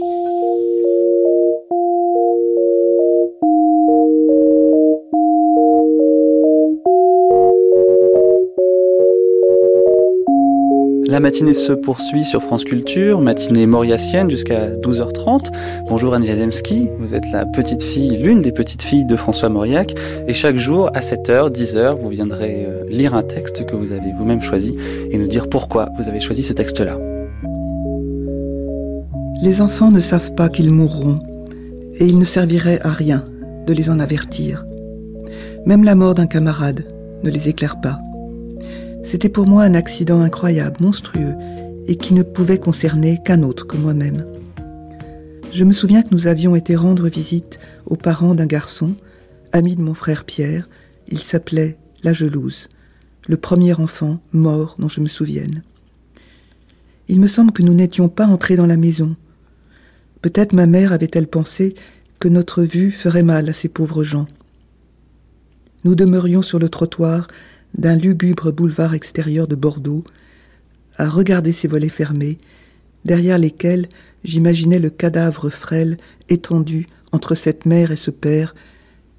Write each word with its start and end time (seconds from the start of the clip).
La 0.00 0.06
matinée 11.18 11.52
se 11.52 11.72
poursuit 11.72 12.24
sur 12.24 12.42
France 12.42 12.64
Culture, 12.64 13.20
matinée 13.20 13.66
mauriacienne 13.66 14.30
jusqu'à 14.30 14.70
12h30. 14.70 15.50
Bonjour 15.86 16.14
Anne 16.14 16.24
Jazemski, 16.24 16.88
vous 16.98 17.14
êtes 17.14 17.30
la 17.30 17.44
petite 17.44 17.82
fille, 17.82 18.16
l'une 18.16 18.40
des 18.40 18.52
petites 18.52 18.82
filles 18.82 19.04
de 19.04 19.16
François 19.16 19.50
Mauriac. 19.50 19.94
Et 20.26 20.32
chaque 20.32 20.56
jour, 20.56 20.88
à 20.94 21.00
7h, 21.00 21.50
10h, 21.50 21.96
vous 21.96 22.08
viendrez 22.08 22.64
euh, 22.64 22.84
lire 22.88 23.12
un 23.12 23.22
texte 23.22 23.66
que 23.66 23.76
vous 23.76 23.92
avez 23.92 24.12
vous-même 24.12 24.42
choisi 24.42 24.78
et 25.10 25.18
nous 25.18 25.26
dire 25.26 25.50
pourquoi 25.50 25.90
vous 25.98 26.08
avez 26.08 26.20
choisi 26.20 26.42
ce 26.42 26.54
texte-là. 26.54 26.96
Les 29.42 29.62
enfants 29.62 29.90
ne 29.90 30.00
savent 30.00 30.34
pas 30.34 30.48
qu'ils 30.50 30.72
mourront 30.72 31.16
et 31.94 32.06
il 32.06 32.18
ne 32.18 32.24
servirait 32.24 32.80
à 32.82 32.90
rien 32.90 33.24
de 33.66 33.72
les 33.72 33.88
en 33.88 33.98
avertir. 33.98 34.66
Même 35.64 35.82
la 35.84 35.94
mort 35.94 36.14
d'un 36.14 36.26
camarade 36.26 36.84
ne 37.22 37.30
les 37.30 37.48
éclaire 37.48 37.80
pas. 37.80 37.98
C'était 39.02 39.28
pour 39.30 39.46
moi 39.46 39.64
un 39.64 39.74
accident 39.74 40.20
incroyable, 40.20 40.76
monstrueux, 40.82 41.34
et 41.86 41.96
qui 41.96 42.12
ne 42.12 42.22
pouvait 42.22 42.58
concerner 42.58 43.18
qu'un 43.24 43.42
autre 43.42 43.66
que 43.66 43.76
moi-même. 43.76 44.26
Je 45.52 45.64
me 45.64 45.72
souviens 45.72 46.02
que 46.02 46.12
nous 46.14 46.26
avions 46.26 46.54
été 46.54 46.76
rendre 46.76 47.08
visite 47.08 47.58
aux 47.86 47.96
parents 47.96 48.34
d'un 48.34 48.46
garçon, 48.46 48.94
ami 49.52 49.74
de 49.74 49.82
mon 49.82 49.94
frère 49.94 50.24
Pierre. 50.24 50.68
Il 51.08 51.18
s'appelait 51.18 51.78
La 52.04 52.12
Gelouse, 52.12 52.68
le 53.26 53.36
premier 53.36 53.72
enfant 53.74 54.20
mort 54.32 54.76
dont 54.78 54.88
je 54.88 55.00
me 55.00 55.08
souvienne. 55.08 55.62
Il 57.08 57.18
me 57.18 57.26
semble 57.26 57.52
que 57.52 57.62
nous 57.62 57.74
n'étions 57.74 58.08
pas 58.08 58.26
entrés 58.26 58.54
dans 58.54 58.66
la 58.66 58.76
maison. 58.76 59.16
Peut-être 60.22 60.52
ma 60.52 60.66
mère 60.66 60.92
avait-elle 60.92 61.28
pensé 61.28 61.74
que 62.18 62.28
notre 62.28 62.62
vue 62.62 62.92
ferait 62.92 63.22
mal 63.22 63.48
à 63.48 63.52
ces 63.52 63.68
pauvres 63.68 64.04
gens. 64.04 64.26
Nous 65.84 65.94
demeurions 65.94 66.42
sur 66.42 66.58
le 66.58 66.68
trottoir 66.68 67.26
d'un 67.74 67.96
lugubre 67.96 68.52
boulevard 68.52 68.94
extérieur 68.94 69.48
de 69.48 69.54
Bordeaux, 69.56 70.04
à 70.96 71.08
regarder 71.08 71.52
ses 71.52 71.68
volets 71.68 71.88
fermés, 71.88 72.38
derrière 73.04 73.38
lesquels 73.38 73.88
j'imaginais 74.24 74.78
le 74.78 74.90
cadavre 74.90 75.48
frêle 75.48 75.96
étendu 76.28 76.86
entre 77.12 77.34
cette 77.34 77.64
mère 77.64 77.90
et 77.90 77.96
ce 77.96 78.10
père, 78.10 78.54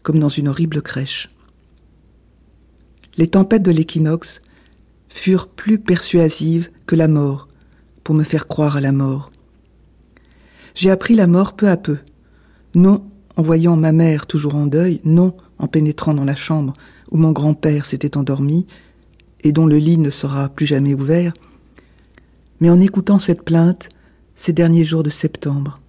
comme 0.03 0.19
dans 0.19 0.29
une 0.29 0.47
horrible 0.47 0.81
crèche. 0.81 1.29
Les 3.17 3.27
tempêtes 3.27 3.63
de 3.63 3.71
l'équinoxe 3.71 4.41
furent 5.09 5.47
plus 5.47 5.79
persuasives 5.79 6.69
que 6.85 6.95
la 6.95 7.07
mort 7.07 7.47
pour 8.03 8.15
me 8.15 8.23
faire 8.23 8.47
croire 8.47 8.77
à 8.77 8.81
la 8.81 8.91
mort. 8.91 9.30
J'ai 10.75 10.89
appris 10.89 11.15
la 11.15 11.27
mort 11.27 11.53
peu 11.53 11.69
à 11.69 11.77
peu, 11.77 11.97
non 12.75 13.03
en 13.35 13.41
voyant 13.41 13.75
ma 13.75 13.91
mère 13.91 14.25
toujours 14.25 14.55
en 14.55 14.67
deuil, 14.67 15.01
non 15.03 15.35
en 15.59 15.67
pénétrant 15.67 16.13
dans 16.13 16.25
la 16.25 16.35
chambre 16.35 16.73
où 17.11 17.17
mon 17.17 17.31
grand-père 17.31 17.85
s'était 17.85 18.17
endormi 18.17 18.65
et 19.43 19.51
dont 19.51 19.65
le 19.65 19.77
lit 19.77 19.97
ne 19.97 20.09
sera 20.09 20.49
plus 20.49 20.65
jamais 20.65 20.93
ouvert, 20.93 21.33
mais 22.59 22.69
en 22.69 22.79
écoutant 22.79 23.19
cette 23.19 23.43
plainte 23.43 23.89
ces 24.35 24.53
derniers 24.53 24.85
jours 24.85 25.03
de 25.03 25.09
septembre. 25.09 25.79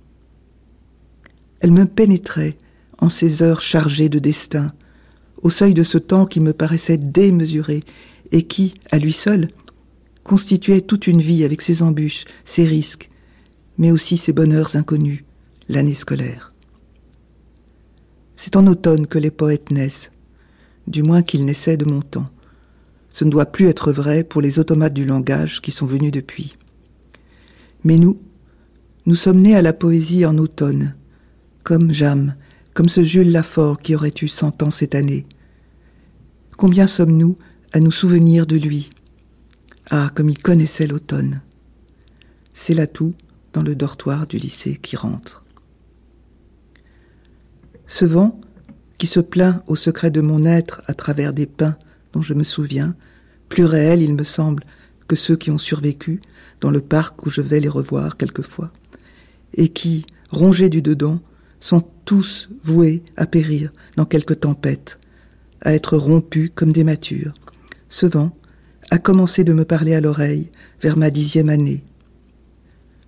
Elle 1.61 1.73
me 1.73 1.87
pénétrait 1.87 2.59
en 2.99 3.09
ces 3.09 3.43
heures 3.43 3.63
chargées 3.63 4.09
de 4.09 4.19
destin, 4.19 4.69
au 5.43 5.51
seuil 5.51 5.75
de 5.75 5.83
ce 5.83 5.99
temps 5.99 6.27
qui 6.27 6.41
me 6.41 6.53
paraissait 6.53 6.99
démesuré 6.99 7.83
et 8.31 8.43
qui, 8.43 8.75
à 8.91 8.99
lui 8.99 9.13
seul, 9.13 9.49
constituait 10.25 10.81
toute 10.81 11.07
une 11.07 11.21
vie 11.21 11.45
avec 11.45 11.63
ses 11.63 11.83
embûches, 11.83 12.25
ses 12.45 12.65
risques, 12.65 13.11
mais 13.79 13.91
aussi 13.91 14.17
ses 14.17 14.33
bonheurs 14.33 14.77
inconnus, 14.77 15.25
l'année 15.69 15.95
scolaire. 15.95 16.53
C'est 18.37 18.57
en 18.57 18.67
automne 18.67 19.07
que 19.07 19.19
les 19.19 19.31
poètes 19.31 19.71
naissent, 19.71 20.11
du 20.87 21.03
moins 21.03 21.23
qu'ils 21.23 21.45
naissaient 21.45 21.77
de 21.77 21.85
mon 21.85 22.03
temps. 22.03 22.29
Ce 23.11 23.25
ne 23.25 23.31
doit 23.31 23.47
plus 23.47 23.67
être 23.67 23.93
vrai 23.93 24.25
pour 24.25 24.41
les 24.41 24.59
automates 24.59 24.95
du 24.95 25.05
langage 25.05 25.61
qui 25.61 25.71
sont 25.71 25.87
venus 25.87 26.13
depuis. 26.13 26.57
Mais 27.85 27.99
nous, 27.99 28.21
nous 29.07 29.15
sommes 29.15 29.41
nés 29.41 29.57
à 29.57 29.63
la 29.63 29.73
poésie 29.73 30.25
en 30.25 30.39
automne, 30.39 30.95
comme 31.63 31.93
Jam, 31.93 32.35
comme 32.75 32.89
ce 32.89 33.03
Jules 33.03 33.33
Lafort 33.33 33.81
qui 33.81 33.95
aurait 33.95 34.15
eu 34.23 34.29
cent 34.29 34.63
ans 34.63 34.71
cette 34.71 34.95
année. 34.95 35.27
Combien 36.57 36.87
sommes-nous 36.87 37.37
à 37.73 37.81
nous 37.81 37.91
souvenir 37.91 38.47
de 38.47 38.57
lui? 38.57 38.91
Ah, 39.91 40.11
comme 40.15 40.31
il 40.31 40.39
connaissait 40.39 40.87
l'automne. 40.87 41.43
C'est 42.55 42.75
là 42.75 42.87
tout 42.87 43.15
dans 43.53 43.63
le 43.63 43.75
dortoir 43.75 44.27
du 44.27 44.39
lycée 44.39 44.79
qui 44.81 44.97
rentre. 44.97 45.45
Ce 47.87 48.05
vent, 48.05 48.41
qui 48.99 49.07
se 49.07 49.21
plaint 49.21 49.63
au 49.67 49.77
secret 49.77 50.11
de 50.11 50.21
mon 50.21 50.47
être 50.47 50.83
à 50.87 50.95
travers 50.95 51.33
des 51.33 51.47
pins 51.47 51.77
dont 52.13 52.23
je 52.23 52.35
me 52.35 52.45
souviens, 52.45 52.95
plus 53.49 53.65
réels, 53.65 54.03
il 54.03 54.15
me 54.15 54.25
semble, 54.25 54.65
que 55.09 55.17
ceux 55.17 55.37
qui 55.37 55.51
ont 55.51 55.59
survécu 55.59 56.21
dans 56.61 56.71
le 56.71 56.81
parc 56.81 57.27
où 57.27 57.31
je 57.31 57.41
vais 57.41 57.61
les 57.61 57.69
revoir 57.69 58.17
quelquefois, 58.17 58.73
et 59.55 59.69
qui, 59.69 60.07
rongés 60.31 60.71
du 60.71 60.81
dedans, 60.81 61.21
sont 61.61 61.85
tous 62.05 62.49
voués 62.65 63.03
à 63.17 63.27
périr 63.27 63.73
dans 63.97 64.07
quelque 64.07 64.35
tempête, 64.35 64.99
à 65.61 65.75
être 65.75 65.97
rompus 65.97 66.51
comme 66.55 66.73
des 66.73 66.85
matures. 66.85 67.35
Ce 67.89 68.07
vent 68.07 68.35
a 68.91 68.99
commencé 68.99 69.45
de 69.45 69.53
me 69.53 69.65
parler 69.65 69.95
à 69.95 70.01
l'oreille 70.01 70.51
vers 70.81 70.97
ma 70.97 71.11
dixième 71.11 71.49
année. 71.49 71.85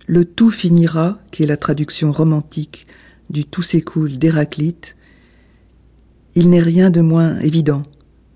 Le 0.07 0.23
tout 0.23 0.51
finira, 0.51 1.19
qui 1.31 1.43
est 1.43 1.47
la 1.47 1.57
traduction 1.57 2.11
romantique 2.11 2.85
du 3.29 3.45
tout 3.45 3.63
s'écoule 3.63 4.17
d'Héraclite, 4.17 4.95
il 6.35 6.49
n'est 6.49 6.61
rien 6.61 6.89
de 6.89 7.01
moins 7.01 7.39
évident 7.39 7.81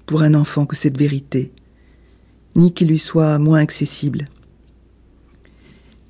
pour 0.06 0.24
un 0.24 0.34
enfant 0.34 0.66
que 0.66 0.76
cette 0.76 0.98
vérité, 0.98 1.52
ni 2.56 2.74
qu'il 2.74 2.88
lui 2.88 2.98
soit 2.98 3.38
moins 3.38 3.60
accessible. 3.60 4.26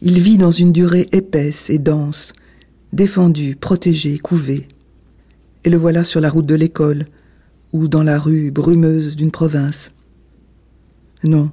Il 0.01 0.19
vit 0.19 0.37
dans 0.37 0.51
une 0.51 0.71
durée 0.71 1.09
épaisse 1.11 1.69
et 1.69 1.79
dense, 1.79 2.31
défendu, 2.93 3.57
protégé, 3.57 4.17
couvé. 4.17 4.67
Et 5.65 5.69
le 5.69 5.77
voilà 5.77 6.05
sur 6.05 6.21
la 6.21 6.29
route 6.29 6.45
de 6.45 6.55
l'école, 6.55 7.05
ou 7.73 7.89
dans 7.89 8.03
la 8.03 8.17
rue 8.17 8.49
brumeuse 8.49 9.17
d'une 9.17 9.31
province. 9.31 9.91
Non, 11.23 11.51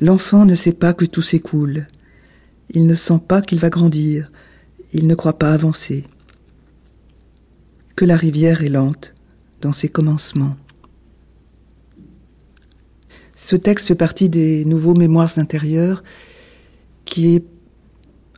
l'enfant 0.00 0.44
ne 0.44 0.56
sait 0.56 0.72
pas 0.72 0.92
que 0.92 1.04
tout 1.04 1.22
s'écoule. 1.22 1.86
Il 2.70 2.86
ne 2.86 2.94
sent 2.94 3.20
pas 3.26 3.42
qu'il 3.42 3.58
va 3.58 3.70
grandir. 3.70 4.30
Il 4.92 5.06
ne 5.06 5.14
croit 5.14 5.38
pas 5.38 5.52
avancer. 5.52 6.04
Que 7.94 8.04
la 8.04 8.16
rivière 8.16 8.62
est 8.62 8.68
lente, 8.68 9.14
dans 9.60 9.72
ses 9.72 9.88
commencements. 9.88 10.56
Ce 13.34 13.56
texte 13.56 13.88
fait 13.88 13.94
partie 13.94 14.28
des 14.28 14.64
nouveaux 14.64 14.94
mémoires 14.94 15.38
intérieurs 15.38 16.02
qui 17.04 17.36
est, 17.36 17.44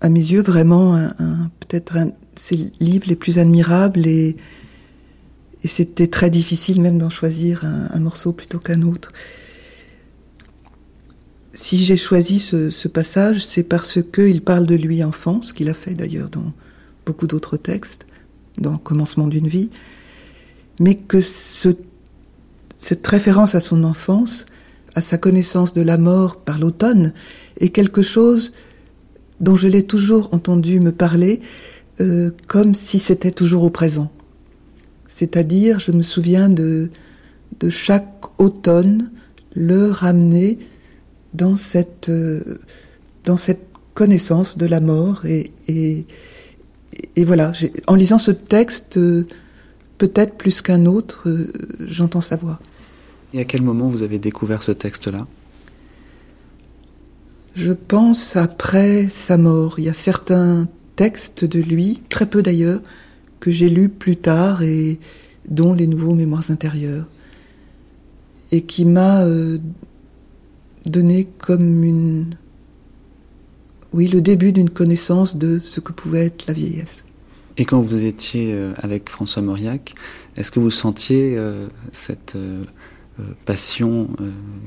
à 0.00 0.09
mes 0.09 0.21
yeux, 0.21 0.43
vraiment 0.43 0.94
un, 0.94 1.50
peut-être 1.61 1.97
un 1.97 2.06
de 2.06 2.12
ces 2.37 2.71
livres 2.81 3.06
les 3.09 3.17
plus 3.17 3.38
admirables 3.38 4.06
et 4.06 4.37
c'était 5.65 6.06
très 6.06 6.31
difficile 6.31 6.81
même 6.81 6.99
d'en 6.99 7.11
choisir 7.11 7.65
un, 7.65 7.99
morceau 8.00 8.33
plutôt 8.33 8.59
qu'un 8.59 8.83
autre. 8.83 9.12
Si 11.60 11.76
j'ai 11.76 11.96
choisi 11.96 12.38
ce, 12.38 12.86
passage, 12.86 13.44
c'est 13.44 13.64
parce 13.64 13.98
qu'il 14.00 14.42
parle 14.42 14.64
de 14.64 14.76
lui 14.76 15.02
enfant, 15.02 15.42
ce 15.42 15.52
qu'il 15.52 15.69
a 15.69 15.74
fait 15.74 15.92
d'ailleurs 15.92 16.28
dans 16.28 16.52
beaucoup 17.04 17.26
d'autres 17.26 17.56
textes, 17.56 18.06
dans 18.58 18.78
Commencement 18.78 19.26
d'une 19.26 19.48
vie, 19.48 19.69
mais 20.78 20.94
que 20.94 21.20
cette 21.20 21.84
référence 23.04 23.56
à 23.56 23.60
son 23.60 23.82
enfance, 23.82 24.46
à 24.94 25.02
sa 25.02 25.19
connaissance 25.19 25.74
de 25.74 25.82
la 25.82 25.98
mort 25.98 26.36
par 26.36 26.60
l'automne, 26.60 27.12
est 27.58 27.70
quelque 27.70 28.02
chose 28.02 28.52
dont 29.40 29.56
je 29.56 29.66
l'ai 29.66 29.82
toujours 29.82 30.32
entendu 30.32 30.78
me 30.78 30.92
parler 30.92 31.40
euh, 32.00 32.30
comme 32.46 32.72
si 32.72 33.00
c'était 33.00 33.32
toujours 33.32 33.64
au 33.64 33.70
présent. 33.70 34.12
C'est-à-dire, 35.08 35.81
je 35.81 35.90
me 35.90 36.02
souviens 36.02 36.49
de 36.49 36.88
chaque 37.69 38.22
automne 38.38 39.11
le 39.56 39.90
ramener 39.90 40.58
dans 41.34 41.56
cette, 41.56 42.08
euh, 42.08 42.58
dans 43.25 43.36
cette 43.36 43.64
connaissance 43.94 44.56
de 44.56 44.66
la 44.66 44.80
mort. 44.80 45.26
Et, 45.26 45.50
et, 45.66 46.06
et 47.16 47.25
voilà, 47.25 47.52
en 47.86 47.94
lisant 47.94 48.19
ce 48.19 48.30
texte, 48.30 48.96
euh, 48.96 49.26
peut-être 49.98 50.34
plus 50.36 50.62
qu'un 50.62 50.86
autre, 50.86 51.28
euh, 51.28 51.52
j'entends 51.86 52.20
sa 52.20 52.36
voix. 52.36 52.60
Et 53.34 53.40
à 53.40 53.44
quel 53.44 53.62
moment 53.62 53.88
vous 53.88 54.02
avez 54.02 54.19
découvert 54.19 54.62
ce 54.62 54.72
texte-là? 54.72 55.26
Je 57.54 57.72
pense 57.72 58.36
après 58.36 59.08
sa 59.10 59.36
mort. 59.36 59.78
Il 59.78 59.84
y 59.84 59.88
a 59.88 59.94
certains 59.94 60.69
textes 60.96 61.44
de 61.44 61.60
lui, 61.60 62.00
très 62.08 62.26
peu 62.26 62.42
d'ailleurs, 62.42 62.80
que 63.40 63.50
j'ai 63.50 63.69
lus 63.69 63.88
plus 63.88 64.16
tard 64.16 64.62
et 64.62 64.98
dont 65.48 65.75
les 65.75 65.86
nouveaux 65.86 66.14
mémoires 66.14 66.50
intérieures. 66.50 67.06
Et 68.52 68.62
qui 68.62 68.84
m'a 68.84 69.25
euh, 69.25 69.58
donné 70.90 71.29
comme 71.38 71.85
une 71.85 72.37
oui, 73.93 74.06
le 74.08 74.20
début 74.20 74.52
d'une 74.52 74.69
connaissance 74.69 75.37
de 75.37 75.61
ce 75.61 75.81
que 75.81 75.93
pouvait 75.93 76.26
être 76.26 76.46
la 76.46 76.52
vieillesse. 76.52 77.05
Et 77.56 77.64
quand 77.64 77.81
vous 77.81 78.05
étiez 78.05 78.52
euh, 78.52 78.73
avec 78.76 79.08
François 79.08 79.43
Mauriac, 79.43 79.94
est-ce 80.37 80.52
que 80.52 80.61
vous 80.61 80.70
sentiez 80.70 81.37
euh, 81.37 81.67
cette 81.93 82.37
euh, 82.37 82.64
passion 83.46 84.08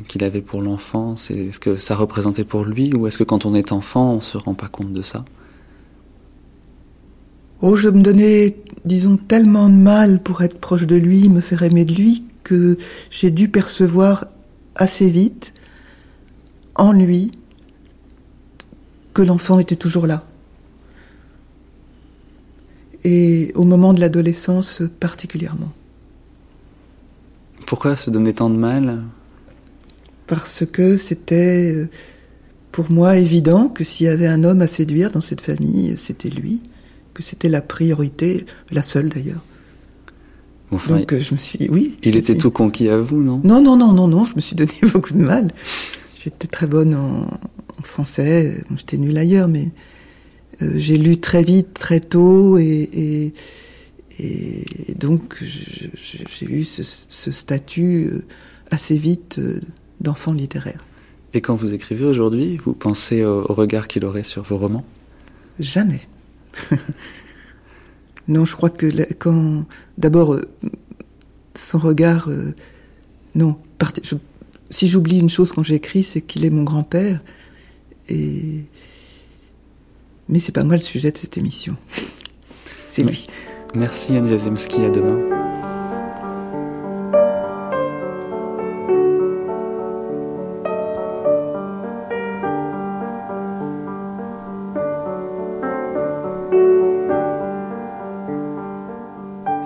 qu'il 0.09 0.23
avait 0.23 0.41
pour 0.41 0.62
l'enfance 0.62 1.31
Est-ce 1.31 1.59
que 1.59 1.77
ça 1.77 1.95
représentait 1.95 2.44
pour 2.44 2.65
lui 2.65 2.94
Ou 2.94 3.07
est-ce 3.07 3.18
que 3.18 3.23
quand 3.23 3.45
on 3.45 3.56
est 3.56 3.71
enfant, 3.71 4.13
on 4.13 4.15
ne 4.18 4.21
se 4.21 4.38
rend 4.38 4.56
pas 4.56 4.68
compte 4.68 4.91
de 4.91 5.01
ça? 5.01 5.23
Oh, 7.62 7.77
je 7.77 7.88
me 7.88 8.01
donnais, 8.01 8.57
disons, 8.83 9.15
tellement 9.15 9.69
de 9.69 9.75
mal 9.75 10.21
pour 10.21 10.41
être 10.41 10.59
proche 10.59 10.85
de 10.85 10.95
lui, 10.95 11.29
me 11.29 11.39
faire 11.39 11.63
aimer 11.63 11.85
de 11.85 11.94
lui, 11.94 12.23
que 12.44 12.77
j'ai 13.09 13.31
dû 13.31 13.47
percevoir 13.47 14.25
assez 14.75 15.09
vite, 15.09 15.53
en 16.81 16.92
lui, 16.92 17.31
que 19.13 19.22
l'enfant 19.22 19.60
était 19.60 19.75
toujours 19.75 20.07
là 20.07 20.24
et 23.04 23.51
au 23.56 23.63
moment 23.63 23.94
de 23.94 24.00
l'adolescence 24.00 24.81
particulièrement. 25.00 25.72
Pourquoi 27.66 27.95
se 27.95 28.10
donner 28.10 28.33
tant 28.33 28.50
de 28.50 28.57
mal? 28.57 29.01
Parce 30.28 30.66
que 30.66 30.98
c'était 30.98 31.74
euh, 31.74 31.89
pour 32.72 32.92
moi 32.92 33.18
évident 33.18 33.69
que 33.69 33.83
s'il 33.83 34.07
y 34.07 34.10
avait 34.10 34.28
un 34.28 34.44
homme 34.44 34.62
à 34.62 34.68
séduire 34.68 35.12
dans 35.12 35.22
cette 35.22 35.42
famille, 35.42 35.95
c'était 35.98 36.30
lui, 36.30 36.62
que 37.13 37.24
c'était 37.24 37.50
la 37.50 37.62
priorité, 37.62 38.45
la 38.72 38.83
seule 38.83 39.10
d'ailleurs. 39.10 39.44
Donc 40.72 41.13
je 41.13 41.33
me 41.33 41.38
suis, 41.38 41.69
oui. 41.69 41.98
Il 42.04 42.16
était 42.16 42.38
tout 42.38 42.51
conquis 42.51 42.88
à 42.88 42.98
vous, 42.98 43.22
non? 43.22 43.42
Non, 43.44 43.62
non, 43.62 43.75
non, 43.75 43.92
non, 43.92 44.07
non. 44.07 44.24
Je 44.24 44.36
me 44.36 44.42
suis 44.42 44.56
donné 44.56 44.72
beaucoup 44.94 45.13
de 45.13 45.22
mal. 45.22 45.51
J'étais 46.23 46.47
très 46.47 46.68
bonne 46.68 46.94
en, 46.94 47.21
en 47.79 47.83
français. 47.83 48.63
J'étais 48.75 48.97
nulle 48.97 49.18
ailleurs, 49.18 49.47
mais 49.47 49.69
euh, 50.62 50.71
j'ai 50.75 50.97
lu 50.97 51.19
très 51.19 51.44
vite, 51.44 51.73
très 51.73 52.00
tôt, 52.00 52.57
et, 52.57 53.33
donc 55.00 55.41
j'ai 55.41 56.45
eu 56.45 56.63
ce, 56.63 57.31
statut 57.31 58.09
euh, 58.12 58.23
assez 58.69 58.97
vite 58.97 59.39
euh, 59.39 59.62
d'enfant 60.00 60.33
littéraire. 60.33 60.85
Et 61.33 61.41
quand 61.41 61.56
vous 61.56 61.73
écrivez 61.73 62.06
aujourd'hui, 62.06 62.57
vous 62.57 62.73
pensez 62.73 63.23
au, 63.23 63.44
regard 63.47 63.88
qu'il 63.88 64.06
aurait 64.06 64.23
sur 64.23 64.44
vos 64.44 64.57
romans? 64.57 64.85
Jamais. 65.59 66.01
non, 68.27 68.45
je 68.45 68.56
crois 68.56 68.69
que 68.69 69.13
quand 69.13 69.65
d'abord 69.97 70.38
son 71.56 71.79
regard, 71.79 72.29
non. 73.33 73.57
Si 74.71 74.88
j'oublie 74.88 75.19
une 75.19 75.29
chose 75.29 75.51
quand 75.51 75.63
j'écris, 75.63 76.01
c'est 76.01 76.21
qu'il 76.21 76.45
est 76.45 76.50
mon 76.50 76.63
grand-père 76.63 77.21
et 78.09 78.63
mais 80.29 80.39
c'est 80.39 80.53
pas 80.53 80.63
moi 80.63 80.77
le 80.77 80.81
sujet 80.81 81.12
de 81.12 81.18
cette 81.18 81.38
émission. 81.38 81.75
C'est 82.88 83.03
lui. 83.03 83.25
Merci 83.73 84.18
Anne 84.18 84.29
Wazemski, 84.29 84.83
à 84.83 84.89
demain. 84.89 85.40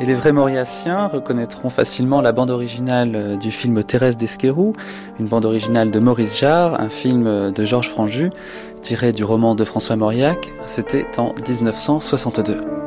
Les 0.06 0.14
vrais 0.14 0.34
Mauriaciens 0.34 1.08
reconnaîtront 1.08 1.72
facilement 1.72 2.22
la 2.22 2.32
bande 2.32 2.52
originale 2.52 3.16
euh, 3.16 3.38
du 3.38 3.50
film 3.50 3.84
Thérèse 3.84 4.18
d'Esquerou, 4.18 4.74
une 5.20 5.26
bande 5.26 5.46
originale 5.46 5.90
de 5.90 5.98
Maurice 5.98 6.38
Jarre, 6.38 6.80
un 6.80 6.90
film 6.90 7.26
euh, 7.26 7.50
de 7.50 7.66
Georges 7.66 7.90
Franju, 7.90 8.30
tiré 8.84 9.14
du 9.14 9.24
roman 9.24 9.56
de 9.56 9.64
François 9.64 9.96
Mauriac. 9.96 10.54
C'était 10.68 11.08
en 11.18 11.34
1962. 11.48 12.85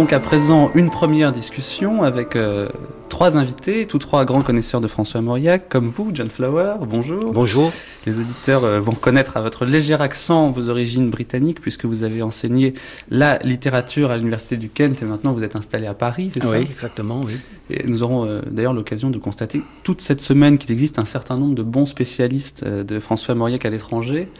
Donc 0.00 0.14
à 0.14 0.18
présent 0.18 0.70
une 0.74 0.88
première 0.88 1.30
discussion 1.30 2.02
avec 2.02 2.34
euh, 2.34 2.70
trois 3.10 3.36
invités, 3.36 3.84
tous 3.84 3.98
trois 3.98 4.24
grands 4.24 4.40
connaisseurs 4.40 4.80
de 4.80 4.88
François 4.88 5.20
Mauriac, 5.20 5.68
comme 5.68 5.88
vous, 5.88 6.10
John 6.14 6.30
Flower. 6.30 6.76
Bonjour. 6.88 7.34
Bonjour. 7.34 7.70
Les 8.06 8.18
auditeurs 8.18 8.64
euh, 8.64 8.80
vont 8.80 8.94
connaître 8.94 9.36
à 9.36 9.42
votre 9.42 9.66
léger 9.66 9.92
accent 9.92 10.48
vos 10.52 10.70
origines 10.70 11.10
britanniques, 11.10 11.60
puisque 11.60 11.84
vous 11.84 12.02
avez 12.02 12.22
enseigné 12.22 12.72
la 13.10 13.38
littérature 13.40 14.10
à 14.10 14.16
l'université 14.16 14.56
du 14.56 14.70
Kent 14.70 15.02
et 15.02 15.04
maintenant 15.04 15.34
vous 15.34 15.42
êtes 15.42 15.54
installé 15.54 15.86
à 15.86 15.92
Paris, 15.92 16.30
c'est 16.32 16.42
ça? 16.42 16.52
Oui, 16.52 16.66
exactement, 16.70 17.20
oui. 17.22 17.34
Et 17.68 17.86
nous 17.86 18.02
aurons 18.02 18.24
euh, 18.24 18.40
d'ailleurs 18.50 18.72
l'occasion 18.72 19.10
de 19.10 19.18
constater 19.18 19.60
toute 19.84 20.00
cette 20.00 20.22
semaine 20.22 20.56
qu'il 20.56 20.72
existe 20.72 20.98
un 20.98 21.04
certain 21.04 21.36
nombre 21.36 21.54
de 21.54 21.62
bons 21.62 21.84
spécialistes 21.84 22.64
de 22.64 23.00
François 23.00 23.34
Mauriac 23.34 23.66
à 23.66 23.70
l'étranger 23.70 24.30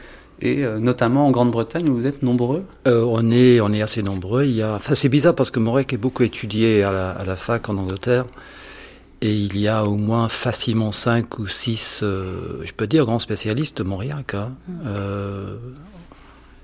et 0.41 0.65
euh, 0.65 0.79
notamment 0.79 1.27
en 1.27 1.31
Grande-Bretagne 1.31 1.89
où 1.89 1.95
vous 1.95 2.07
êtes 2.07 2.23
nombreux 2.23 2.65
euh, 2.87 3.05
on, 3.05 3.31
est, 3.31 3.61
on 3.61 3.73
est 3.73 3.83
assez 3.83 4.03
nombreux. 4.03 4.45
Il 4.45 4.57
y 4.57 4.63
a... 4.63 4.75
enfin, 4.75 4.95
c'est 4.95 5.09
bizarre 5.09 5.35
parce 5.35 5.51
que 5.51 5.61
Morec 5.61 5.93
est 5.93 5.99
beaucoup 5.99 6.23
étudié 6.23 6.83
à 6.83 6.93
la, 6.93 7.11
à 7.11 7.25
la, 7.25 7.37
fac 7.37 7.69
en 7.69 7.77
Angleterre 7.77 8.27
et 9.21 9.35
il 9.35 9.59
y 9.59 9.69
a 9.69 9.85
au 9.85 9.97
moins 9.97 10.29
facilement 10.29 10.93
cinq 10.93 11.39
ou 11.39 11.47
six, 11.47 12.01
euh, 12.03 12.63
je 12.65 12.73
peux 12.73 12.87
dire, 12.87 13.05
grands 13.05 13.19
spécialistes 13.19 13.79
de 13.79 13.83
Mauriac. 13.83 14.35
Hein. 14.35 14.53
Euh, 14.87 15.57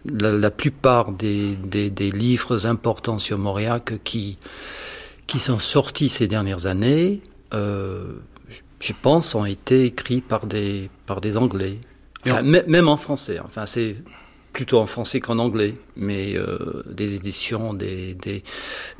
la, 0.06 0.32
la, 0.32 0.50
plupart 0.50 1.12
des, 1.12 1.54
des, 1.56 1.90
des, 1.90 2.10
livres 2.10 2.66
importants 2.66 3.18
sur 3.18 3.38
Mauriac 3.38 3.94
qui, 4.04 4.38
qui 5.26 5.38
sont 5.38 5.58
sortis 5.58 6.08
ces 6.08 6.28
dernières 6.28 6.66
années, 6.66 7.20
je 7.52 8.92
pense, 9.02 9.34
ont 9.34 9.44
été 9.44 9.84
écrits 9.84 10.20
par 10.20 10.46
des, 10.46 10.90
par 11.06 11.20
des 11.20 11.36
Anglais. 11.36 11.78
Enfin, 12.26 12.42
même 12.42 12.88
en 12.88 12.96
français. 12.96 13.38
Enfin, 13.40 13.66
c'est 13.66 13.96
plutôt 14.56 14.78
en 14.78 14.86
français 14.86 15.20
qu'en 15.20 15.38
anglais, 15.38 15.74
mais 15.96 16.34
euh, 16.34 16.82
des 16.86 17.14
éditions, 17.14 17.74
des, 17.74 18.14
des, 18.14 18.42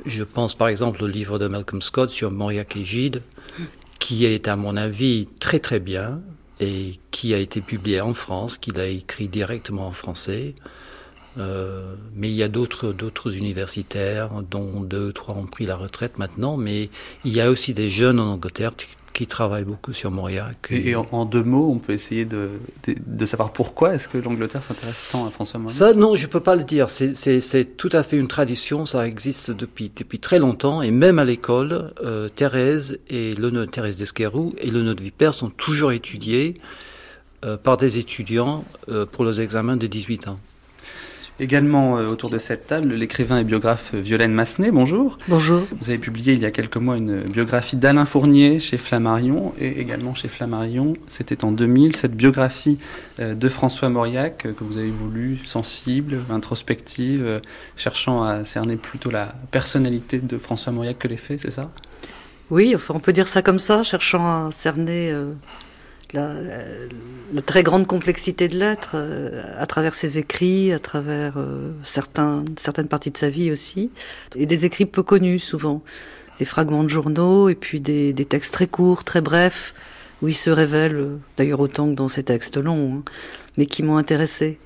je 0.05 0.23
pense 0.23 0.53
par 0.53 0.67
exemple 0.67 1.03
au 1.03 1.07
livre 1.07 1.39
de 1.39 1.47
Malcolm 1.47 1.81
Scott 1.81 2.11
sur 2.11 2.29
Mauriac 2.29 2.77
et 2.77 2.85
Gide, 2.85 3.23
qui 3.97 4.25
est 4.25 4.47
à 4.47 4.55
mon 4.55 4.77
avis 4.77 5.27
très 5.39 5.57
très 5.57 5.79
bien 5.79 6.21
et 6.59 6.99
qui 7.09 7.33
a 7.33 7.39
été 7.39 7.61
publié 7.61 8.01
en 8.01 8.13
France, 8.13 8.59
qu'il 8.59 8.79
a 8.79 8.85
écrit 8.85 9.27
directement 9.27 9.87
en 9.87 9.93
français. 9.93 10.53
Euh, 11.39 11.95
mais 12.15 12.29
il 12.29 12.35
y 12.35 12.43
a 12.43 12.49
d'autres 12.49 12.93
d'autres 12.93 13.35
universitaires, 13.35 14.29
dont 14.49 14.81
deux, 14.81 15.11
trois 15.11 15.35
ont 15.35 15.47
pris 15.47 15.65
la 15.65 15.75
retraite 15.75 16.19
maintenant, 16.19 16.57
mais 16.57 16.91
il 17.25 17.33
y 17.33 17.41
a 17.41 17.49
aussi 17.49 17.73
des 17.73 17.89
jeunes 17.89 18.19
en 18.19 18.33
Angleterre 18.33 18.73
qui 19.13 19.27
travaille 19.27 19.63
beaucoup 19.63 19.93
sur 19.93 20.11
Mauriac. 20.11 20.67
Et, 20.71 20.95
en, 20.95 21.25
deux 21.25 21.43
mots, 21.43 21.71
on 21.71 21.79
peut 21.79 21.93
essayer 21.93 22.25
de, 22.25 22.51
de, 22.85 23.25
savoir 23.25 23.51
pourquoi 23.51 23.95
est-ce 23.95 24.07
que 24.07 24.17
l'Angleterre 24.17 24.63
s'intéresse 24.63 25.09
tant 25.11 25.25
à 25.25 25.31
François 25.31 25.59
Mauriac 25.59 25.75
Ça, 25.75 25.93
non, 25.93 26.15
je 26.15 26.27
peux 26.27 26.39
pas 26.39 26.55
le 26.55 26.63
dire. 26.63 26.89
C'est 26.89 27.77
tout 27.77 27.89
à 27.93 28.03
fait 28.03 28.17
une 28.17 28.27
tradition. 28.27 28.85
Ça 28.85 29.07
existe 29.07 29.51
depuis, 29.51 29.91
depuis 29.95 30.19
très 30.19 30.39
longtemps. 30.39 30.81
Et 30.81 30.91
même 30.91 31.19
à 31.19 31.25
l'école, 31.25 31.93
euh, 32.03 32.29
Thérèse 32.29 32.99
et 33.09 33.33
le 33.35 33.65
Thérèse 33.65 33.97
d'Esquerou 33.97 34.53
et 34.59 34.69
le 34.69 34.83
de 34.93 35.01
Vipère 35.01 35.33
sont 35.33 35.49
toujours 35.49 35.91
étudiés 35.91 36.55
euh, 37.45 37.57
par 37.57 37.77
des 37.77 37.99
étudiants 37.99 38.63
euh, 38.89 39.05
pour 39.05 39.25
les 39.25 39.41
examens 39.41 39.77
de 39.77 39.87
18 39.87 40.27
ans. 40.27 40.37
Également 41.39 41.97
euh, 41.97 42.07
autour 42.07 42.29
de 42.29 42.39
cette 42.39 42.65
table, 42.65 42.93
l'écrivain 42.95 43.39
et 43.39 43.43
biographe 43.43 43.93
Violaine 43.93 44.33
Massenet, 44.33 44.71
bonjour. 44.71 45.19
Bonjour. 45.27 45.67
Vous 45.79 45.89
avez 45.89 45.99
publié 45.99 46.33
il 46.33 46.39
y 46.39 46.45
a 46.45 46.51
quelques 46.51 46.77
mois 46.77 46.97
une 46.97 47.21
biographie 47.21 47.75
d'Alain 47.75 48.05
Fournier 48.05 48.59
chez 48.59 48.77
Flammarion 48.77 49.53
et 49.59 49.79
également 49.79 50.15
chez 50.15 50.29
Flammarion, 50.29 50.93
c'était 51.07 51.43
en 51.43 51.51
2000, 51.51 51.95
cette 51.95 52.15
biographie 52.15 52.79
euh, 53.19 53.35
de 53.35 53.49
François 53.49 53.89
Mauriac 53.89 54.45
euh, 54.45 54.53
que 54.53 54.63
vous 54.63 54.77
avez 54.77 54.89
voulu 54.89 55.37
sensible, 55.45 56.23
introspective, 56.29 57.41
cherchant 57.75 58.23
à 58.23 58.43
cerner 58.43 58.75
plutôt 58.75 59.11
la 59.11 59.35
personnalité 59.51 60.19
de 60.19 60.37
François 60.37 60.73
Mauriac 60.73 60.97
que 60.97 61.07
les 61.07 61.17
faits, 61.17 61.39
c'est 61.39 61.51
ça? 61.51 61.69
Oui, 62.49 62.73
enfin, 62.75 62.93
on 62.95 62.99
peut 62.99 63.13
dire 63.13 63.27
ça 63.27 63.41
comme 63.41 63.59
ça, 63.59 63.83
cherchant 63.83 64.47
à 64.47 64.51
cerner 64.51 65.11
euh, 65.11 65.33
la, 66.13 66.33
la, 67.33 67.41
très 67.41 67.63
grande 67.63 67.87
complexité 67.87 68.47
de 68.47 68.57
l'être 68.57 68.91
euh, 68.95 69.43
à 69.57 69.65
travers 69.65 69.95
ses 69.95 70.19
écrits, 70.19 70.71
à 70.71 70.79
travers 70.79 71.33
euh, 71.37 71.71
certains, 71.83 72.45
certaines 72.57 72.87
parties 72.87 73.11
de 73.11 73.17
sa 73.17 73.29
vie 73.29 73.51
aussi, 73.51 73.91
et 74.35 74.45
des 74.45 74.65
écrits 74.65 74.85
peu 74.85 75.03
connus 75.03 75.39
souvent, 75.39 75.81
des 76.39 76.45
fragments 76.45 76.83
de 76.83 76.89
journaux 76.89 77.49
et 77.49 77.55
puis 77.55 77.81
des, 77.81 78.13
des 78.13 78.25
textes 78.25 78.53
très 78.53 78.67
courts, 78.67 79.03
très 79.03 79.21
brefs, 79.21 79.73
où 80.21 80.27
il 80.27 80.35
se 80.35 80.49
révèle, 80.49 81.19
d'ailleurs 81.37 81.59
autant 81.59 81.89
que 81.89 81.95
dans 81.95 82.07
ses 82.07 82.23
textes 82.23 82.57
longs, 82.57 82.99
hein, 82.99 83.03
mais 83.57 83.65
qui 83.65 83.83
m'ont 83.83 83.97
intéressé. 83.97 84.57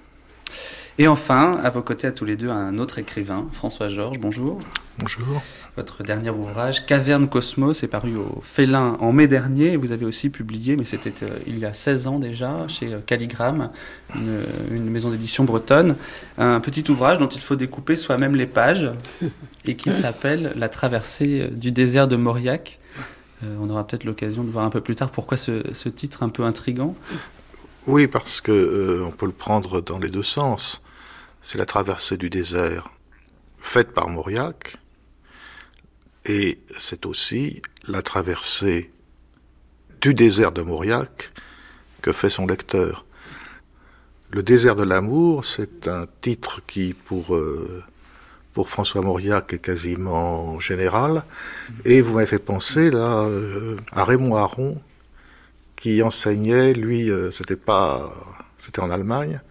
Et 0.98 1.07
enfin, 1.07 1.57
à 1.63 1.69
vos 1.69 1.81
côtés, 1.81 2.07
à 2.07 2.12
tous 2.12 2.25
les 2.25 2.36
deux, 2.36 2.50
un 2.50 2.77
autre 2.77 3.00
écrivain, 3.00 3.48
François 3.53 3.88
Georges, 3.88 4.19
bonjour. 4.19 4.60
Bonjour. 5.00 5.41
Votre 5.77 6.03
dernier 6.03 6.29
ouvrage, 6.29 6.86
Caverne 6.86 7.29
Cosmos, 7.29 7.81
est 7.81 7.88
paru 7.88 8.17
au 8.17 8.41
Félin 8.43 8.98
en 9.00 9.13
mai 9.13 9.27
dernier. 9.27 9.77
Vous 9.77 9.93
avez 9.93 10.05
aussi 10.05 10.29
publié, 10.29 10.75
mais 10.75 10.83
c'était 10.83 11.13
euh, 11.24 11.29
il 11.48 11.57
y 11.60 11.65
a 11.65 11.74
16 11.74 12.07
ans 12.07 12.19
déjà, 12.19 12.67
chez 12.67 12.93
euh, 12.93 13.00
Calligramme, 13.05 13.69
une, 14.15 14.41
une 14.69 14.89
maison 14.89 15.10
d'édition 15.10 15.45
bretonne, 15.45 15.95
un 16.38 16.60
petit 16.60 16.83
ouvrage 16.91 17.19
dont 17.19 17.29
il 17.29 17.41
faut 17.41 17.55
découper 17.55 17.95
soi-même 17.95 18.36
les 18.36 18.48
pages 18.48 18.91
et 19.65 19.75
qui 19.75 19.91
s'appelle 19.93 20.51
La 20.57 20.67
traversée 20.67 21.48
du 21.51 21.71
désert 21.71 22.10
de 22.10 22.17
Mauriac. 22.17 22.79
Euh, 23.43 23.55
on 23.62 23.69
aura 23.69 23.88
peut-être 23.88 24.03
l'occasion 24.03 24.43
de 24.43 24.50
voir 24.50 24.65
un 24.65 24.69
peu 24.69 24.81
plus 24.81 24.95
tard 24.95 25.10
pourquoi 25.10 25.38
ce, 25.38 25.63
ce 25.74 25.89
titre 25.89 26.21
un 26.24 26.29
peu 26.29 26.43
intrigant. 26.43 26.95
Oui, 27.88 28.05
parce 28.05 28.41
que 28.41 28.51
euh, 28.51 29.03
on 29.03 29.11
peut 29.11 29.25
le 29.25 29.31
prendre 29.31 29.81
dans 29.81 29.97
les 29.97 30.09
deux 30.09 30.23
sens. 30.23 30.83
C'est 31.41 31.57
la 31.57 31.65
traversée 31.65 32.15
du 32.15 32.29
désert 32.29 32.89
faite 33.57 33.91
par 33.91 34.07
Mauriac, 34.07 34.77
et 36.25 36.59
c'est 36.77 37.05
aussi 37.05 37.61
la 37.88 38.01
traversée 38.01 38.91
du 40.01 40.13
désert 40.13 40.51
de 40.51 40.61
Mauriac 40.61 41.31
que 42.01 42.11
fait 42.11 42.29
son 42.29 42.45
lecteur. 42.45 43.05
Le 44.29 44.43
désert 44.43 44.75
de 44.75 44.83
l'amour, 44.83 45.45
c'est 45.45 45.88
un 45.88 46.05
titre 46.21 46.61
qui, 46.65 46.93
pour, 46.93 47.35
euh, 47.35 47.83
François 48.65 49.01
Mauriac, 49.01 49.53
est 49.53 49.59
quasiment 49.59 50.59
général. 50.59 51.23
Et 51.85 52.01
vous 52.01 52.13
m'avez 52.13 52.27
fait 52.27 52.39
penser 52.39 52.91
là 52.91 53.23
euh, 53.23 53.77
à 53.91 54.03
Raymond 54.03 54.35
Aron, 54.35 54.79
qui 55.81 56.03
enseignait, 56.03 56.73
lui, 56.73 57.09
euh, 57.09 57.31
c'était 57.31 57.55
pas, 57.55 58.13
c'était 58.59 58.81
en 58.81 58.91
Allemagne, 58.91 59.41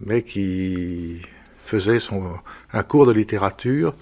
mais 0.00 0.22
qui 0.22 1.22
faisait 1.64 2.00
son, 2.00 2.34
un 2.72 2.82
cours 2.82 3.06
de 3.06 3.12
littérature 3.12 3.94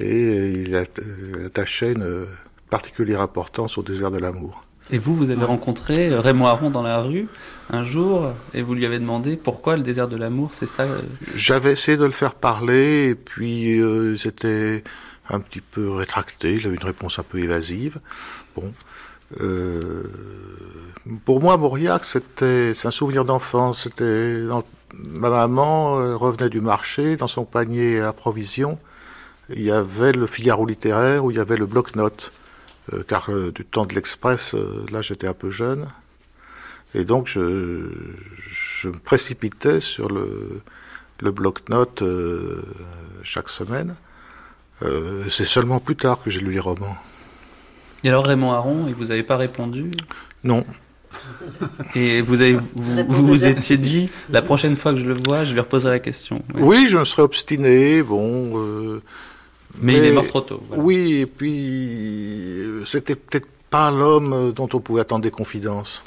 et 0.00 0.50
il 0.50 0.74
attachait 0.74 1.92
une 1.92 2.26
particulière 2.70 3.20
importance 3.20 3.78
au 3.78 3.82
désert 3.82 4.10
de 4.10 4.18
l'amour. 4.18 4.64
Et 4.90 4.98
vous, 4.98 5.14
vous 5.14 5.30
avez 5.30 5.44
rencontré 5.44 6.12
Raymond 6.12 6.46
Aron 6.46 6.70
dans 6.70 6.82
la 6.82 7.00
rue 7.00 7.28
un 7.70 7.84
jour 7.84 8.32
et 8.52 8.62
vous 8.62 8.74
lui 8.74 8.84
avez 8.84 8.98
demandé 8.98 9.36
pourquoi 9.36 9.76
le 9.76 9.82
désert 9.82 10.08
de 10.08 10.16
l'amour, 10.16 10.50
c'est 10.52 10.66
ça 10.66 10.82
euh 10.82 11.02
J'avais 11.36 11.72
essayé 11.72 11.96
de 11.96 12.04
le 12.04 12.10
faire 12.10 12.34
parler 12.34 13.10
et 13.10 13.14
puis 13.14 13.78
euh, 13.80 14.16
c'était 14.16 14.82
un 15.28 15.38
petit 15.38 15.60
peu 15.60 15.92
rétracté, 15.92 16.54
il 16.54 16.66
avait 16.66 16.74
une 16.74 16.84
réponse 16.84 17.20
un 17.20 17.22
peu 17.22 17.38
évasive. 17.38 18.00
Bon. 18.56 18.72
Euh, 19.40 20.02
pour 21.24 21.40
moi, 21.40 21.56
Mauriac, 21.56 22.04
c'était 22.04 22.72
un 22.84 22.90
souvenir 22.90 23.24
d'enfance. 23.24 23.84
C'était 23.84 24.42
ma 24.96 25.30
maman 25.30 26.04
elle 26.04 26.14
revenait 26.14 26.48
du 26.48 26.60
marché 26.60 27.16
dans 27.16 27.28
son 27.28 27.44
panier 27.44 28.00
à 28.00 28.12
provisions. 28.12 28.78
Il 29.50 29.62
y 29.62 29.70
avait 29.70 30.12
le 30.12 30.26
Figaro 30.26 30.64
littéraire 30.66 31.24
où 31.24 31.30
il 31.30 31.36
y 31.36 31.40
avait 31.40 31.56
le 31.56 31.66
bloc-notes, 31.66 32.32
euh, 32.92 33.02
car 33.06 33.30
euh, 33.30 33.50
du 33.52 33.64
temps 33.64 33.84
de 33.84 33.94
l'Express, 33.94 34.54
euh, 34.54 34.84
là 34.92 35.02
j'étais 35.02 35.26
un 35.26 35.34
peu 35.34 35.50
jeune, 35.50 35.86
et 36.94 37.04
donc 37.04 37.26
je, 37.26 37.38
me 38.88 38.98
précipitais 39.04 39.80
sur 39.80 40.08
le, 40.08 40.60
le 41.20 41.30
bloc-notes 41.32 42.02
euh, 42.02 42.62
chaque 43.24 43.48
semaine. 43.48 43.96
Euh, 44.82 45.24
c'est 45.28 45.44
seulement 45.44 45.80
plus 45.80 45.96
tard 45.96 46.22
que 46.22 46.30
j'ai 46.30 46.40
lu 46.40 46.52
les 46.52 46.60
romans. 46.60 46.96
Et 48.04 48.08
alors 48.08 48.24
Raymond 48.24 48.52
Aron, 48.52 48.86
et 48.88 48.92
vous 48.92 49.06
n'avez 49.06 49.22
pas 49.22 49.36
répondu 49.36 49.90
Non. 50.44 50.64
Et 51.96 52.20
vous 52.20 52.40
avez, 52.40 52.52
vous, 52.52 53.04
vous, 53.08 53.26
vous 53.26 53.44
étiez 53.44 53.76
dit, 53.76 54.10
la 54.30 54.42
prochaine 54.42 54.76
fois 54.76 54.92
que 54.92 54.98
je 54.98 55.06
le 55.06 55.14
vois, 55.26 55.44
je 55.44 55.52
lui 55.52 55.60
reposerai 55.60 55.94
la 55.94 55.98
question. 55.98 56.42
Oui, 56.54 56.62
oui 56.62 56.86
je 56.88 56.98
me 56.98 57.04
serais 57.04 57.22
obstiné, 57.22 58.02
bon. 58.02 58.52
Euh, 58.56 59.02
mais, 59.80 59.94
mais, 59.94 59.98
il 59.98 60.04
est 60.04 60.12
mort 60.12 60.28
trop 60.28 60.40
tôt. 60.40 60.62
Voilà. 60.68 60.82
Oui, 60.82 61.14
et 61.20 61.26
puis 61.26 62.82
c'était 62.86 63.16
peut-être 63.16 63.48
pas 63.70 63.90
l'homme 63.90 64.52
dont 64.52 64.68
on 64.72 64.80
pouvait 64.80 65.00
attendre 65.00 65.22
des 65.22 65.30
confidences. 65.30 66.04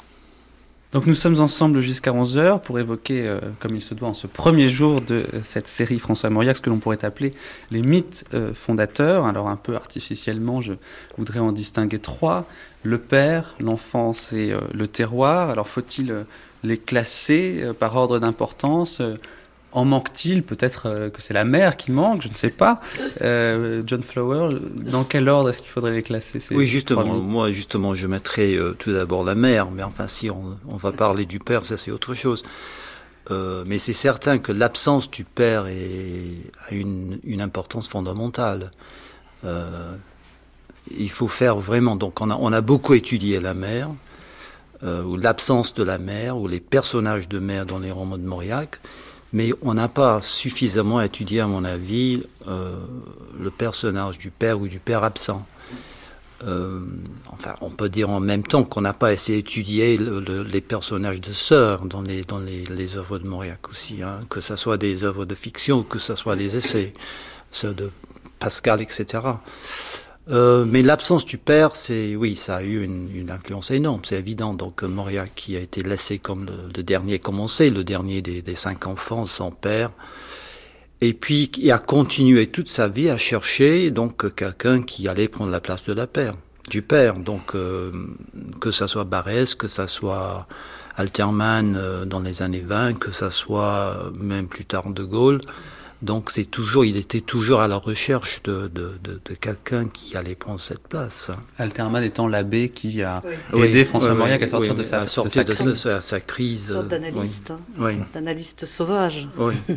Donc 0.94 1.06
nous 1.06 1.16
sommes 1.16 1.40
ensemble 1.40 1.80
jusqu'à 1.80 2.12
11h 2.12 2.60
pour 2.60 2.78
évoquer, 2.78 3.26
euh, 3.26 3.40
comme 3.58 3.74
il 3.74 3.82
se 3.82 3.94
doit, 3.94 4.10
en 4.10 4.14
ce 4.14 4.28
premier 4.28 4.68
jour 4.68 5.00
de 5.00 5.24
cette 5.42 5.66
série 5.66 5.98
François 5.98 6.30
Mauriac, 6.30 6.56
ce 6.56 6.62
que 6.62 6.70
l'on 6.70 6.78
pourrait 6.78 7.04
appeler 7.04 7.34
les 7.72 7.82
mythes 7.82 8.24
euh, 8.32 8.54
fondateurs. 8.54 9.26
Alors 9.26 9.48
un 9.48 9.56
peu 9.56 9.74
artificiellement, 9.74 10.60
je 10.60 10.74
voudrais 11.18 11.40
en 11.40 11.50
distinguer 11.50 11.98
trois. 11.98 12.46
Le 12.84 12.98
père, 12.98 13.56
l'enfance 13.58 14.32
et 14.32 14.52
euh, 14.52 14.60
le 14.72 14.86
terroir. 14.86 15.50
Alors 15.50 15.66
faut-il 15.66 16.14
les 16.62 16.78
classer 16.78 17.64
par 17.80 17.96
ordre 17.96 18.20
d'importance 18.20 19.02
en 19.74 19.84
manque-t-il 19.84 20.42
Peut-être 20.42 20.86
euh, 20.86 21.10
que 21.10 21.20
c'est 21.20 21.34
la 21.34 21.44
mère 21.44 21.76
qui 21.76 21.90
manque, 21.90 22.22
je 22.22 22.28
ne 22.28 22.34
sais 22.34 22.50
pas. 22.50 22.80
Euh, 23.20 23.82
John 23.84 24.02
Flower, 24.02 24.56
dans 24.72 25.04
quel 25.04 25.28
ordre 25.28 25.50
est-ce 25.50 25.60
qu'il 25.60 25.70
faudrait 25.70 25.92
les 25.92 26.02
classer 26.02 26.38
ces 26.40 26.54
Oui, 26.54 26.66
justement. 26.66 27.04
Moi, 27.04 27.50
justement, 27.50 27.94
je 27.94 28.06
mettrais 28.06 28.54
euh, 28.54 28.72
tout 28.78 28.92
d'abord 28.92 29.24
la 29.24 29.34
mère, 29.34 29.70
mais 29.70 29.82
enfin, 29.82 30.06
si 30.06 30.30
on, 30.30 30.56
on 30.68 30.76
va 30.76 30.92
parler 30.92 31.26
du 31.26 31.40
père, 31.40 31.64
ça 31.64 31.76
c'est 31.76 31.90
autre 31.90 32.14
chose. 32.14 32.44
Euh, 33.30 33.64
mais 33.66 33.78
c'est 33.78 33.94
certain 33.94 34.38
que 34.38 34.52
l'absence 34.52 35.10
du 35.10 35.24
père 35.24 35.66
est, 35.66 36.50
a 36.68 36.74
une, 36.74 37.18
une 37.24 37.40
importance 37.40 37.88
fondamentale. 37.88 38.70
Il 40.96 41.10
faut 41.10 41.28
faire 41.28 41.56
vraiment. 41.56 41.96
Donc, 41.96 42.20
on 42.20 42.30
a, 42.30 42.36
on 42.40 42.52
a 42.52 42.60
beaucoup 42.60 42.94
étudié 42.94 43.40
la 43.40 43.54
mère, 43.54 43.90
ou 44.82 45.16
l'absence 45.16 45.74
de 45.74 45.82
la 45.82 45.98
mère, 45.98 46.38
ou 46.38 46.46
les 46.48 46.60
personnages 46.60 47.28
de 47.28 47.38
mère 47.38 47.66
dans 47.66 47.78
les 47.78 47.90
romans 47.90 48.18
de 48.18 48.26
Mauriac 48.26 48.80
mais 49.34 49.52
on 49.62 49.74
n'a 49.74 49.88
pas 49.88 50.22
suffisamment 50.22 51.02
étudié, 51.02 51.40
à 51.40 51.48
mon 51.48 51.64
avis, 51.64 52.22
euh, 52.46 52.76
le 53.38 53.50
personnage 53.50 54.16
du 54.16 54.30
père 54.30 54.60
ou 54.60 54.68
du 54.68 54.78
père 54.78 55.02
absent. 55.02 55.44
Euh, 56.46 56.80
enfin, 57.32 57.54
on 57.60 57.70
peut 57.70 57.88
dire 57.88 58.10
en 58.10 58.20
même 58.20 58.44
temps 58.44 58.62
qu'on 58.62 58.80
n'a 58.80 58.92
pas 58.92 59.08
assez 59.08 59.36
étudié 59.36 59.96
le, 59.96 60.20
le, 60.20 60.44
les 60.44 60.60
personnages 60.60 61.20
de 61.20 61.32
sœurs 61.32 61.84
dans 61.84 62.00
les, 62.00 62.22
dans 62.22 62.38
les, 62.38 62.96
œuvres 62.96 63.18
de 63.18 63.26
Mauriac 63.26 63.68
aussi, 63.68 64.04
hein, 64.04 64.20
que 64.30 64.40
ce 64.40 64.54
soit 64.54 64.78
des 64.78 65.02
œuvres 65.02 65.24
de 65.24 65.34
fiction 65.34 65.82
que 65.82 65.98
ce 65.98 66.14
soit 66.14 66.36
les 66.36 66.56
essais, 66.56 66.92
ceux 67.50 67.74
de 67.74 67.90
Pascal, 68.38 68.82
etc. 68.82 69.20
Euh, 70.30 70.64
mais 70.64 70.82
l'absence 70.82 71.26
du 71.26 71.36
père, 71.36 71.76
c'est 71.76 72.16
oui, 72.16 72.36
ça 72.36 72.56
a 72.56 72.62
eu 72.62 72.82
une, 72.82 73.30
influence 73.30 73.70
énorme, 73.70 74.00
c'est 74.04 74.18
évident. 74.18 74.54
Donc 74.54 74.82
Mauriac 74.82 75.32
qui 75.34 75.56
a 75.56 75.60
été 75.60 75.82
laissé 75.82 76.18
comme 76.18 76.48
le, 76.74 76.82
dernier 76.82 77.18
commencé, 77.18 77.68
le 77.70 77.84
dernier 77.84 78.22
des, 78.22 78.54
cinq 78.54 78.86
enfants 78.86 79.26
sans 79.26 79.50
père, 79.50 79.90
et 81.00 81.12
puis 81.12 81.48
qui 81.48 81.70
a 81.70 81.78
continué 81.78 82.46
toute 82.46 82.68
sa 82.68 82.88
vie 82.88 83.10
à 83.10 83.18
chercher 83.18 83.90
donc 83.90 84.34
quelqu'un 84.34 84.82
qui 84.82 85.08
allait 85.08 85.28
prendre 85.28 85.50
la 85.50 85.60
place 85.60 85.84
de 85.84 85.92
la 85.92 86.06
père, 86.06 86.34
du 86.70 86.80
père. 86.80 87.16
Donc 87.16 87.54
euh, 87.54 87.92
que 88.60 88.70
ça 88.70 88.88
soit 88.88 89.04
Barès, 89.04 89.54
que 89.54 89.68
ça 89.68 89.88
soit 89.88 90.46
Alterman 90.96 91.76
euh, 91.76 92.04
dans 92.06 92.20
les 92.20 92.40
années 92.40 92.64
20, 92.66 92.94
que 92.94 93.10
ça 93.10 93.30
soit 93.30 94.10
même 94.18 94.48
plus 94.48 94.64
tard 94.64 94.88
De 94.88 95.04
Gaulle. 95.04 95.42
Donc 96.04 96.30
c'est 96.30 96.44
toujours, 96.44 96.84
il 96.84 96.98
était 96.98 97.22
toujours 97.22 97.62
à 97.62 97.68
la 97.68 97.76
recherche 97.76 98.42
de, 98.44 98.68
de, 98.68 98.92
de, 99.02 99.20
de 99.24 99.34
quelqu'un 99.34 99.88
qui 99.88 100.14
allait 100.18 100.34
prendre 100.34 100.60
cette 100.60 100.86
place. 100.86 101.30
Alterman 101.58 102.04
étant 102.04 102.28
l'abbé 102.28 102.68
qui 102.68 103.02
a 103.02 103.22
oui. 103.54 103.62
aidé 103.62 103.78
oui, 103.80 103.84
François 103.86 104.12
oui, 104.12 104.18
Mauriac 104.18 104.42
à 104.42 104.46
sortir, 104.46 104.74
de, 104.74 104.82
sa, 104.82 105.00
à 105.00 105.06
sortir 105.06 105.44
de, 105.44 105.54
sa, 105.54 105.64
crise. 105.64 105.76
Sa, 105.76 106.00
sa 106.02 106.20
crise. 106.20 106.66
Une 106.66 106.72
sorte 106.74 106.88
d'analyste, 106.88 107.52
hein. 107.52 107.94
d'analyste 108.12 108.66
sauvage. 108.66 109.26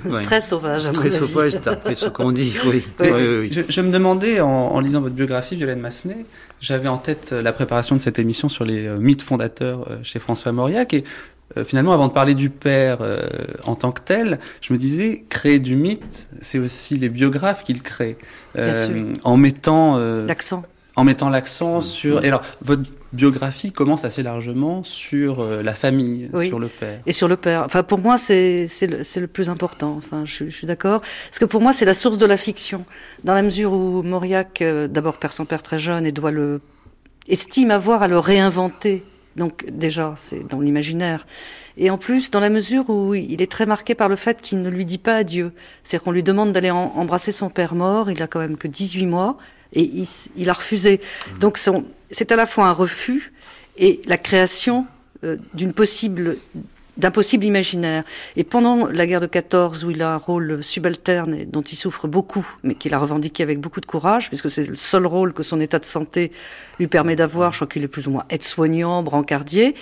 Très 0.10 0.24
Très 0.24 0.41
sauvage. 0.41 0.91
Très 0.91 1.12
sauvage, 1.12 1.53
d'après 1.62 1.96
ce 1.96 2.07
qu'on 2.07 2.31
dit. 2.34 2.53
Oui. 2.67 3.50
Je, 3.51 3.62
je, 3.69 3.81
me 3.81 3.91
demandais 3.91 4.41
en, 4.41 4.50
en, 4.50 4.79
lisant 4.81 5.00
votre 5.00 5.15
biographie, 5.15 5.55
Violaine 5.55 5.79
Massenet, 5.79 6.25
j'avais 6.60 6.89
en 6.89 6.98
tête 6.98 7.31
la 7.31 7.53
préparation 7.53 7.96
de 7.96 8.01
cette 8.01 8.19
émission 8.19 8.50
sur 8.50 8.65
les 8.65 8.89
mythes 8.89 9.22
fondateurs 9.22 9.88
chez 10.03 10.19
François 10.19 10.51
Mauriac 10.51 10.93
et 10.93 11.03
euh, 11.03 11.37
finalement, 11.63 11.93
avant 11.93 12.07
de 12.07 12.13
parler 12.13 12.35
du 12.35 12.49
père 12.49 12.99
euh, 13.01 13.19
en 13.63 13.75
tant 13.75 13.91
que 13.91 14.01
tel, 14.01 14.39
je 14.61 14.73
me 14.73 14.77
disais, 14.77 15.25
créer 15.29 15.59
du 15.59 15.75
mythe, 15.75 16.27
c'est 16.41 16.59
aussi 16.59 16.97
les 16.97 17.09
biographes 17.09 17.63
qu'il 17.63 17.81
créent, 17.81 18.17
euh, 18.57 19.13
en 19.23 19.37
mettant 19.37 19.97
l'accent, 19.97 20.63
en 20.95 21.03
mettant 21.03 21.29
l'accent 21.29 21.81
sur. 21.81 22.23
Et 22.23 22.27
alors, 22.27 22.41
votre 22.61 22.83
biographie 23.13 23.71
commence 23.71 24.03
assez 24.03 24.23
largement 24.23 24.83
sur 24.83 25.45
la 25.45 25.73
famille, 25.73 26.29
oui. 26.33 26.47
sur 26.47 26.59
le 26.59 26.67
père. 26.67 26.99
Et 27.05 27.11
sur 27.11 27.27
le 27.27 27.37
père. 27.37 27.63
Enfin, 27.63 27.83
pour 27.83 27.99
moi, 27.99 28.17
c'est 28.17 28.67
c'est 28.67 28.87
le, 28.87 29.03
le, 29.21 29.27
plus 29.27 29.49
important. 29.49 29.95
Enfin, 29.97 30.23
je, 30.25 30.45
je 30.45 30.55
suis 30.55 30.67
d'accord. 30.67 31.01
Parce 31.29 31.39
que 31.39 31.45
pour 31.45 31.61
moi, 31.61 31.71
c'est 31.73 31.85
la 31.85 31.93
source 31.93 32.17
de 32.17 32.25
la 32.25 32.37
fiction, 32.37 32.85
dans 33.23 33.33
la 33.33 33.43
mesure 33.43 33.73
où 33.73 34.03
Mauriac, 34.03 34.63
d'abord, 34.89 35.17
perd 35.17 35.33
son 35.33 35.45
père 35.45 35.63
très 35.63 35.79
jeune 35.79 36.05
et 36.05 36.11
doit 36.11 36.31
le 36.31 36.61
estime 37.27 37.71
avoir 37.71 38.01
à 38.01 38.07
le 38.07 38.19
réinventer. 38.19 39.03
Donc 39.38 39.65
déjà, 39.70 40.13
c'est 40.17 40.46
dans 40.48 40.60
l'imaginaire. 40.60 41.25
Et 41.77 41.89
en 41.89 41.98
plus, 41.98 42.32
dans 42.32 42.39
la 42.39 42.50
mesure 42.50 42.89
où 42.89 43.13
il 43.13 43.41
est 43.41 43.51
très 43.51 43.67
marqué 43.67 43.94
par 43.94 44.10
le 44.10 44.15
fait 44.15 44.41
qu'il 44.41 44.62
ne 44.63 44.70
lui 44.70 44.86
dit 44.86 44.98
pas 44.98 45.17
adieu. 45.17 45.53
C'est-à-dire 45.84 46.03
qu'on 46.03 46.12
lui 46.12 46.24
demande 46.24 46.51
d'aller 46.51 46.72
embrasser 46.72 47.32
son 47.32 47.50
père 47.50 47.75
mort, 47.75 48.10
il 48.10 48.22
a 48.22 48.27
quand 48.27 48.39
même 48.39 48.58
que 48.58 48.67
18 48.67 49.06
mois, 49.06 49.38
et 49.74 50.03
il, 50.36 50.50
a 50.50 50.53
refusé. 50.53 51.00
Mmh. 51.00 51.39
Donc 51.39 51.60
c'est 52.10 52.32
à 52.32 52.36
la 52.36 52.46
fois 52.48 52.65
un 52.65 52.72
refus 52.72 53.32
et 53.77 54.01
la 54.06 54.17
création 54.17 54.88
euh, 55.24 55.38
d'une 55.53 55.74
possible 55.74 56.38
d'un 56.97 57.11
possible 57.11 57.45
imaginaire. 57.45 58.03
Et 58.35 58.43
pendant 58.43 58.87
la 58.87 59.05
guerre 59.05 59.21
de 59.21 59.27
14, 59.27 59.85
où 59.85 59.91
il 59.91 60.01
a 60.01 60.13
un 60.13 60.17
rôle 60.17 60.63
subalterne 60.63 61.33
et 61.33 61.45
dont 61.45 61.61
il 61.61 61.75
souffre 61.75 62.07
beaucoup, 62.07 62.47
mais 62.63 62.75
qu'il 62.75 62.93
a 62.93 62.99
revendiqué 62.99 63.43
avec 63.43 63.59
beaucoup 63.59 63.81
de 63.81 63.85
courage, 63.85 64.27
puisque 64.29 64.49
c'est 64.49 64.67
le 64.67 64.75
seul 64.75 65.05
rôle 65.05 65.33
que 65.33 65.43
son 65.43 65.59
état 65.59 65.79
de 65.79 65.85
santé 65.85 66.31
lui 66.79 66.87
permet 66.87 67.15
d'avoir, 67.15 67.51
je 67.51 67.59
crois 67.59 67.67
qu'il 67.67 67.83
est 67.83 67.87
plus 67.87 68.07
ou 68.07 68.11
moins 68.11 68.25
aide-soignant, 68.29 69.03
brancardier, 69.03 69.75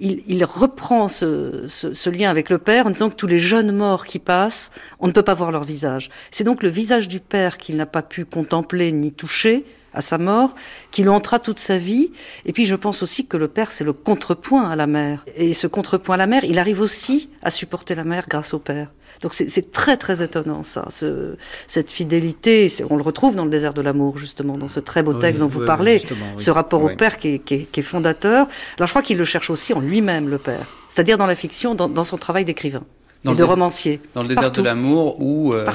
il, 0.00 0.22
il 0.26 0.44
reprend 0.44 1.08
ce, 1.08 1.64
ce, 1.68 1.94
ce, 1.94 2.10
lien 2.10 2.30
avec 2.30 2.50
le 2.50 2.58
père 2.58 2.86
en 2.86 2.90
disant 2.90 3.10
que 3.10 3.14
tous 3.14 3.26
les 3.26 3.38
jeunes 3.38 3.72
morts 3.72 4.06
qui 4.06 4.18
passent, 4.18 4.70
on 5.00 5.06
ne 5.06 5.12
peut 5.12 5.22
pas 5.22 5.34
voir 5.34 5.50
leur 5.50 5.64
visage. 5.64 6.10
C'est 6.30 6.44
donc 6.44 6.62
le 6.62 6.68
visage 6.68 7.08
du 7.08 7.20
père 7.20 7.58
qu'il 7.58 7.76
n'a 7.76 7.86
pas 7.86 8.02
pu 8.02 8.24
contempler 8.24 8.92
ni 8.92 9.12
toucher, 9.12 9.64
à 9.96 10.02
sa 10.02 10.18
mort, 10.18 10.54
qui 10.92 11.02
lui 11.02 11.08
entra 11.08 11.38
toute 11.38 11.58
sa 11.58 11.78
vie. 11.78 12.12
Et 12.44 12.52
puis 12.52 12.66
je 12.66 12.76
pense 12.76 13.02
aussi 13.02 13.26
que 13.26 13.36
le 13.36 13.48
père, 13.48 13.72
c'est 13.72 13.84
le 13.84 13.92
contrepoint 13.92 14.70
à 14.70 14.76
la 14.76 14.86
mère. 14.86 15.24
Et 15.36 15.54
ce 15.54 15.66
contrepoint 15.66 16.14
à 16.14 16.18
la 16.18 16.26
mère, 16.26 16.44
il 16.44 16.58
arrive 16.58 16.80
aussi 16.80 17.30
à 17.42 17.50
supporter 17.50 17.94
la 17.94 18.04
mère 18.04 18.26
grâce 18.28 18.54
au 18.54 18.58
père. 18.58 18.92
Donc 19.22 19.32
c'est 19.32 19.70
très 19.72 19.96
très 19.96 20.22
étonnant 20.22 20.62
ça, 20.62 20.86
ce, 20.90 21.36
cette 21.66 21.90
fidélité. 21.90 22.70
On 22.90 22.96
le 22.96 23.02
retrouve 23.02 23.34
dans 23.34 23.44
le 23.44 23.50
désert 23.50 23.72
de 23.72 23.80
l'amour 23.80 24.18
justement, 24.18 24.58
dans 24.58 24.68
ce 24.68 24.78
très 24.78 25.02
beau 25.02 25.14
texte 25.14 25.40
dont 25.40 25.46
vous 25.46 25.64
parlez, 25.64 26.02
ce 26.36 26.50
rapport 26.50 26.82
au 26.84 26.94
père 26.94 27.16
qui 27.16 27.28
est, 27.28 27.38
qui, 27.38 27.54
est, 27.54 27.70
qui 27.72 27.80
est, 27.80 27.82
fondateur. 27.82 28.46
Alors 28.76 28.86
je 28.86 28.92
crois 28.92 29.02
qu'il 29.02 29.16
le 29.16 29.24
cherche 29.24 29.48
aussi 29.48 29.72
en 29.72 29.80
lui-même 29.80 30.28
le 30.28 30.38
père, 30.38 30.66
c'est-à-dire 30.88 31.16
dans 31.16 31.26
la 31.26 31.34
fiction, 31.34 31.74
dans, 31.74 31.88
dans 31.88 32.04
son 32.04 32.18
travail 32.18 32.44
d'écrivain 32.44 32.82
dans 33.26 33.34
de 33.34 33.42
romancier. 33.44 34.00
Dans 34.14 34.22
le 34.22 34.28
désert 34.28 34.50
de 34.50 34.62
l'amour 34.62 35.20
où 35.20 35.52
euh, 35.52 35.68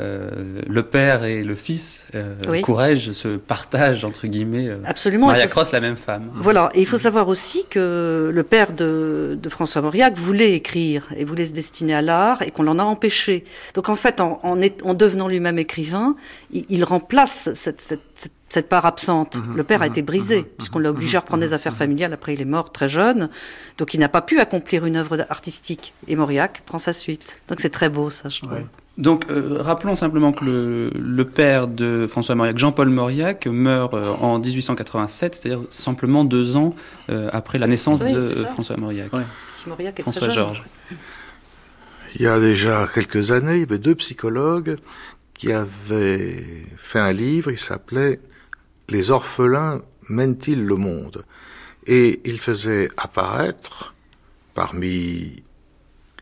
euh, 0.00 0.60
le 0.66 0.82
père 0.82 1.24
et 1.24 1.42
le 1.42 1.54
fils, 1.54 2.06
euh, 2.14 2.34
Courage, 2.62 3.12
se 3.12 3.36
partagent, 3.36 4.04
entre 4.04 4.26
guillemets, 4.26 4.68
euh, 4.68 4.78
Absolument, 4.84 5.28
Maria 5.28 5.46
Cross, 5.46 5.72
la 5.72 5.80
même 5.80 5.96
femme. 5.96 6.30
Voilà, 6.34 6.70
et 6.74 6.80
il 6.80 6.86
faut 6.86 6.98
savoir 6.98 7.28
aussi 7.28 7.64
que 7.70 8.30
le 8.32 8.42
père 8.42 8.72
de, 8.72 9.38
de 9.40 9.48
François 9.48 9.82
Mauriac 9.82 10.16
voulait 10.18 10.52
écrire 10.52 11.08
et 11.16 11.24
voulait 11.24 11.46
se 11.46 11.52
destiner 11.52 11.94
à 11.94 12.02
l'art 12.02 12.42
et 12.42 12.50
qu'on 12.50 12.62
l'en 12.62 12.78
a 12.78 12.84
empêché. 12.84 13.44
Donc 13.74 13.88
en 13.88 13.94
fait, 13.94 14.20
en, 14.20 14.40
en, 14.42 14.60
en 14.84 14.94
devenant 14.94 15.28
lui-même 15.28 15.58
écrivain, 15.58 16.16
il, 16.52 16.66
il 16.68 16.84
remplace 16.84 17.50
cette, 17.54 17.80
cette, 17.80 18.00
cette 18.14 18.32
cette 18.48 18.68
part 18.68 18.86
absente. 18.86 19.36
Mhm, 19.36 19.56
le 19.56 19.64
père 19.64 19.82
a 19.82 19.86
mhm, 19.86 19.92
été 19.92 20.02
brisé, 20.02 20.38
mhm, 20.38 20.44
puisqu'on 20.58 20.78
l'a 20.78 20.90
obligé 20.90 21.16
à 21.16 21.20
reprendre 21.20 21.42
des 21.42 21.52
affaires 21.52 21.76
familiales. 21.76 22.12
Après, 22.12 22.34
il 22.34 22.40
est 22.40 22.46
mort 22.46 22.70
très 22.70 22.88
jeune. 22.88 23.28
Donc, 23.78 23.94
il 23.94 24.00
n'a 24.00 24.08
pas 24.08 24.22
pu 24.22 24.38
accomplir 24.40 24.84
une 24.84 24.96
œuvre 24.96 25.26
artistique. 25.28 25.92
Et 26.06 26.16
Mauriac 26.16 26.62
prend 26.64 26.78
sa 26.78 26.92
suite. 26.92 27.38
Donc, 27.48 27.60
c'est 27.60 27.70
très 27.70 27.88
beau, 27.88 28.10
ça, 28.10 28.28
je 28.28 28.40
trouve. 28.40 28.58
Donc, 28.98 29.26
euh, 29.30 29.58
rappelons 29.60 29.94
simplement 29.94 30.32
que 30.32 30.44
le, 30.44 30.90
le, 30.94 31.24
père 31.26 31.68
de 31.68 32.06
François 32.10 32.34
Mauriac, 32.34 32.56
Jean-Paul 32.56 32.88
Mauriac, 32.88 33.46
meurt 33.46 33.92
euh, 33.92 34.14
en 34.14 34.38
1887, 34.38 35.34
c'est-à-dire 35.34 35.66
simplement 35.68 36.24
deux 36.24 36.56
ans 36.56 36.74
euh, 37.10 37.28
après 37.32 37.58
la 37.58 37.66
naissance 37.66 37.98
de 37.98 38.46
François 38.54 38.78
Mauriac. 38.78 39.10
Mauriac 39.66 39.98
est 39.98 40.02
François 40.02 40.30
Georges. 40.30 40.62
Il 42.14 42.22
y 42.22 42.26
a 42.26 42.40
déjà 42.40 42.88
quelques 42.92 43.32
années, 43.32 43.56
il 43.56 43.60
y 43.60 43.64
avait 43.64 43.78
deux 43.78 43.96
psychologues 43.96 44.76
qui 45.34 45.52
avaient 45.52 46.42
fait 46.78 47.00
un 47.00 47.12
livre, 47.12 47.50
il 47.50 47.58
s'appelait 47.58 48.20
les 48.88 49.10
orphelins 49.10 49.82
mènent-ils 50.08 50.64
le 50.64 50.76
monde? 50.76 51.24
Et 51.86 52.20
il 52.24 52.40
faisait 52.40 52.88
apparaître, 52.96 53.94
parmi 54.54 55.42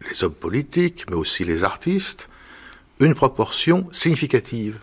les 0.09 0.25
hommes 0.25 0.35
politiques, 0.35 1.07
mais 1.09 1.17
aussi 1.17 1.45
les 1.45 1.65
artistes, 1.65 2.29
une 3.01 3.15
proportion 3.15 3.89
significative 3.93 4.79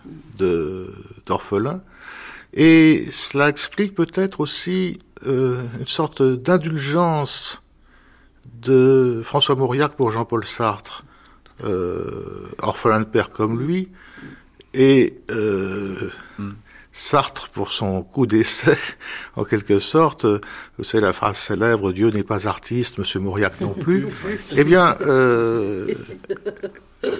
d'orphelins. 1.26 1.82
Et 2.54 3.06
cela 3.10 3.48
explique 3.48 3.94
peut-être 3.94 4.40
aussi 4.40 4.98
euh, 5.26 5.62
une 5.78 5.86
sorte 5.86 6.22
d'indulgence 6.22 7.62
de 8.60 9.22
François 9.24 9.54
Mauriac 9.54 9.92
pour 9.92 10.10
Jean-Paul 10.10 10.44
Sartre, 10.44 11.04
euh, 11.64 12.48
orphelin 12.60 13.00
de 13.00 13.04
père 13.04 13.30
comme 13.30 13.60
lui, 13.60 13.88
et 14.74 15.18
euh, 15.30 16.10
hmm. 16.38 16.50
Sartre, 16.92 17.48
pour 17.48 17.72
son 17.72 18.02
coup 18.02 18.26
d'essai, 18.26 18.76
en 19.36 19.44
quelque 19.44 19.78
sorte, 19.78 20.26
c'est 20.82 21.00
la 21.00 21.12
phrase 21.12 21.38
célèbre 21.38 21.92
Dieu 21.92 22.10
n'est 22.10 22.22
pas 22.22 22.46
artiste, 22.46 22.98
Monsieur 22.98 23.20
Mauriac 23.20 23.60
non 23.60 23.72
plus. 23.72 24.06
eh 24.56 24.64
bien, 24.64 24.94
euh, 25.00 25.92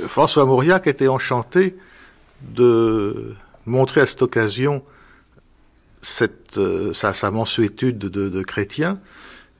François 0.06 0.44
Mauriac 0.44 0.86
était 0.86 1.08
enchanté 1.08 1.76
de 2.42 3.34
montrer 3.66 4.02
à 4.02 4.06
cette 4.06 4.22
occasion 4.22 4.82
cette, 6.02 6.58
euh, 6.58 6.92
sa, 6.92 7.14
sa, 7.14 7.30
mensuétude 7.30 7.98
de, 7.98 8.28
de, 8.28 8.42
chrétien. 8.42 8.98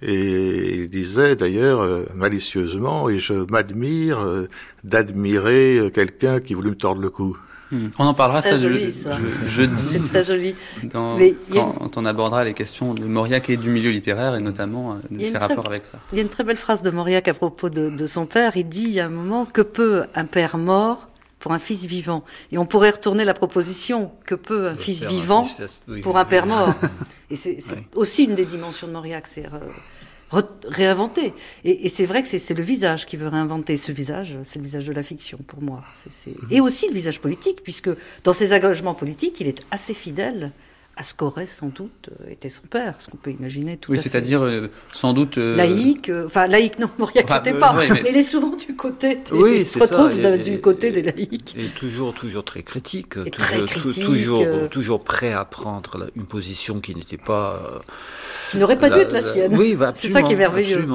Et 0.03 0.81
il 0.81 0.91
disait 0.91 1.37
d'ailleurs 1.37 1.81
euh, 1.81 2.05
malicieusement, 2.15 3.09
et 3.09 3.21
je 3.21 3.35
m'admire 3.51 4.19
euh, 4.21 4.49
d'admirer 4.83 5.91
quelqu'un 5.95 6.41
qui 6.41 6.55
voulut 6.55 6.71
me 6.71 6.77
tordre 6.77 7.01
le 7.01 7.11
cou. 7.11 7.39
Hmm. 7.73 7.89
On 7.99 8.05
en 8.05 8.13
parlera 8.13 8.43
ça, 8.43 8.59
joli, 8.59 8.95
jeudi. 9.47 9.83
C'est 9.83 10.07
très 10.07 10.23
joli. 10.23 10.55
quand, 10.93 11.97
on 11.97 12.05
abordera 12.05 12.45
les 12.45 12.53
questions 12.53 12.93
de 12.93 13.07
Mauriac 13.07 13.49
et 13.49 13.57
du 13.57 13.71
milieu 13.71 13.91
littéraire 13.91 14.35
et 14.35 14.41
notamment 14.41 14.93
euh, 14.93 14.97
de 15.11 15.25
ses 15.25 15.39
rapports 15.39 15.67
avec 15.67 15.87
ça. 15.87 15.99
Il 16.13 16.17
y 16.17 16.21
a 16.21 16.23
une 16.23 16.29
très 16.29 16.45
belle 16.45 16.59
phrase 16.59 16.83
de 16.83 16.91
Mauriac 16.91 17.29
à 17.29 17.35
propos 17.35 17.71
de, 17.71 18.07
son 18.07 18.27
père. 18.27 18.59
Il 18.59 18.69
dit 18.69 18.83
il 18.83 18.93
y 18.93 19.01
a 19.01 19.07
un 19.07 19.11
moment 19.11 19.47
que 19.47 19.63
peut 19.63 20.05
un 20.15 20.27
père 20.27 20.59
mort 20.59 21.09
pour 21.39 21.53
un 21.53 21.59
fils 21.59 21.87
vivant? 21.87 22.25
Et 22.53 22.59
on 22.59 22.67
pourrait 22.67 22.91
retourner 22.91 23.25
la 23.25 23.35
proposition 23.35 24.13
que 24.27 24.35
peut 24.35 24.69
un 24.69 24.77
fils 24.77 25.05
vivant 25.05 25.47
pour 26.03 26.19
un 26.19 26.27
père 26.27 26.47
mort? 26.47 26.75
Et 27.31 27.37
c'est 27.37 27.59
aussi 27.95 28.25
une 28.25 28.35
des 28.35 28.45
dimensions 28.45 28.87
de 28.87 28.93
Mauriac, 28.93 29.27
c'est 29.27 29.47
euh, 29.47 29.59
réinventer. 30.69 31.35
Et, 31.65 31.87
et 31.87 31.89
c'est 31.89 32.07
vrai 32.07 32.23
que 32.23 32.29
c'est 32.29 32.55
le 32.55 32.63
visage 32.63 33.07
qui 33.07 33.17
veut 33.17 33.29
réinventer. 33.29 33.77
Ce 33.77 33.93
visage, 33.93 34.39
c'est 34.45 34.59
le 34.59 34.65
visage 34.65 34.87
de 34.87 34.93
la 34.93 35.03
fiction 35.03 35.39
pour 35.47 35.63
moi. 35.63 35.85
Mhm. 36.27 36.35
Et 36.51 36.61
aussi 36.61 36.89
le 36.89 36.95
visage 36.95 37.21
politique, 37.21 37.63
puisque 37.63 37.91
dans 38.25 38.33
ses 38.33 38.55
engagements 38.55 38.95
politiques, 38.95 39.41
il 39.41 39.49
est 39.49 39.63
assez 39.71 39.95
fidèle 39.95 40.53
à 40.97 41.03
ce 41.03 41.15
qu'aurait 41.15 41.47
sans 41.47 41.69
doute 41.69 42.11
euh, 42.11 42.31
été 42.31 42.51
son 42.51 42.63
père, 42.63 42.97
ce 42.99 43.09
qu'on 43.09 43.17
peut 43.17 43.31
imaginer 43.31 43.79
tout 43.79 43.93
oui, 43.93 43.99
c'est-à-dire 44.01 44.43
euh, 44.43 44.69
sans 44.93 45.15
doute 45.15 45.39
euh, 45.39 45.57
laïque, 45.57 46.11
enfin 46.27 46.47
laïque 46.47 46.79
non, 46.79 46.91
Mauriac 46.99 47.25
enfin, 47.25 47.41
pas, 47.41 47.75
mais... 47.75 48.03
il 48.11 48.17
est 48.17 48.23
souvent 48.23 48.55
du 48.55 48.77
côté, 48.77 49.17
des, 49.17 49.33
oui, 49.33 49.57
il 49.61 49.67
se 49.67 49.79
retrouve 49.79 50.19
du 50.39 50.61
côté 50.61 50.93
des 50.93 51.03
laïcs. 51.03 51.57
Et 51.57 51.69
toujours, 51.69 52.13
toujours 52.13 52.45
très 52.45 52.63
critique, 52.63 53.17
et 53.25 53.31
toujours, 53.31 53.67
très 53.67 53.67
critique 53.67 54.05
toujours, 54.05 54.69
toujours 54.71 55.03
prêt 55.03 55.33
à 55.33 55.47
prendre 55.47 56.11
une 56.15 56.27
position 56.27 56.81
qui 56.81 56.95
n'était 56.95 57.17
pas 57.17 57.81
qui 58.51 58.59
n'aurait 58.59 58.79
pas 58.79 58.91
dû 58.91 58.99
être 58.99 59.13
la 59.13 59.23
sienne. 59.23 59.57
Oui, 59.57 59.77
c'est 59.95 60.09
ça 60.09 60.23
qui 60.23 60.35
est 60.35 60.37
merveilleux. 60.37 60.87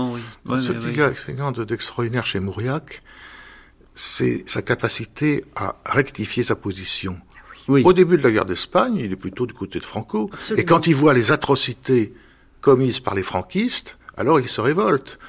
Oui. 0.45 0.61
Ce 0.61 0.71
qui 0.73 0.99
est 0.99 1.65
d'extraordinaire 1.65 2.25
chez 2.25 2.39
Mauriac, 2.39 3.01
c'est 3.95 4.47
sa 4.47 4.61
capacité 4.61 5.43
à 5.55 5.75
rectifier 5.85 6.43
sa 6.43 6.55
position. 6.55 7.17
Oui. 7.67 7.83
Au 7.85 7.93
début 7.93 8.17
de 8.17 8.23
la 8.23 8.31
guerre 8.31 8.45
d'Espagne, 8.45 8.95
il 8.95 9.11
est 9.11 9.17
plutôt 9.17 9.45
du 9.45 9.53
côté 9.53 9.79
de 9.79 9.83
Franco. 9.83 10.29
Et 10.55 10.63
quand 10.63 10.87
il 10.87 10.95
voit 10.95 11.13
les 11.13 11.31
atrocités 11.31 12.13
commises 12.61 12.99
par 12.99 13.15
les 13.15 13.23
franquistes, 13.23 13.97
alors 14.15 14.39
il 14.39 14.47
se 14.47 14.61
révolte. 14.61 15.19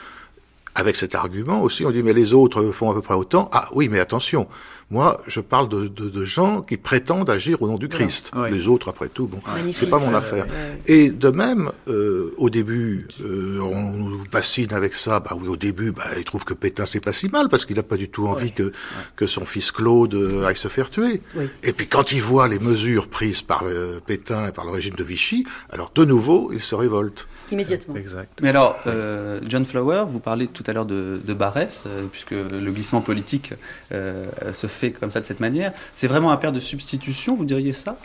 Avec 0.74 0.94
cet 0.94 1.16
argument 1.16 1.62
aussi, 1.62 1.85
on 1.85 1.90
dit 1.90 2.05
mais 2.05 2.12
les 2.12 2.35
autres 2.35 2.70
font 2.70 2.90
à 2.90 2.94
peu 2.94 3.03
près 3.03 3.14
autant. 3.14 3.48
Ah 3.53 3.68
oui, 3.74 3.88
mais 3.88 3.98
attention, 3.98 4.46
moi, 4.90 5.20
je 5.27 5.40
parle 5.40 5.68
de, 5.68 5.87
de, 5.87 6.09
de, 6.09 6.24
gens 6.24 6.62
qui 6.62 6.79
prétendent 6.79 7.29
agir 7.29 7.61
au 7.61 7.66
nom 7.66 7.77
du 7.77 7.88
Christ. 7.88 8.31
Les 8.51 8.68
autres, 8.68 8.88
après 8.88 9.09
tout, 9.09 9.27
bon, 9.27 9.38
c'est 9.74 9.90
pas 9.90 9.98
mon 9.98 10.14
affaire. 10.14 10.46
Et 10.87 11.11
de 11.11 11.29
même, 11.29 11.70
euh, 11.88 12.33
au 12.38 12.48
début, 12.48 13.07
euh, 13.20 13.61
on 13.61 13.92
nous 13.92 14.24
bassine 14.31 14.72
avec 14.72 14.94
ça. 14.94 15.20
Bah 15.20 15.33
oui, 15.38 15.48
au 15.48 15.57
début, 15.57 15.92
bah, 15.92 16.05
il 16.16 16.24
trouve 16.24 16.44
que 16.44 16.55
Pétain 16.55 16.87
c'est 16.87 17.01
pas 17.01 17.12
si 17.12 17.29
mal 17.29 17.48
parce 17.48 17.66
qu'il 17.66 17.77
n'a 17.77 17.83
pas 17.83 17.96
du 17.96 18.09
tout 18.09 18.27
envie 18.27 18.53
que 18.53 18.72
que 19.16 19.27
son 19.27 19.44
fils 19.44 19.72
Claude 19.72 20.14
euh, 20.14 20.44
aille 20.44 20.57
se 20.57 20.68
faire 20.68 20.88
tuer. 20.88 21.20
Et 21.62 21.72
puis 21.72 21.87
quand 21.87 22.12
il 22.12 22.22
voit 22.22 22.48
les 22.48 22.59
mesures 22.59 23.09
prises 23.09 23.42
par 23.42 23.64
euh, 23.64 24.01
Pétain 24.05 24.48
et 24.48 24.53
par 24.53 24.64
le 24.64 24.70
régime 24.70 24.94
de 24.94 25.05
Vichy, 25.05 25.44
alors 25.70 25.92
de 25.94 26.05
nouveau, 26.05 26.51
il 26.53 26.62
se 26.62 26.74
révolte. 26.74 27.27
Immédiatement. 27.51 27.96
Exact. 27.96 28.38
Mais 28.42 28.51
alors, 28.51 28.77
euh, 28.87 29.40
John 29.46 29.64
Flower, 29.64 30.05
vous 30.09 30.20
parlez 30.20 30.46
tout 30.46 30.64
à 30.66 30.72
l'heure 30.72 30.87
de, 30.87 31.20
de 31.22 31.35
Barès, 31.35 31.85
puisque 32.11 32.33
le 32.33 32.70
glissement 32.70 33.01
politique 33.01 33.53
se 33.90 34.66
fait 34.66 34.78
fait 34.79 34.93
comme 34.93 35.11
ça, 35.11 35.21
de 35.21 35.27
cette 35.27 35.41
manière. 35.41 35.73
C'est 35.97 36.07
vraiment 36.07 36.31
un 36.31 36.37
père 36.37 36.53
de 36.53 36.61
substitution, 36.61 37.35
vous 37.35 37.45
diriez 37.45 37.73
ça? 37.73 37.99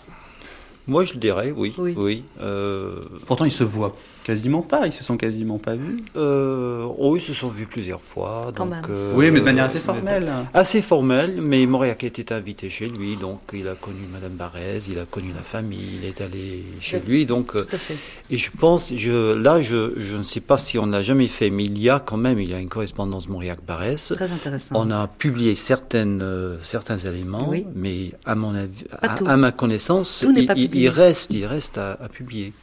Moi, 0.87 1.05
je 1.05 1.13
le 1.13 1.19
dirais, 1.19 1.53
oui. 1.55 1.73
Oui. 1.77 2.25
Euh, 2.41 3.01
Pourtant, 3.25 3.45
ils 3.45 3.51
se 3.51 3.63
voient 3.63 3.95
quasiment 4.23 4.61
pas. 4.61 4.87
Ils 4.87 4.93
se 4.93 5.03
sont 5.03 5.17
quasiment 5.17 5.59
pas 5.59 5.75
vus. 5.75 6.03
Euh, 6.15 6.87
oh, 6.97 7.15
ils 7.15 7.21
se 7.21 7.33
sont 7.33 7.49
vus 7.49 7.65
plusieurs 7.65 8.01
fois. 8.01 8.51
Quand 8.55 8.65
même. 8.65 8.81
Euh, 8.89 9.13
oui, 9.15 9.29
mais 9.29 9.39
de 9.39 9.45
manière 9.45 9.65
assez 9.65 9.79
formelle. 9.79 10.31
Assez 10.53 10.81
formelle, 10.81 11.39
mais 11.41 11.65
Mauriac 11.65 12.03
était 12.03 12.33
invité 12.33 12.69
chez 12.69 12.87
lui, 12.87 13.17
donc 13.17 13.41
il 13.53 13.67
a 13.67 13.75
connu 13.75 14.01
Madame 14.11 14.33
Barès, 14.33 14.87
il 14.87 14.97
a 14.99 15.05
connu 15.05 15.31
la 15.35 15.43
famille, 15.43 15.99
il 16.01 16.07
est 16.07 16.21
allé 16.21 16.63
chez 16.79 17.01
lui, 17.05 17.25
donc. 17.25 17.51
Tout 17.51 17.75
à 17.75 17.77
fait. 17.77 17.97
Et 18.29 18.37
je 18.37 18.49
pense, 18.57 18.93
je, 18.95 19.33
là, 19.33 19.61
je, 19.61 19.93
je 19.97 20.15
ne 20.15 20.23
sais 20.23 20.39
pas 20.39 20.57
si 20.57 20.79
on 20.79 20.85
l'a 20.85 21.03
jamais 21.03 21.27
fait, 21.27 21.49
mais 21.49 21.65
il 21.65 21.79
y 21.79 21.89
a 21.89 21.99
quand 21.99 22.17
même, 22.17 22.39
il 22.39 22.49
y 22.49 22.53
a 22.53 22.59
une 22.59 22.69
correspondance 22.69 23.27
Mauriac-Barès. 23.29 24.13
Très 24.15 24.31
intéressant. 24.31 24.75
On 24.77 24.89
a 24.91 25.07
publié 25.07 25.55
certaines, 25.55 26.57
certains 26.61 26.97
éléments, 26.97 27.51
mais 27.75 28.11
à 28.25 28.35
mon 28.35 28.55
avis, 28.55 28.85
à, 29.01 29.37
ma 29.37 29.51
connaissance, 29.51 30.25
il 30.35 30.89
reste, 30.89 31.33
il 31.33 31.45
reste 31.45 31.77
à, 31.77 31.97
publier. 32.11 32.53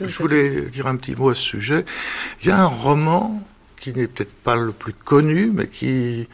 Je 0.00 0.18
voulais 0.18 0.62
dire 0.62 0.86
un 0.86 0.96
petit 0.96 1.14
mot 1.14 1.30
à 1.30 1.34
ce 1.34 1.42
sujet. 1.42 1.84
Il 2.42 2.48
y 2.48 2.50
a 2.50 2.60
un 2.60 2.66
roman 2.66 3.42
qui 3.78 3.92
n'est 3.92 4.08
peut-être 4.08 4.32
pas 4.32 4.56
le 4.56 4.72
plus 4.72 4.94
connu, 4.94 5.50
mais 5.52 5.68
qui 5.68 6.28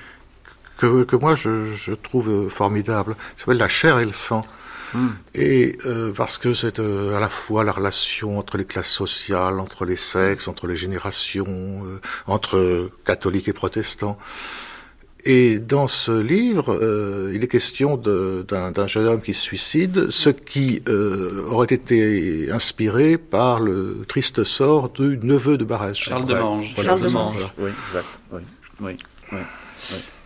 que, 0.78 1.16
moi 1.16 1.34
je, 1.34 1.92
trouve 1.94 2.48
formidable. 2.48 3.16
Il 3.36 3.40
s'appelle 3.40 3.58
La 3.58 3.68
chair 3.68 3.98
et 3.98 4.04
le 4.04 4.12
sang. 4.12 4.46
Hmm. 4.94 5.08
Et 5.34 5.76
euh, 5.86 6.12
parce 6.12 6.38
que 6.38 6.52
c'est 6.52 6.80
euh, 6.80 7.16
à 7.16 7.20
la 7.20 7.28
fois 7.28 7.62
la 7.62 7.70
relation 7.70 8.38
entre 8.38 8.56
les 8.56 8.64
classes 8.64 8.90
sociales, 8.90 9.60
entre 9.60 9.84
les 9.84 9.96
sexes, 9.96 10.48
entre 10.48 10.66
les 10.66 10.76
générations, 10.76 11.46
euh, 11.46 12.00
entre 12.26 12.90
catholiques 13.04 13.48
et 13.48 13.52
protestants. 13.52 14.18
Et 15.24 15.58
dans 15.58 15.86
ce 15.86 16.12
livre, 16.12 16.78
euh, 16.80 17.32
il 17.34 17.44
est 17.44 17.48
question 17.48 17.96
d'un 17.96 18.86
jeune 18.86 19.06
homme 19.06 19.20
qui 19.20 19.34
se 19.34 19.42
suicide, 19.42 20.10
ce 20.10 20.30
qui 20.30 20.82
euh, 20.88 21.42
aurait 21.50 21.66
été 21.66 22.50
inspiré 22.50 23.18
par 23.18 23.60
le 23.60 24.04
triste 24.08 24.44
sort 24.44 24.90
du 24.90 25.18
neveu 25.22 25.58
de 25.58 25.64
Barès. 25.64 25.96
Charles 25.96 26.26
de 26.26 26.34
Mange. 26.34 26.74
Charles 26.82 27.02
de 27.02 27.08
Mange. 27.10 27.52
Oui, 27.58 27.70
exact. 27.88 28.06
Oui, 28.32 28.40
oui, 28.80 28.96
oui. 29.32 29.38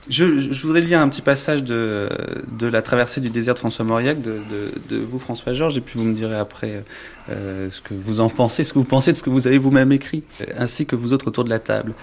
Je, 0.08 0.38
je, 0.38 0.62
voudrais 0.66 0.82
lire 0.82 1.00
un 1.00 1.08
petit 1.08 1.22
passage 1.22 1.64
de, 1.64 2.10
de 2.58 2.66
la 2.66 2.82
traversée 2.82 3.22
du 3.22 3.30
désert 3.30 3.54
de 3.54 3.58
François 3.58 3.86
Mauriac, 3.86 4.20
de, 4.20 4.38
de, 4.50 4.96
de 4.96 5.02
vous 5.02 5.18
François 5.18 5.54
Georges, 5.54 5.78
et 5.78 5.80
puis 5.80 5.98
vous 5.98 6.04
me 6.04 6.12
direz 6.12 6.36
après 6.36 6.84
euh, 7.30 7.70
ce 7.70 7.80
que 7.80 7.94
vous 7.94 8.20
en 8.20 8.28
pensez, 8.28 8.64
ce 8.64 8.74
que 8.74 8.78
vous 8.78 8.84
pensez 8.84 9.12
de 9.12 9.16
ce 9.16 9.22
que 9.22 9.30
vous 9.30 9.46
avez 9.46 9.56
vous-même 9.56 9.92
écrit, 9.92 10.22
ainsi 10.58 10.84
que 10.84 10.94
vous 10.94 11.14
autres 11.14 11.28
autour 11.28 11.44
de 11.44 11.50
la 11.50 11.58
table. 11.58 11.94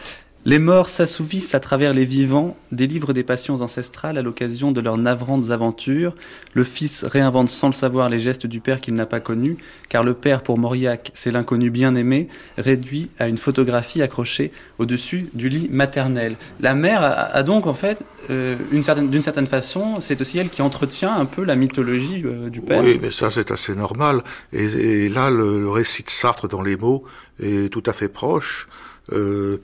Les 0.44 0.58
morts 0.58 0.90
s'assouvissent 0.90 1.54
à 1.54 1.60
travers 1.60 1.94
les 1.94 2.04
vivants, 2.04 2.58
délivrent 2.72 3.14
des 3.14 3.24
passions 3.24 3.62
ancestrales 3.62 4.18
à 4.18 4.24
l'occasion 4.24 4.72
de 4.72 4.82
leurs 4.82 4.98
navrantes 4.98 5.52
aventures. 5.52 6.16
Le 6.56 6.64
fils 6.64 7.04
réinvente 7.04 7.50
sans 7.50 7.68
le 7.68 7.74
savoir 7.74 8.10
les 8.10 8.18
gestes 8.18 8.48
du 8.48 8.60
père 8.60 8.82
qu'il 8.82 8.96
n'a 8.96 9.06
pas 9.06 9.20
connu, 9.20 9.58
car 9.88 10.04
le 10.04 10.16
père, 10.16 10.42
pour 10.42 10.58
Mauriac, 10.58 11.12
c'est 11.14 11.30
l'inconnu 11.30 11.70
bien-aimé, 11.70 12.28
réduit 12.58 13.12
à 13.20 13.28
une 13.28 13.38
photographie 13.38 14.02
accrochée 14.02 14.52
au-dessus 14.80 15.30
du 15.36 15.48
lit 15.48 15.70
maternel. 15.72 16.36
La 16.60 16.74
mère 16.74 17.04
a, 17.04 17.44
donc, 17.44 17.68
en 17.68 17.76
fait, 17.76 18.04
euh, 18.32 18.56
d'une 18.72 19.22
certaine, 19.22 19.46
façon, 19.46 20.00
c'est 20.00 20.22
aussi 20.22 20.40
elle 20.40 20.50
qui 20.50 20.64
entretient 20.64 21.14
un 21.16 21.26
peu 21.26 21.44
la 21.44 21.56
mythologie 21.56 22.24
euh, 22.26 22.50
du 22.50 22.62
père. 22.62 22.84
Oui, 22.84 22.98
mais 23.00 23.12
ça, 23.12 23.30
c'est 23.30 23.52
assez 23.52 23.76
normal. 23.76 24.24
Et, 24.54 25.08
là, 25.08 25.30
le, 25.30 25.70
récit 25.70 26.02
de 26.02 26.10
Sartre 26.10 26.48
dans 26.48 26.64
les 26.64 26.78
mots 26.78 27.04
est 27.40 27.72
tout 27.72 27.84
à 27.86 27.94
fait 27.94 28.10
proche. 28.10 28.68
Euh, 29.12 29.58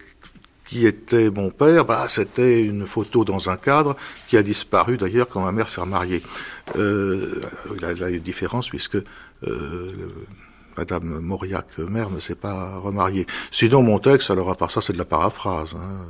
qui 0.67 0.85
était 0.85 1.29
mon 1.29 1.49
père, 1.49 1.85
bah, 1.85 2.05
c'était 2.09 2.61
une 2.61 2.85
photo 2.85 3.23
dans 3.23 3.49
un 3.49 3.57
cadre 3.57 3.95
qui 4.27 4.37
a 4.37 4.43
disparu 4.43 4.97
d'ailleurs 4.97 5.27
quand 5.29 5.41
ma 5.41 5.51
mère 5.51 5.69
s'est 5.69 5.81
remariée. 5.81 6.21
Euh, 6.75 7.41
il, 7.75 7.99
y 7.99 8.03
a, 8.03 8.09
une 8.09 8.19
différence 8.19 8.69
puisque 8.69 8.97
euh, 8.97 9.91
Madame 10.77 11.19
Mauriac, 11.21 11.77
mère, 11.77 12.09
ne 12.09 12.19
s'est 12.19 12.35
pas 12.35 12.77
remariée. 12.77 13.25
Sinon, 13.49 13.81
mon 13.81 13.99
texte, 13.99 14.29
alors 14.29 14.49
à 14.49 14.55
part 14.55 14.69
ça, 14.69 14.81
c'est 14.81 14.93
de 14.93 14.97
la 14.97 15.05
paraphrase. 15.05 15.75
Hein. 15.75 16.05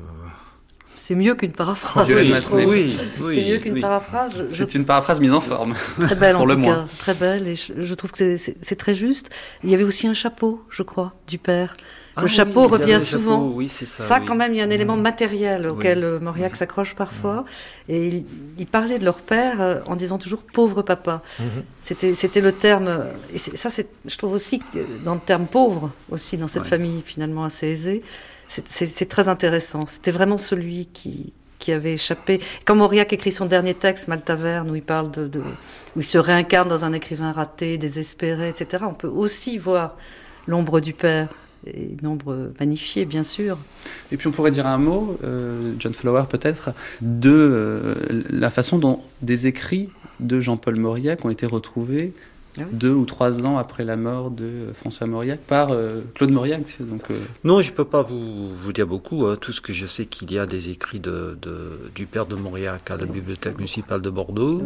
C'est 0.95 1.15
mieux 1.15 1.35
qu'une 1.35 1.51
paraphrase. 1.51 2.09
Oui, 2.09 2.33
oui, 2.65 2.97
c'est 3.29 3.49
mieux 3.49 3.57
qu'une 3.59 3.79
paraphrase. 3.79 4.45
C'est 4.49 4.73
une 4.73 4.83
paraphrase 4.83 5.19
mise 5.19 5.31
en 5.31 5.41
forme. 5.41 5.75
Très 5.99 6.15
belle 6.15 6.35
en 6.35 6.47
tout 6.47 6.61
cas, 6.61 6.85
très 6.97 7.13
belle. 7.13 7.47
Et 7.47 7.55
je 7.55 7.93
trouve 7.93 8.11
que 8.11 8.35
c'est 8.35 8.75
très 8.75 8.95
juste. 8.95 9.29
Il 9.63 9.69
y 9.69 9.75
avait 9.75 9.83
aussi 9.83 10.07
un 10.07 10.15
chapeau, 10.15 10.61
je 10.69 10.81
crois, 10.81 11.13
du 11.27 11.37
père. 11.37 11.75
Ah 12.17 12.23
le 12.23 12.27
chapeau 12.27 12.67
revient 12.67 12.99
souvent. 12.99 13.47
oui, 13.47 13.69
ça, 13.69 13.85
ça 13.85 14.19
quand 14.19 14.33
même, 14.33 14.51
il 14.51 14.57
y 14.57 14.61
a 14.61 14.63
un 14.63 14.71
élément 14.71 14.97
matériel 14.97 15.67
auquel 15.67 16.03
euh, 16.03 16.19
Mauriac 16.19 16.55
s'accroche 16.55 16.95
parfois. 16.95 17.45
Et 17.89 18.25
il, 18.57 18.65
parlait 18.65 18.97
de 18.97 19.05
leur 19.05 19.17
père 19.17 19.61
euh, 19.61 19.79
en 19.85 19.95
disant 19.95 20.17
toujours 20.17 20.41
pauvre 20.41 20.81
papa. 20.81 21.21
Mhm. 21.39 21.45
C'était, 21.81 22.15
c'était 22.15 22.41
le 22.41 22.53
terme. 22.53 23.05
Et 23.33 23.37
ça, 23.37 23.69
c'est, 23.69 23.87
je 24.05 24.17
trouve 24.17 24.33
aussi 24.33 24.59
que 24.59 24.79
dans 25.05 25.13
le 25.13 25.19
terme 25.19 25.45
pauvre, 25.45 25.91
aussi 26.09 26.37
dans 26.37 26.47
cette 26.47 26.65
famille 26.65 27.03
finalement 27.05 27.43
assez 27.43 27.67
aisée, 27.67 28.01
c'est, 28.47 29.09
très 29.09 29.27
intéressant. 29.27 29.85
C'était 29.85 30.11
vraiment 30.11 30.39
celui 30.39 30.87
qui, 30.87 31.33
qui 31.59 31.71
avait 31.71 31.93
échappé. 31.93 32.41
Quand 32.65 32.75
Mauriac 32.75 33.13
écrit 33.13 33.31
son 33.31 33.45
dernier 33.45 33.75
texte, 33.75 34.07
Maltaverne, 34.07 34.71
où 34.71 34.75
il 34.75 34.81
parle 34.81 35.11
de, 35.11 35.27
de, 35.27 35.39
où 35.39 35.99
il 35.99 36.03
se 36.03 36.17
réincarne 36.17 36.67
dans 36.67 36.83
un 36.83 36.93
écrivain 36.93 37.31
raté, 37.31 37.77
désespéré, 37.77 38.49
etc., 38.49 38.85
on 38.89 38.95
peut 38.95 39.07
aussi 39.07 39.59
voir 39.59 39.97
l'ombre 40.47 40.79
du 40.79 40.93
père 40.93 41.27
et 41.65 41.95
nombre 42.01 42.51
magnifié, 42.59 43.05
bien 43.05 43.23
sûr. 43.23 43.57
Et 44.11 44.17
puis 44.17 44.27
on 44.27 44.31
pourrait 44.31 44.51
dire 44.51 44.67
un 44.67 44.77
mot, 44.77 45.17
euh, 45.23 45.73
John 45.79 45.93
Flower 45.93 46.23
peut-être, 46.29 46.71
de 47.01 47.31
euh, 47.31 47.95
la 48.29 48.49
façon 48.49 48.77
dont 48.77 49.01
des 49.21 49.47
écrits 49.47 49.89
de 50.19 50.39
Jean-Paul 50.39 50.75
Mauriac 50.75 51.23
ont 51.25 51.29
été 51.29 51.45
retrouvés 51.45 52.13
ah 52.59 52.63
deux 52.71 52.91
ou 52.93 53.05
trois 53.05 53.45
ans 53.45 53.57
après 53.57 53.83
la 53.83 53.95
mort 53.95 54.31
de 54.31 54.71
François 54.73 55.07
Mauriac 55.07 55.39
par 55.39 55.71
euh, 55.71 56.01
Claude 56.15 56.31
Mauriac. 56.31 56.61
Donc, 56.79 57.03
Non, 57.43 57.61
je 57.61 57.71
ne 57.71 57.75
peux 57.75 57.85
pas 57.85 58.03
vous, 58.03 58.55
vous 58.55 58.73
dire 58.73 58.87
beaucoup. 58.87 59.25
Hein. 59.25 59.37
Tout 59.39 59.51
ce 59.51 59.61
que 59.61 59.73
je 59.73 59.85
sais 59.85 60.05
qu'il 60.05 60.31
y 60.31 60.39
a 60.39 60.45
des 60.45 60.69
écrits 60.69 60.99
de, 60.99 61.37
du 61.95 62.05
père 62.05 62.25
de 62.25 62.35
Mauriac 62.35 62.89
à 62.91 62.97
la 62.97 63.05
bibliothèque 63.05 63.57
municipale 63.57 64.01
de 64.01 64.09
Bordeaux. 64.09 64.63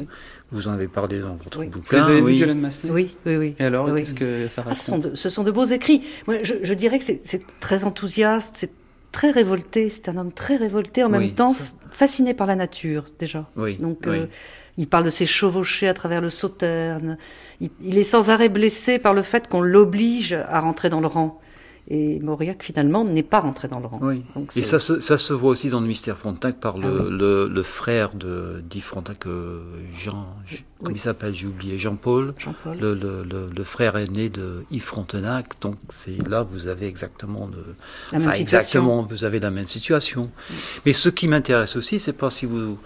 Vous 0.51 0.67
en 0.67 0.71
avez 0.71 0.88
parlé 0.88 1.21
dans 1.21 1.36
votre 1.36 1.60
oui. 1.60 1.67
bouquin. 1.67 1.99
Vous 2.01 2.10
avez 2.10 2.21
vu 2.21 2.34
Violaine 2.34 2.60
Massenet? 2.60 2.91
Oui, 2.91 3.15
oui, 3.25 3.38
oui. 3.38 3.56
Et 3.58 3.63
alors, 3.63 3.93
qu'est-ce 3.95 4.13
que 4.13 4.49
ça 4.49 4.63
raconte? 4.63 5.06
ah, 5.06 5.10
ce, 5.15 5.30
sont 5.30 5.43
de, 5.43 5.51
beaux 5.51 5.65
écrits. 5.65 6.01
Moi, 6.27 6.38
je, 6.43 6.73
dirais 6.73 6.99
que 6.99 7.06
c'est 7.06 7.41
très 7.62 7.86
enthousiaste, 7.86 8.56
c'est 8.58 8.71
très 9.12 9.32
révolté. 9.32 9.89
C'est 9.89 10.10
un 10.10 10.17
homme 10.17 10.32
très 10.32 10.56
révolté, 10.56 11.04
en 11.04 11.10
même 11.10 11.34
temps 11.34 11.56
fasciné 11.91 12.34
par 12.34 12.47
la 12.47 12.56
nature, 12.56 13.06
déjà. 13.19 13.50
Oui, 13.56 13.76
Donc, 13.76 14.08
euh, 14.08 14.28
il 14.78 14.88
parle 14.88 15.06
de 15.06 15.10
ses 15.10 15.26
chevauchées 15.26 15.88
à 15.88 15.93
travers 15.93 16.21
le 16.21 16.30
sauterne. 16.30 17.17
Il, 17.60 17.69
il 17.82 17.97
est 17.97 18.04
sans 18.04 18.30
arrêt 18.30 18.50
blessé 18.50 18.97
par 19.00 19.13
le 19.13 19.21
fait 19.21 19.47
qu'on 19.47 19.62
l'oblige 19.62 20.34
à 20.34 20.60
rentrer 20.62 20.89
dans 20.89 21.02
le 21.02 21.08
rang. 21.08 21.39
Et 21.93 22.19
Mauriac, 22.21 22.63
finalement, 22.63 23.04
n'est 23.04 23.21
pas 23.21 23.41
rentré 23.41 23.67
dans 23.67 23.82
le 23.82 23.86
rang. 23.86 23.99
Oui. 24.01 24.23
et 24.56 24.63
ça 24.63 24.80
se, 24.80 25.01
ça 25.01 25.17
se, 25.17 25.34
voit 25.34 25.51
aussi 25.51 25.67
dans 25.67 25.82
le 25.82 25.88
mystère 25.88 26.17
Frontenac 26.17 26.58
par 26.58 26.77
le, 26.77 26.88
ah 26.88 27.10
le, 27.10 27.49
le, 27.49 27.63
frère 27.63 28.13
de 28.13 28.63
d'Yves 28.63 28.84
Frontenac, 28.84 29.27
euh, 29.27 29.60
Jean, 29.93 30.25
comment 30.80 30.95
il 30.95 30.99
s'appelle, 30.99 31.36
j'ai 31.36 31.47
oublié, 31.47 31.77
Jean-Paul, 31.77 32.34
Jean 32.38 32.56
le, 32.80 32.93
le, 32.93 33.63
frère 33.65 33.97
aîné 33.97 34.30
de 34.30 34.63
Yves 34.71 34.84
Frontenac. 34.84 35.60
Donc 35.60 35.75
c'est 35.89 36.25
là, 36.30 36.43
vous 36.43 36.67
avez 36.67 36.88
exactement, 36.88 37.49
de, 37.49 37.58
la 38.13 38.19
même 38.19 38.32
exactement, 38.36 39.01
vous 39.04 39.25
avez 39.25 39.41
la 39.41 39.51
même 39.51 39.67
situation. 39.67 40.32
Mais 40.86 40.93
ce 40.93 41.10
qui 41.10 41.27
m'intéresse 41.27 41.75
aussi, 41.75 41.99
c'est 41.99 42.13
pas 42.13 42.30
si 42.30 42.45
vous 42.45 42.77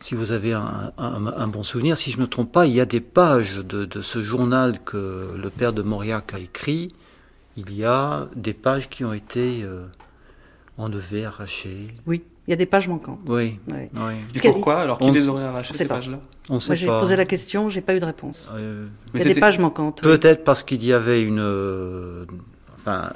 si 0.00 0.16
vous 0.16 0.32
avez 0.32 0.52
un, 0.52 0.90
un, 0.98 1.26
un, 1.28 1.46
bon 1.46 1.62
souvenir, 1.62 1.96
si 1.96 2.10
je 2.10 2.16
ne 2.16 2.22
me 2.22 2.26
trompe 2.26 2.50
pas, 2.50 2.66
il 2.66 2.72
y 2.72 2.80
a 2.80 2.86
des 2.86 2.98
pages 2.98 3.58
de, 3.58 3.84
de 3.84 4.02
ce 4.02 4.20
journal 4.20 4.80
que 4.84 5.28
le 5.40 5.48
père 5.48 5.72
de 5.72 5.82
Mauriac 5.82 6.34
a 6.34 6.40
écrit 6.40 6.92
il 7.56 7.74
y 7.74 7.84
a 7.84 8.28
des 8.34 8.54
pages 8.54 8.88
qui 8.88 9.04
ont 9.04 9.12
été 9.12 9.62
euh, 9.62 9.84
enlevées, 10.78 11.24
arrachées. 11.24 11.88
Oui, 12.06 12.22
il 12.46 12.50
y 12.50 12.54
a 12.54 12.56
des 12.56 12.66
pages 12.66 12.88
manquantes. 12.88 13.20
Oui. 13.26 13.58
Et 14.34 14.40
pourquoi 14.40 14.80
Alors, 14.80 14.98
qui 14.98 15.10
les 15.10 15.28
aurait 15.28 15.44
arrachées, 15.44 15.74
ces 15.74 15.86
pages-là? 15.86 16.18
On 16.48 16.58
sait 16.58 16.70
Moi, 16.70 16.74
j'ai 16.74 16.86
posé 16.86 17.16
la 17.16 17.24
question, 17.24 17.68
j'ai 17.68 17.80
pas 17.80 17.94
eu 17.94 18.00
de 18.00 18.04
réponse. 18.04 18.50
Euh, 18.54 18.86
il 19.14 19.20
y 19.20 19.22
a 19.22 19.32
des 19.32 19.40
pages 19.40 19.58
manquantes. 19.58 20.02
Peut-être 20.02 20.44
parce 20.44 20.62
qu'il 20.62 20.84
y 20.84 20.92
avait 20.92 21.22
une. 21.22 21.40
Euh, 21.40 22.24
enfin. 22.74 23.12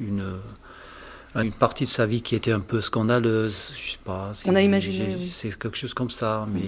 Une, 0.00 0.24
une, 1.34 1.50
partie 1.50 1.82
de 1.82 1.88
sa 1.88 2.06
vie 2.06 2.22
qui 2.22 2.36
était 2.36 2.52
un 2.52 2.60
peu 2.60 2.80
scandaleuse, 2.80 3.72
je 3.74 3.90
sais 3.92 3.98
pas. 4.04 4.32
on 4.46 4.54
a 4.54 4.62
imaginé. 4.62 5.18
C'est 5.32 5.58
quelque 5.58 5.76
chose 5.76 5.92
comme 5.92 6.10
ça, 6.10 6.46
mais. 6.48 6.60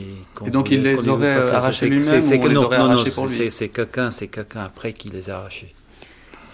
Et 0.45 0.51
donc 0.51 0.73
il 0.73 0.83
les 0.83 1.09
aurait 1.09 1.53
arrachées 1.53 1.89
lui-même 1.89 2.21
ou 2.21 2.45
on 2.45 2.49
les 2.49 2.57
aurait 2.57 2.77
arrachées 2.77 3.13
pour 3.13 3.29
lui? 3.29 3.53
C'est 3.53 3.69
quelqu'un, 3.69 4.11
c'est 4.11 4.27
quelqu'un 4.27 4.65
après 4.65 4.93
qui 4.93 5.09
les 5.09 5.31
a 5.31 5.39
arrachées. 5.39 5.73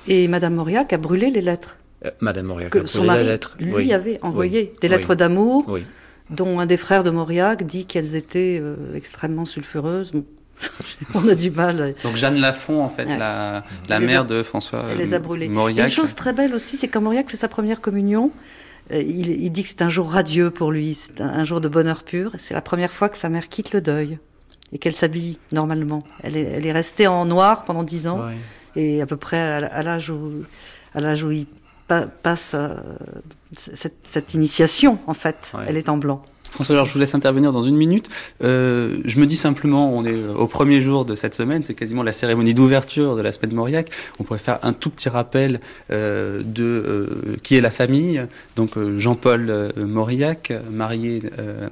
Et 0.09 0.29
Madame 0.29 0.55
Mauriac 0.55 0.93
a 0.93 0.99
brûlé 0.99 1.31
les 1.31 1.41
lettres. 1.41 1.79
Euh, 2.05 2.11
Madame 2.21 2.47
Mauriac 2.47 2.71
que 2.71 2.79
a 2.79 2.81
brûlé 2.83 2.93
son 2.93 3.05
mari 3.05 3.23
les 3.23 3.29
lettres. 3.29 3.57
lui 3.61 3.93
avait 3.93 4.19
envoyé 4.23 4.75
des 4.81 4.89
lettres 4.89 5.15
d'amour, 5.15 5.79
dont 6.31 6.61
un 6.61 6.67
des 6.67 6.77
frères 6.77 7.03
de 7.03 7.11
Mauriac 7.11 7.65
dit 7.67 7.87
qu'elles 7.87 8.17
étaient 8.17 8.59
euh, 8.61 8.77
extrêmement 8.95 9.45
sulfureuses. 9.45 10.13
On 11.15 11.27
a 11.29 11.35
du 11.35 11.51
mal. 11.51 11.95
Donc 12.03 12.17
Jeanne 12.17 12.39
Lafont, 12.39 12.83
en 12.83 12.89
fait, 12.89 13.05
la, 13.05 13.65
la 13.89 14.01
mère 14.01 14.25
de 14.25 14.43
François 14.43 14.85
Elle 14.91 14.99
les 14.99 15.15
a 15.15 15.19
brûlées. 15.19 15.49
Mauriac. 15.49 15.85
Une 15.85 15.91
chose 15.91 16.15
très 16.15 16.33
belle 16.33 16.55
aussi, 16.55 16.77
c'est 16.77 16.89
quand 16.89 17.01
Mauriac 17.01 17.31
fait 17.31 17.37
sa 17.37 17.49
première 17.49 17.81
communion, 17.81 18.31
euh, 18.93 19.01
il, 19.01 19.31
il, 19.43 19.51
dit 19.51 19.63
que 19.63 19.69
c'est 19.69 19.83
un 19.83 19.89
jour 19.89 20.11
radieux 20.11 20.51
pour 20.51 20.73
lui, 20.73 20.95
c'est 20.95 21.21
un, 21.21 21.29
un, 21.29 21.45
jour 21.45 21.61
de 21.61 21.69
bonheur 21.69 22.03
pur. 22.03 22.33
C'est 22.39 22.55
la 22.55 22.61
première 22.61 22.93
fois 22.93 23.09
que 23.09 23.17
sa 23.17 23.29
mère 23.29 23.49
quitte 23.49 23.73
le 23.73 23.81
deuil. 23.81 24.19
et 24.73 24.79
qu'elle 24.79 24.97
s'habille 24.97 25.39
normalement. 25.53 26.03
Elle 26.23 26.37
est, 26.37 26.43
elle 26.43 26.67
est 26.67 26.73
restée 26.73 27.07
en 27.07 27.25
noir 27.25 27.65
pendant 27.65 27.83
dix 27.83 28.07
ans 28.07 28.21
et 28.77 29.03
à 29.03 29.07
peu 29.07 29.17
près 29.17 29.39
à, 29.39 29.83
l'âge 29.83 30.11
où, 30.11 30.45
à 30.95 31.01
l'âge 31.01 31.23
où 31.25 31.31
il 31.31 31.47
passe 32.23 32.53
euh, 32.55 32.75
cette, 33.55 33.99
cette, 34.03 34.35
initiation 34.35 34.99
en 35.07 35.15
fait, 35.15 35.53
elle 35.67 35.77
est 35.77 35.89
en 35.89 35.99
blanc. 35.99 36.23
François, 36.53 36.75
alors 36.75 36.85
je 36.85 36.93
vous 36.93 36.99
laisse 36.99 37.15
intervenir 37.15 37.51
dans 37.51 37.63
une 37.63 37.77
minute. 37.77 38.11
Euh, 38.45 38.99
je 39.07 39.19
me 39.19 39.25
dis 39.25 39.37
simplement, 39.37 39.91
on 39.91 40.05
est 40.05 40.23
au 40.23 40.47
premier 40.47 40.83
jour 40.83 41.07
de 41.07 41.15
cette 41.15 41.35
semaine, 41.35 41.63
c'est 41.63 41.73
quasiment 41.73 42.03
la 42.03 42.13
cérémonie 42.13 42.53
d'ouverture 42.53 43.17
de 43.17 43.23
la 43.23 43.33
semaine 43.33 43.53
de 43.53 43.57
Mauriac. 43.57 43.91
On 44.19 44.25
pourrait 44.25 44.39
faire 44.39 44.59
un 44.63 44.75
tout 44.75 44.91
petit 44.91 45.09
rappel 45.09 45.61
euh, 45.91 46.43
de 46.45 46.63
euh, 46.65 47.37
qui 47.43 47.57
est 47.57 47.63
la 47.63 47.71
famille. 47.71 48.23
Donc 48.57 48.73
Jean-Paul 48.99 49.73
Mauriac, 49.77 50.53
marié 50.71 51.23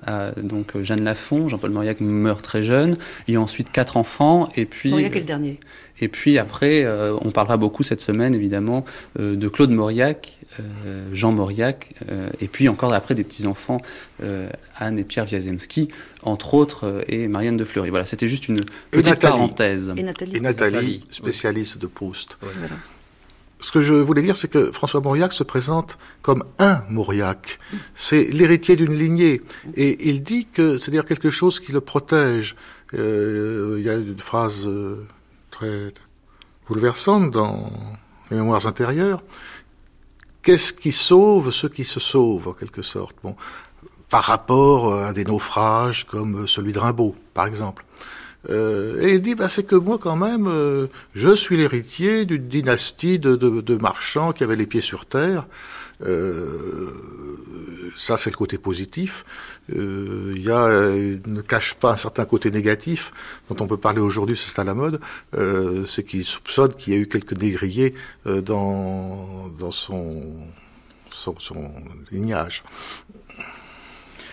à 0.06 0.30
donc 0.42 0.80
Jeanne 0.82 1.04
Lafont. 1.04 1.48
Jean-Paul 1.48 1.70
Mauriac 1.70 2.00
meurt 2.00 2.42
très 2.42 2.62
jeune. 2.62 2.96
Il 3.28 3.34
y 3.34 3.36
a 3.36 3.40
ensuite 3.40 3.70
quatre 3.70 3.98
enfants 3.98 4.48
et 4.56 4.64
puis. 4.64 4.90
Mauriac 4.90 5.14
est 5.14 5.20
le 5.20 5.26
dernier. 5.26 5.60
Et 6.00 6.08
puis 6.08 6.38
après, 6.38 6.86
on 7.22 7.30
parlera 7.30 7.56
beaucoup 7.56 7.82
cette 7.82 8.00
semaine 8.00 8.34
évidemment 8.34 8.84
de 9.18 9.48
Claude 9.48 9.70
Mauriac, 9.70 10.38
Jean 11.12 11.32
Mauriac, 11.32 11.94
et 12.40 12.48
puis 12.48 12.68
encore 12.68 12.92
après 12.92 13.14
des 13.14 13.24
petits 13.24 13.46
enfants 13.46 13.80
Anne 14.80 14.98
et 14.98 15.04
Pierre 15.04 15.26
Wiazemski, 15.26 15.90
entre 16.22 16.54
autres, 16.54 16.86
euh, 16.86 17.02
et 17.06 17.28
Marianne 17.28 17.56
de 17.56 17.64
Fleury. 17.64 17.90
Voilà, 17.90 18.06
c'était 18.06 18.28
juste 18.28 18.48
une 18.48 18.64
petite 18.90 19.16
parenthèse. 19.16 19.92
Et 19.96 20.40
Nathalie, 20.40 21.04
spécialiste 21.10 21.78
de 21.78 21.86
Proust. 21.86 22.38
Ce 23.62 23.72
que 23.72 23.82
je 23.82 23.92
voulais 23.92 24.22
dire, 24.22 24.38
c'est 24.38 24.48
que 24.48 24.72
François 24.72 25.02
Mauriac 25.02 25.34
se 25.34 25.42
présente 25.42 25.98
comme 26.22 26.44
un 26.58 26.82
Mauriac. 26.88 27.58
C'est 27.94 28.24
l'héritier 28.24 28.74
d'une 28.74 28.96
lignée. 28.96 29.42
Et 29.76 30.08
il 30.08 30.22
dit 30.22 30.46
que 30.50 30.78
c'est 30.78 30.90
dire 30.90 31.04
quelque 31.04 31.30
chose 31.30 31.60
qui 31.60 31.70
le 31.70 31.82
protège. 31.82 32.56
Euh, 32.94 33.76
il 33.78 33.84
y 33.84 33.90
a 33.90 33.94
une 33.96 34.18
phrase 34.18 34.66
euh, 34.66 35.06
très 35.60 35.92
bouleversante 36.66 37.30
dans 37.30 37.70
les 38.30 38.38
mémoires 38.38 38.66
intérieures. 38.66 39.22
Qu'est-ce 40.42 40.72
qui 40.72 40.90
sauve 40.90 41.50
ceux 41.50 41.68
qui 41.68 41.84
se 41.84 42.00
sauvent, 42.00 42.48
en 42.48 42.54
quelque 42.54 42.80
sorte? 42.80 43.16
Bon, 43.22 43.36
par 44.08 44.24
rapport 44.24 44.94
à 44.94 45.12
des 45.12 45.24
naufrages 45.24 46.06
comme 46.06 46.46
celui 46.46 46.72
de 46.72 46.78
Rimbaud, 46.78 47.14
par 47.34 47.46
exemple. 47.46 47.84
Euh, 48.48 49.02
et 49.02 49.14
il 49.16 49.20
dit, 49.20 49.34
bah, 49.34 49.50
c'est 49.50 49.64
que 49.64 49.76
moi 49.76 49.98
quand 49.98 50.16
même, 50.16 50.46
euh, 50.48 50.86
je 51.12 51.34
suis 51.34 51.58
l'héritier 51.58 52.24
d'une 52.24 52.48
dynastie 52.48 53.18
de, 53.18 53.36
de, 53.36 53.60
de, 53.60 53.76
marchands 53.76 54.32
qui 54.32 54.44
avaient 54.44 54.56
les 54.56 54.66
pieds 54.66 54.80
sur 54.80 55.04
terre. 55.04 55.46
Euh, 56.02 56.86
ça, 57.96 58.16
c'est 58.16 58.30
le 58.30 58.36
côté 58.36 58.58
positif. 58.58 59.24
Euh, 59.74 60.34
il 60.36 61.20
il 61.26 61.32
ne 61.32 61.40
cache 61.42 61.74
pas 61.74 61.92
un 61.92 61.96
certain 61.96 62.24
côté 62.24 62.50
négatif 62.50 63.12
dont 63.48 63.56
on 63.62 63.66
peut 63.66 63.76
parler 63.76 64.00
aujourd'hui, 64.00 64.36
c'est 64.36 64.58
à 64.60 64.64
la 64.64 64.74
mode. 64.74 65.00
Euh, 65.34 65.84
c'est 65.84 66.04
qu'il 66.04 66.24
soupçonne 66.24 66.74
qu'il 66.74 66.94
y 66.94 66.96
a 66.96 67.00
eu 67.00 67.08
quelques 67.08 67.38
négriers 67.40 67.94
dans, 68.24 69.70
son, 69.70 70.22
son, 71.10 71.72
lignage. 72.10 72.64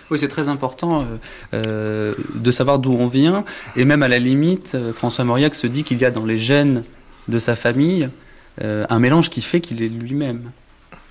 Oui, 0.10 0.18
c'est 0.18 0.28
très 0.28 0.48
important 0.48 1.02
euh, 1.02 1.06
euh, 1.54 2.16
de 2.34 2.52
savoir 2.52 2.80
d'où 2.80 2.94
on 2.94 3.08
vient. 3.08 3.44
Et 3.76 3.84
même 3.84 4.04
à 4.04 4.08
la 4.08 4.20
limite, 4.20 4.74
euh, 4.76 4.94
François 4.94 5.26
Mauriac 5.26 5.54
se 5.54 5.68
dit 5.68 5.84
qu'il 5.84 6.00
y 6.00 6.06
a 6.06 6.12
dans 6.12 6.26
les 6.26 6.38
gènes 6.38 6.84
de 7.28 7.40
sa 7.40 7.56
famille 7.56 8.10
euh, 8.64 8.86
un 8.90 9.00
mélange 9.00 9.30
qui 9.30 9.42
fait 9.42 9.60
qu'il 9.60 9.84
est 9.84 9.90
lui-même. 9.90 10.52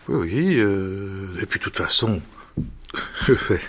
Oui, 0.08 0.14
oui. 0.14 0.60
et 1.40 1.46
puis 1.46 1.58
de 1.58 1.64
toute 1.64 1.76
façon, 1.76 2.22
je 3.26 3.32
vais, 3.32 3.60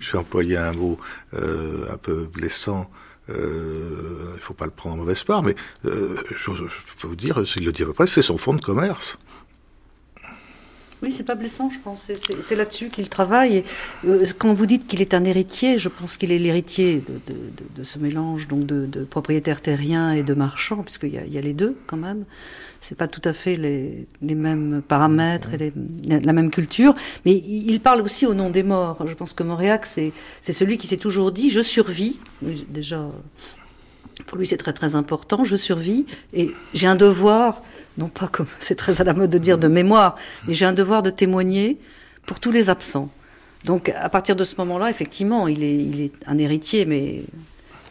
je 0.00 0.12
vais 0.12 0.18
employer 0.18 0.56
un 0.56 0.72
mot 0.72 0.98
un 1.32 1.96
peu 2.00 2.26
blessant. 2.26 2.90
Il 3.28 3.34
ne 3.34 4.40
faut 4.40 4.54
pas 4.54 4.64
le 4.64 4.70
prendre 4.70 4.96
en 4.96 4.98
mauvaise 4.98 5.22
part, 5.22 5.42
mais 5.42 5.54
je, 5.84 5.90
je, 6.36 6.64
peux 7.00 7.08
vous 7.08 7.16
dire, 7.16 7.46
s'il 7.46 7.64
le 7.64 7.72
dit 7.72 7.82
à 7.82 7.86
peu 7.86 7.92
près, 7.92 8.06
c'est 8.06 8.22
son 8.22 8.38
fonds 8.38 8.54
de 8.54 8.60
commerce. 8.60 9.18
Oui, 11.02 11.10
c'est 11.10 11.24
pas 11.24 11.34
blessant, 11.34 11.68
je 11.68 11.80
pense. 11.80 12.12
C'est 12.42 12.54
là-dessus 12.54 12.88
qu'il 12.88 13.08
travaille. 13.08 13.64
Euh, 14.06 14.24
quand 14.38 14.54
vous 14.54 14.66
dites 14.66 14.86
qu'il 14.86 15.00
est 15.00 15.14
un 15.14 15.24
héritier, 15.24 15.76
je 15.76 15.88
pense 15.88 16.16
qu'il 16.16 16.30
est 16.30 16.38
l'héritier 16.38 17.02
de, 17.76 17.82
ce 17.82 17.98
mélange 17.98 18.46
donc 18.46 18.66
de, 18.66 19.04
propriétaires 19.04 19.60
terriens 19.60 20.12
et 20.12 20.22
de 20.22 20.32
marchands, 20.34 20.84
puisqu'il 20.84 21.14
y, 21.14 21.34
y, 21.34 21.38
a 21.38 21.40
les 21.40 21.54
deux 21.54 21.76
quand 21.88 21.96
même. 21.96 22.24
C'est 22.80 22.96
pas 22.96 23.08
tout 23.08 23.20
à 23.24 23.32
fait 23.32 23.56
les, 23.56 24.06
mêmes 24.20 24.80
paramètres 24.86 25.50
et 25.54 25.72
la 26.06 26.32
même 26.32 26.50
culture, 26.50 26.94
mais 27.24 27.32
il 27.32 27.80
parle 27.80 28.00
aussi 28.00 28.24
au 28.24 28.34
nom 28.34 28.50
des 28.50 28.62
morts. 28.62 29.04
Je 29.06 29.14
pense 29.14 29.32
que 29.32 29.42
Mauriac, 29.42 29.86
c'est 29.86 30.12
celui 30.40 30.78
qui 30.78 30.86
s'est 30.86 30.96
toujours 30.96 31.32
dit 31.32 31.50
je 31.50 31.62
survis. 31.62 32.20
Déjà, 32.68 33.08
pour 34.26 34.38
lui, 34.38 34.46
c'est 34.46 34.56
très 34.56 34.72
très 34.72 34.94
important. 34.94 35.44
Je 35.44 35.56
survis 35.56 36.06
et 36.32 36.52
j'ai 36.74 36.86
un 36.86 36.96
devoir 36.96 37.62
non 37.98 38.08
pas 38.08 38.28
comme 38.28 38.46
c'est 38.58 38.74
très 38.74 39.00
à 39.00 39.04
la 39.04 39.14
mode 39.14 39.30
de 39.30 39.38
dire 39.38 39.58
de 39.58 39.68
mémoire, 39.68 40.16
mais 40.46 40.54
j'ai 40.54 40.66
un 40.66 40.72
devoir 40.72 41.02
de 41.02 41.10
témoigner 41.10 41.78
pour 42.26 42.40
tous 42.40 42.50
les 42.50 42.70
absents. 42.70 43.10
Donc 43.64 43.90
à 43.90 44.08
partir 44.08 44.36
de 44.36 44.44
ce 44.44 44.56
moment-là, 44.58 44.90
effectivement, 44.90 45.46
il 45.46 45.62
est, 45.64 46.12
un 46.26 46.38
héritier, 46.38 46.84
mais 46.84 47.22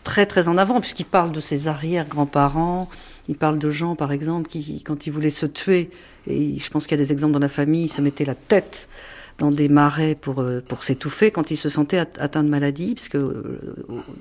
très 0.03 0.25
très 0.25 0.47
en 0.47 0.57
avant, 0.57 0.79
puisqu'il 0.81 1.05
parle 1.05 1.31
de 1.31 1.39
ses 1.39 1.67
arrière-grands-parents, 1.67 2.89
il 3.29 3.35
parle 3.35 3.57
de 3.57 3.69
gens, 3.69 3.95
par 3.95 4.11
exemple, 4.11 4.49
qui, 4.49 4.83
quand 4.83 5.07
ils 5.07 5.11
voulaient 5.11 5.29
se 5.29 5.45
tuer, 5.45 5.89
et 6.27 6.59
je 6.59 6.69
pense 6.69 6.87
qu'il 6.87 6.97
y 6.97 7.01
a 7.01 7.03
des 7.03 7.11
exemples 7.11 7.33
dans 7.33 7.39
la 7.39 7.47
famille, 7.47 7.87
se 7.87 8.01
mettaient 8.01 8.25
la 8.25 8.35
tête 8.35 8.89
dans 9.37 9.51
des 9.51 9.69
marais 9.69 10.15
pour, 10.19 10.41
euh, 10.41 10.61
pour 10.67 10.83
s'étouffer 10.83 11.31
quand 11.31 11.51
ils 11.51 11.57
se 11.57 11.69
sentaient 11.69 11.97
atteints 11.97 12.43
de 12.43 12.49
maladie, 12.49 12.93
puisque 12.95 13.15
euh, 13.15 13.59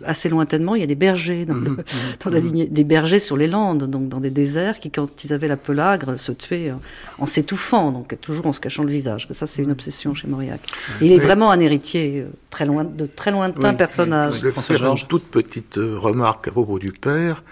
assez 0.04 0.28
lointainement, 0.28 0.74
il 0.74 0.80
y 0.80 0.84
a 0.84 0.86
des 0.86 0.94
bergers 0.94 1.46
dans, 1.46 1.54
le, 1.54 1.70
mmh, 1.70 1.74
mmh, 1.74 1.84
dans 2.24 2.30
la 2.30 2.40
mmh. 2.40 2.46
ligne, 2.46 2.68
des 2.70 2.84
bergers 2.84 3.20
sur 3.20 3.36
les 3.36 3.46
landes, 3.46 3.84
donc 3.84 4.08
dans 4.08 4.20
des 4.20 4.30
déserts, 4.30 4.78
qui, 4.78 4.90
quand 4.90 5.24
ils 5.24 5.32
avaient 5.32 5.48
la 5.48 5.56
pelagre, 5.56 6.16
se 6.18 6.32
tuaient 6.32 6.72
en, 7.18 7.26
s'étouffant, 7.26 7.92
donc 7.92 8.18
toujours 8.20 8.46
en 8.46 8.52
se 8.52 8.60
cachant 8.60 8.82
le 8.82 8.90
visage. 8.90 9.28
Ça, 9.30 9.46
c'est 9.46 9.62
une 9.62 9.70
obsession 9.70 10.14
chez 10.14 10.28
Mauriac. 10.28 10.60
Il 11.00 11.12
est 11.12 11.18
vraiment 11.18 11.50
un 11.50 11.60
héritier 11.60 12.20
euh, 12.20 12.30
très 12.50 12.66
loin, 12.66 12.84
de 12.84 13.06
très 13.06 13.30
lointain 13.30 13.70
oui, 13.70 13.76
personnage. 13.76 14.34
Je, 14.34 14.38
je 14.38 14.44
vais 14.46 14.52
faire 14.52 14.84
une 14.84 15.06
toute 15.08 15.26
petite 15.26 15.76
remarque 15.76 16.48
à 16.48 16.50
propos 16.50 16.78
du 16.78 16.92
père. 16.92 17.42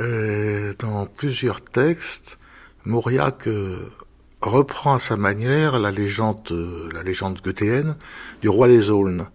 Euh, 0.00 0.74
dans 0.78 1.06
plusieurs 1.06 1.60
textes, 1.60 2.38
Mauriac 2.84 3.46
euh, 3.46 3.88
reprend 4.42 4.94
à 4.94 4.98
sa 4.98 5.16
manière 5.16 5.78
la 5.78 5.90
légende, 5.90 6.48
euh, 6.50 6.88
la 6.92 7.02
légende 7.02 7.40
goethéenne 7.42 7.96
du 8.40 8.48
roi 8.48 8.68
des 8.68 8.90
aulnes. 8.90 9.26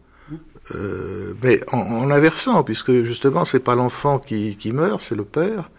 Euh, 0.75 1.33
mais 1.41 1.61
en, 1.71 1.79
en, 1.79 2.11
inversant, 2.11 2.63
puisque 2.63 2.91
justement 3.03 3.45
c'est 3.45 3.59
pas 3.59 3.75
l'enfant 3.75 4.19
qui, 4.19 4.57
qui, 4.57 4.71
meurt, 4.71 4.99
c'est 5.01 5.15
le 5.15 5.23
père. 5.23 5.69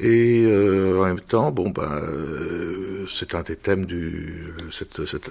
Et 0.00 0.44
euh, 0.46 1.00
en 1.00 1.04
même 1.04 1.20
temps, 1.20 1.52
bon 1.52 1.70
ben, 1.70 1.82
euh, 1.82 3.06
c'est 3.08 3.34
un 3.36 3.42
des 3.42 3.54
thèmes 3.54 3.84
du 3.84 4.52
cette, 4.72 5.06
cette 5.06 5.30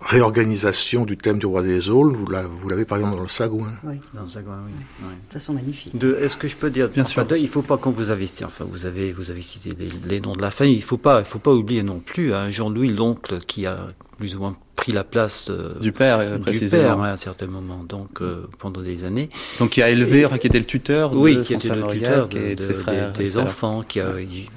réorganisation 0.00 1.04
du 1.04 1.16
thème 1.16 1.38
du 1.38 1.46
roi 1.46 1.62
des 1.62 1.90
Aulnes. 1.90 2.14
Vous 2.14 2.68
l'avez 2.68 2.84
par 2.84 2.98
exemple 2.98 3.16
dans 3.16 3.22
le 3.22 3.28
Sagouin. 3.28 3.72
Oui, 3.84 3.96
dans 4.12 4.22
le 4.22 4.28
Sagouin, 4.28 4.58
oui. 4.66 4.72
oui. 5.00 5.08
De 5.08 5.14
toute 5.14 5.32
façon 5.32 5.52
magnifique. 5.54 5.94
Est-ce 6.20 6.36
que 6.36 6.48
je 6.48 6.56
peux 6.56 6.70
dire, 6.70 6.88
bien 6.88 7.04
sûr, 7.04 7.26
il 7.36 7.42
ne 7.42 7.46
faut 7.46 7.62
pas 7.62 7.76
quand 7.76 7.90
vous 7.90 8.10
avez 8.10 8.26
cité, 8.26 8.44
enfin 8.44 8.64
vous 8.68 8.86
avez 8.86 9.12
vous 9.12 9.30
avez 9.30 9.42
cité 9.42 9.70
les, 9.78 9.88
les 10.06 10.20
noms 10.20 10.34
de 10.34 10.42
la 10.42 10.50
famille, 10.50 10.76
il 10.76 10.82
faut 10.82 10.96
pas 10.96 11.20
il 11.20 11.24
faut 11.24 11.38
pas 11.38 11.52
oublier 11.52 11.82
non 11.82 12.00
plus 12.00 12.34
hein, 12.34 12.50
Jean-Louis 12.50 12.88
l'oncle 12.88 13.38
qui 13.38 13.66
a 13.66 13.88
plus 14.18 14.34
ou 14.36 14.40
moins 14.40 14.56
pris 14.84 14.92
la 14.92 15.04
place 15.04 15.48
euh, 15.50 15.78
du 15.80 15.92
père, 15.92 16.18
euh, 16.18 16.38
précisément. 16.38 16.82
Du 16.82 16.88
père, 16.88 16.98
ouais, 17.00 17.08
à 17.08 17.12
un 17.12 17.16
certain 17.16 17.46
moment, 17.46 17.82
donc 17.88 18.20
euh, 18.20 18.46
pendant 18.58 18.82
des 18.82 19.04
années. 19.04 19.30
Donc 19.58 19.70
qui 19.70 19.82
a 19.82 19.88
élevé, 19.88 20.20
et, 20.20 20.26
enfin, 20.26 20.36
qui 20.36 20.46
était 20.46 20.58
le 20.58 20.66
tuteur 20.66 21.08
de 21.10 21.16
oui, 21.16 21.42
qui 21.42 21.54
était 21.54 21.70
le 21.70 21.88
tuteur 21.88 22.28
de, 22.28 22.38
et 22.38 22.54
de, 22.54 22.60
ses 22.60 22.74
frères, 22.74 23.12
des, 23.12 23.24
des 23.24 23.38
enfants, 23.38 23.80
qui 23.82 24.00
a, 24.00 24.12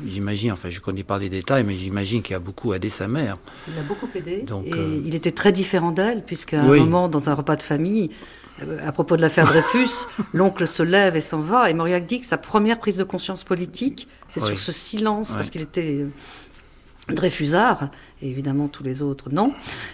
j'imagine, 0.06 0.52
enfin 0.52 0.70
je 0.70 0.82
connais 0.82 1.04
pas 1.04 1.18
les 1.18 1.30
détails, 1.30 1.64
mais 1.64 1.78
j'imagine 1.78 2.22
qu'il 2.22 2.36
a 2.36 2.40
beaucoup 2.40 2.74
aidé 2.74 2.90
sa 2.90 3.08
mère. 3.08 3.36
Il 3.70 3.80
a 3.80 3.84
beaucoup 3.84 4.10
aidé. 4.16 4.42
Donc, 4.42 4.68
et 4.68 4.74
euh... 4.74 5.02
il 5.06 5.16
était 5.16 5.32
très 5.32 5.54
différent 5.54 5.92
d'elle, 5.92 6.24
puisqu'à 6.24 6.62
un 6.62 6.70
oui. 6.70 6.80
moment, 6.80 7.08
dans 7.08 7.30
un 7.30 7.34
repas 7.34 7.56
de 7.56 7.64
famille, 7.64 8.10
à 8.86 8.92
propos 8.92 9.16
de 9.16 9.22
l'affaire 9.22 9.46
Dreyfus, 9.46 10.08
l'oncle 10.34 10.68
se 10.68 10.84
lève 10.84 11.16
et 11.16 11.22
s'en 11.22 11.40
va, 11.40 11.70
et 11.70 11.74
Mauriac 11.74 12.06
dit 12.06 12.20
que 12.20 12.28
sa 12.28 12.38
première 12.38 12.80
prise 12.80 12.98
de 12.98 13.06
conscience 13.06 13.46
politique, 13.46 14.10
c'est 14.28 14.42
oui. 14.42 14.50
sur 14.50 14.60
ce 14.60 14.74
silence, 14.74 15.30
oui. 15.30 15.36
parce 15.36 15.50
qu'il 15.52 15.62
était 15.62 16.06
Dreyfusard, 17.08 17.92
et 18.22 18.30
évidemment 18.30 18.68
tous 18.68 18.84
les 18.84 19.02
autres 19.02 19.30
non. 19.32 19.54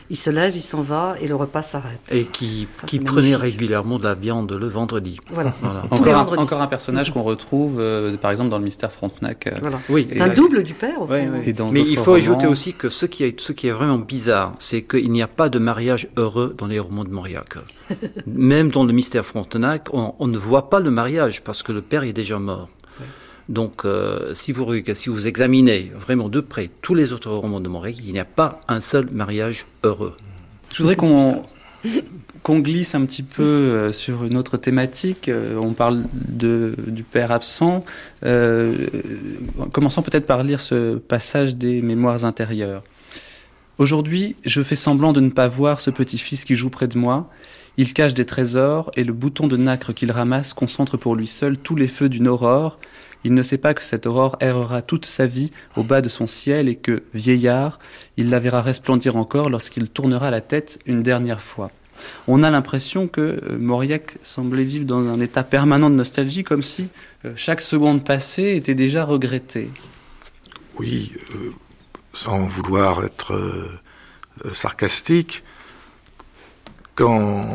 Il 0.09 0.17
se 0.17 0.29
lève, 0.29 0.55
il 0.55 0.61
s'en 0.61 0.81
va 0.81 1.15
et 1.21 1.27
le 1.27 1.35
repas 1.35 1.61
s'arrête. 1.61 2.01
Et 2.09 2.23
qui, 2.23 2.67
Ça, 2.73 2.85
qui 2.85 2.99
prenait 2.99 3.35
régulièrement 3.35 3.99
de 3.99 4.03
la 4.03 4.13
viande 4.13 4.53
le 4.53 4.67
vendredi. 4.67 5.19
Voilà. 5.29 5.53
voilà. 5.61 5.83
Encore, 5.91 6.15
un, 6.15 6.41
encore, 6.41 6.61
un, 6.61 6.67
personnage 6.67 7.13
qu'on 7.13 7.23
retrouve 7.23 7.79
euh, 7.79 8.15
par 8.17 8.31
exemple 8.31 8.49
dans 8.49 8.57
le 8.57 8.63
mystère 8.63 8.91
Frontenac. 8.91 9.47
Euh, 9.47 9.57
voilà. 9.61 9.79
Oui. 9.89 10.07
un 10.19 10.29
double 10.29 10.63
du 10.63 10.73
père. 10.73 11.01
Au 11.01 11.07
oui, 11.07 11.19
oui. 11.31 11.53
Mais 11.71 11.81
il 11.81 11.97
faut 11.97 12.11
romans... 12.11 12.17
ajouter 12.17 12.47
aussi 12.47 12.73
que 12.73 12.89
ce 12.89 13.05
qui 13.05 13.23
est, 13.23 13.39
ce 13.39 13.51
qui 13.51 13.67
est 13.67 13.71
vraiment 13.71 13.97
bizarre, 13.97 14.53
c'est 14.59 14.83
qu'il 14.83 15.11
n'y 15.11 15.21
a 15.21 15.27
pas 15.27 15.49
de 15.49 15.59
mariage 15.59 16.07
heureux 16.17 16.55
dans 16.57 16.67
les 16.67 16.79
romans 16.79 17.03
de 17.03 17.09
Mauriac. 17.09 17.55
Même 18.27 18.69
dans 18.69 18.85
le 18.85 18.93
mystère 18.93 19.25
Frontenac, 19.25 19.89
on, 19.93 20.15
on 20.19 20.27
ne 20.27 20.37
voit 20.37 20.69
pas 20.69 20.79
le 20.79 20.91
mariage 20.91 21.41
parce 21.43 21.63
que 21.63 21.71
le 21.71 21.81
père 21.81 22.03
est 22.03 22.13
déjà 22.13 22.39
mort. 22.39 22.69
Donc, 23.49 23.85
euh, 23.85 24.33
si, 24.33 24.51
vous, 24.51 24.65
si 24.93 25.09
vous 25.09 25.27
examinez 25.27 25.91
vraiment 25.99 26.29
de 26.29 26.39
près 26.39 26.69
tous 26.81 26.95
les 26.95 27.11
autres 27.11 27.31
romans 27.31 27.59
de 27.59 27.67
Mauriac, 27.67 27.97
il 28.05 28.13
n'y 28.13 28.19
a 28.19 28.25
pas 28.25 28.59
un 28.67 28.81
seul 28.81 29.09
mariage 29.11 29.65
heureux. 29.83 30.15
Je 30.73 30.81
voudrais 30.81 30.95
qu'on 30.95 31.43
qu'on 32.43 32.59
glisse 32.59 32.93
un 32.93 33.05
petit 33.05 33.23
peu 33.23 33.43
euh, 33.43 33.91
sur 33.93 34.25
une 34.25 34.35
autre 34.35 34.57
thématique. 34.57 35.29
Euh, 35.29 35.55
on 35.55 35.71
parle 35.71 36.03
de, 36.13 36.75
du 36.87 37.03
père 37.03 37.31
absent. 37.31 37.85
Commençons 39.71 40.01
peut-être 40.01 40.25
par 40.25 40.43
lire 40.43 40.59
ce 40.59 40.97
passage 40.97 41.55
des 41.55 41.81
Mémoires 41.81 42.25
intérieures. 42.25 42.83
Aujourd'hui, 43.77 44.35
je 44.45 44.61
fais 44.61 44.75
semblant 44.75 45.13
de 45.13 45.21
ne 45.21 45.29
pas 45.29 45.47
voir 45.47 45.79
ce 45.79 45.89
petit-fils 45.89 46.45
qui 46.45 46.55
joue 46.55 46.69
près 46.69 46.87
de 46.87 46.97
moi. 46.97 47.29
Il 47.77 47.93
cache 47.93 48.13
des 48.13 48.25
trésors 48.25 48.91
et 48.95 49.03
le 49.03 49.13
bouton 49.13 49.47
de 49.47 49.57
nacre 49.57 49.93
qu'il 49.93 50.11
ramasse 50.11 50.53
concentre 50.53 50.95
pour 50.97 51.15
lui 51.15 51.27
seul 51.27 51.57
tous 51.57 51.75
les 51.75 51.87
feux 51.87 52.09
d'une 52.09 52.27
aurore. 52.27 52.77
Il 53.23 53.33
ne 53.33 53.43
sait 53.43 53.57
pas 53.57 53.73
que 53.73 53.83
cette 53.83 54.05
aurore 54.05 54.37
errera 54.39 54.81
toute 54.81 55.05
sa 55.05 55.25
vie 55.25 55.51
au 55.77 55.83
bas 55.83 56.01
de 56.01 56.09
son 56.09 56.27
ciel 56.27 56.67
et 56.67 56.75
que, 56.75 57.03
vieillard, 57.13 57.79
il 58.17 58.29
la 58.29 58.39
verra 58.39 58.61
resplendir 58.61 59.15
encore 59.15 59.49
lorsqu'il 59.49 59.89
tournera 59.89 60.29
la 60.29 60.41
tête 60.41 60.79
une 60.85 61.03
dernière 61.03 61.41
fois 61.41 61.71
on 62.27 62.43
a 62.43 62.49
l'impression 62.49 63.07
que 63.07 63.21
euh, 63.21 63.57
Mauriac 63.57 64.17
semblait 64.23 64.63
vivre 64.63 64.85
dans 64.85 65.07
un 65.07 65.19
état 65.19 65.43
permanent 65.43 65.89
de 65.89 65.95
nostalgie, 65.95 66.43
comme 66.43 66.61
si 66.61 66.89
euh, 67.25 67.33
chaque 67.35 67.61
seconde 67.61 68.03
passée 68.03 68.55
était 68.55 68.75
déjà 68.75 69.05
regrettée. 69.05 69.69
Oui, 70.77 71.11
euh, 71.35 71.51
sans 72.13 72.43
vouloir 72.43 73.03
être 73.03 73.33
sarcastique, 74.53 75.43
quand 76.95 77.45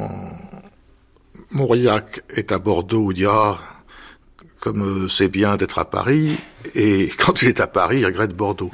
Mauriac 1.50 2.22
est 2.31 2.52
à 2.52 2.59
Bordeaux, 2.59 3.11
il 3.11 3.14
dit 3.14 3.26
ah, 3.26 3.59
comme 4.61 5.09
c'est 5.09 5.29
bien 5.29 5.57
d'être 5.57 5.79
à 5.79 5.85
Paris, 5.85 6.37
et 6.75 7.09
quand 7.18 7.42
il 7.42 7.49
est 7.49 7.61
à 7.61 7.66
Paris, 7.66 8.01
il 8.01 8.07
regrette 8.07 8.35
Bordeaux. 8.35 8.71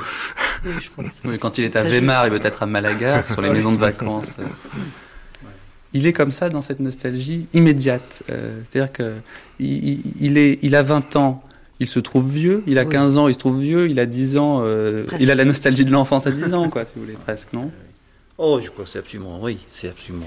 quand 1.40 1.58
il 1.58 1.64
est 1.64 1.76
à 1.76 1.82
Weimar, 1.82 2.26
il 2.26 2.32
veut 2.32 2.44
être 2.44 2.62
à 2.62 2.66
Malaga, 2.66 3.24
sur 3.28 3.42
les 3.42 3.50
maisons 3.50 3.72
de 3.72 3.78
vacances 3.78 4.36
il 5.94 6.06
est 6.06 6.12
comme 6.12 6.32
ça 6.32 6.50
dans 6.50 6.60
cette 6.60 6.80
nostalgie 6.80 7.46
immédiate. 7.54 8.24
Euh, 8.28 8.60
c'est-à-dire 8.62 8.92
que 8.92 9.14
il, 9.60 10.36
est, 10.36 10.58
il 10.62 10.74
a 10.74 10.82
20 10.82 11.16
ans, 11.16 11.42
il 11.78 11.88
se 11.88 12.00
trouve 12.00 12.30
vieux. 12.30 12.62
Il 12.66 12.78
a 12.78 12.84
15 12.84 13.16
ans, 13.16 13.28
il 13.28 13.34
se 13.34 13.38
trouve 13.38 13.60
vieux. 13.60 13.88
Il 13.88 14.00
a 14.00 14.06
10 14.06 14.36
ans, 14.36 14.58
euh, 14.62 15.06
il 15.20 15.30
a 15.30 15.36
la 15.36 15.44
nostalgie 15.44 15.84
de 15.84 15.92
l'enfance 15.92 16.26
à 16.26 16.32
10 16.32 16.52
ans, 16.52 16.68
quoi, 16.68 16.84
si 16.84 16.94
vous 16.96 17.02
voulez, 17.02 17.14
presque, 17.14 17.52
non? 17.52 17.70
Oh, 18.36 18.58
je 18.60 18.68
crois 18.70 18.84
que 18.84 18.90
c'est 18.90 18.98
absolument, 18.98 19.40
oui, 19.40 19.58
c'est 19.70 19.88
absolument 19.88 20.26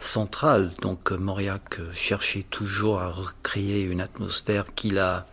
central. 0.00 0.70
Donc, 0.82 1.12
euh, 1.12 1.16
Mauriac 1.16 1.80
cherchait 1.92 2.46
toujours 2.50 3.00
à 3.00 3.08
recréer 3.08 3.82
une 3.82 4.00
atmosphère 4.00 4.66
qu'il 4.74 4.98
a. 4.98 5.26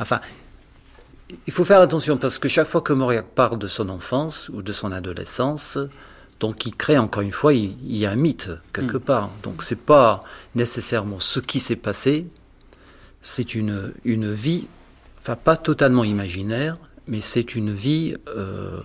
Enfin, 0.00 0.20
il 1.46 1.52
faut 1.52 1.64
faire 1.64 1.80
attention 1.80 2.16
parce 2.16 2.38
que 2.38 2.48
chaque 2.48 2.68
fois 2.68 2.80
que 2.80 2.92
Mauriac 2.92 3.26
parle 3.34 3.58
de 3.58 3.66
son 3.66 3.88
enfance 3.88 4.48
ou 4.48 4.62
de 4.62 4.72
son 4.72 4.92
adolescence, 4.92 5.78
donc 6.40 6.66
il 6.66 6.74
crée 6.74 6.98
encore 6.98 7.22
une 7.22 7.32
fois, 7.32 7.52
il, 7.52 7.76
y 7.84 8.06
a 8.06 8.10
un 8.10 8.16
mythe 8.16 8.50
quelque 8.72 8.96
mm. 8.96 9.00
part. 9.00 9.30
Donc 9.42 9.62
c'est 9.62 9.78
pas 9.78 10.24
nécessairement 10.54 11.18
ce 11.18 11.40
qui 11.40 11.60
s'est 11.60 11.76
passé, 11.76 12.26
c'est 13.20 13.54
une, 13.54 13.92
une 14.04 14.32
vie, 14.32 14.68
enfin 15.20 15.36
pas 15.36 15.56
totalement 15.56 16.04
imaginaire, 16.04 16.76
mais 17.06 17.20
c'est 17.20 17.54
une 17.54 17.72
vie 17.72 18.16
euh, 18.28 18.80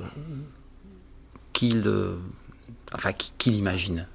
qu'il 1.53 1.88
euh, 1.88 2.15
enfin, 2.93 3.12
qu'il 3.38 3.55
imagine. 3.55 4.07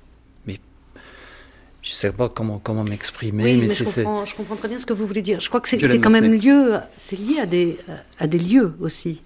Je 1.81 1.91
sais 1.91 2.13
pas 2.13 2.29
comment, 2.29 2.59
comment 2.59 2.85
m'exprimer. 2.85 3.45
Oui, 3.45 3.67
mais, 3.69 3.75
je, 3.75 3.85
comprends, 3.85 4.25
je, 4.25 4.35
comprends, 4.35 4.57
très 4.57 4.69
bien 4.69 4.79
ce 4.79 4.87
que 4.87 4.93
vous 4.93 5.07
voulez 5.07 5.23
dire. 5.23 5.41
Je 5.41 5.49
crois 5.49 5.61
que 5.61 5.69
c'est 5.69 6.01
quand 6.01 6.11
même 6.11 6.33
lieu, 6.33 6.75
c'est 6.97 7.19
lié 7.19 7.39
à 7.41 7.47
des, 7.47 7.79
à 8.19 8.27
des 8.27 8.39
lieux 8.39 8.75
aussi 8.81 9.21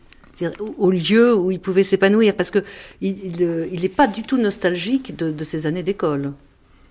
au 0.79 0.91
lieu 0.91 1.35
où 1.35 1.51
il 1.51 1.61
pouvait 1.61 1.85
s'épanouir, 1.85 2.35
parce 2.35 2.51
que 2.51 2.65
il 3.01 3.81
n'est 3.81 3.89
pas 3.89 4.07
du 4.07 4.23
tout 4.23 4.39
nostalgique 4.39 5.15
de, 5.17 5.31
de 5.31 5.45
ces 5.45 5.67
années 5.67 5.83
d'école 5.83 6.33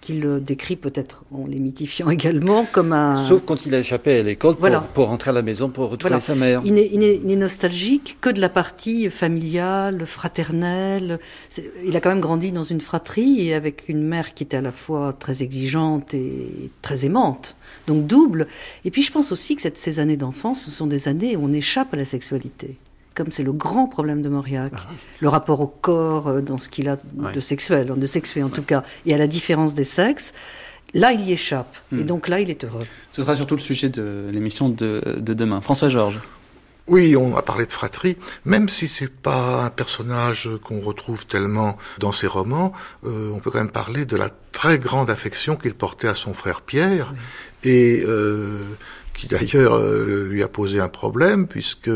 qu'il 0.02 0.44
décrit 0.44 0.76
peut-être 0.76 1.24
en 1.32 1.46
les 1.46 1.60
mythifiant 1.60 2.10
également 2.10 2.66
comme 2.72 2.92
un... 2.92 3.18
Sauf 3.18 3.44
quand 3.46 3.66
il 3.66 3.74
a 3.76 3.80
échappé 3.80 4.20
à 4.20 4.24
l'école 4.24 4.56
pour, 4.56 4.70
pour, 4.94 5.06
rentrer 5.06 5.30
à 5.30 5.34
la 5.34 5.42
maison 5.42 5.70
pour 5.70 5.90
retrouver 5.90 6.20
sa 6.20 6.36
mère. 6.36 6.62
Il 6.66 6.74
n'est 6.74 7.36
nostalgique 7.36 8.18
que 8.20 8.30
de 8.30 8.42
la 8.42 8.50
partie 8.50 9.10
familiale, 9.10 10.06
fraternelle. 10.06 11.20
Il 11.86 11.96
a 11.96 12.02
quand 12.02 12.10
même 12.10 12.20
grandi 12.20 12.52
dans 12.52 12.64
une 12.64 12.82
fratrie 12.82 13.48
et 13.48 13.54
avec 13.54 13.88
une 13.88 14.04
mère 14.04 14.34
qui 14.34 14.44
était 14.44 14.58
à 14.58 14.62
la 14.62 14.72
fois 14.72 15.14
très 15.18 15.44
exigeante 15.44 16.14
et 16.14 16.72
très 16.82 17.06
aimante. 17.06 17.56
Donc 17.88 18.08
double. 18.08 18.48
Et 18.86 18.92
puis 18.92 19.04
je 19.04 19.12
pense 19.12 19.32
aussi 19.32 19.56
que 19.56 19.62
cette, 19.62 19.78
ces 19.78 20.00
années 20.00 20.18
d'enfance, 20.18 20.66
ce 20.66 20.72
sont 20.72 20.88
des 20.88 21.08
années 21.08 21.36
où 21.36 21.46
on 21.46 21.54
échappe 21.54 21.94
à 21.94 21.98
la 21.98 22.06
sexualité 22.06 22.78
comme 23.16 23.32
c'est 23.32 23.44
le 23.44 23.52
grand 23.52 23.88
problème 23.88 24.22
de 24.22 24.30
Mauriac, 24.30 24.72
ah 24.76 24.88
le 25.20 25.30
rapport 25.30 25.62
au 25.62 25.68
corps 25.68 26.28
euh, 26.28 26.42
dans 26.42 26.58
ce 26.58 26.70
qu'il 26.70 26.90
a 26.90 26.98
de 27.34 27.40
sexuel, 27.40 27.94
de 27.96 28.08
sexué 28.08 28.44
en 28.44 28.50
tout 28.50 28.64
cas, 28.64 28.84
et 29.06 29.14
à 29.14 29.18
la 29.18 29.28
différence 29.28 29.74
des 29.74 29.84
sexes, 29.84 30.34
là 30.94 31.12
il 31.12 31.22
y 31.22 31.32
échappe. 31.32 31.76
Et 31.92 31.96
hmm. 31.96 32.04
donc 32.04 32.28
là 32.28 32.40
il 32.40 32.50
est 32.50 32.64
heureux. 32.64 32.86
Ce 33.12 33.22
sera 33.22 33.36
surtout 33.36 33.56
le 33.56 33.62
sujet 33.62 33.90
de 33.90 34.30
l'émission 34.32 34.70
de, 34.70 35.02
demain. 35.20 35.62
François 35.62 35.90
Georges. 35.90 36.20
Oui, 36.88 37.16
on 37.16 37.38
a 37.38 37.42
parlé 37.42 37.66
de 37.66 37.72
fratrie, 37.72 38.18
même 38.44 38.68
si 38.68 38.88
c'est 38.88 39.12
pas 39.12 39.64
un 39.64 39.70
personnage 39.70 40.50
qu'on 40.64 40.82
retrouve 40.82 41.26
tellement 41.28 41.78
dans 42.00 42.12
ses 42.12 42.28
romans, 42.28 42.74
euh, 43.06 43.32
on 43.34 43.40
peut 43.40 43.52
quand 43.52 43.60
même 43.60 43.70
parler 43.70 44.04
de 44.04 44.18
la 44.18 44.30
très 44.52 44.80
grande 44.80 45.10
affection 45.10 45.56
qu'il 45.56 45.76
portait 45.76 46.08
à 46.08 46.16
son 46.16 46.34
frère 46.34 46.62
Pierre, 46.62 47.14
et 47.64 48.04
euh, 48.06 48.58
qui 49.22 49.28
d'ailleurs 49.28 49.76
euh, 49.76 50.26
lui 50.28 50.42
a 50.42 50.48
posé 50.48 50.80
un 50.80 50.88
problème 50.88 51.46
puisque 51.46 51.92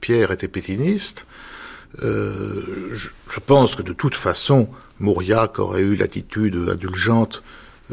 Pierre 0.00 0.32
était 0.32 0.48
pétiniste. 0.48 1.24
Euh, 2.02 2.92
je, 2.92 3.38
pense 3.38 3.76
que 3.76 3.82
de 3.82 3.92
toute 3.92 4.16
façon, 4.16 4.68
Mauriac 4.98 5.60
aurait 5.60 5.82
eu 5.82 5.94
l'attitude 5.94 6.56
indulgente, 6.68 7.44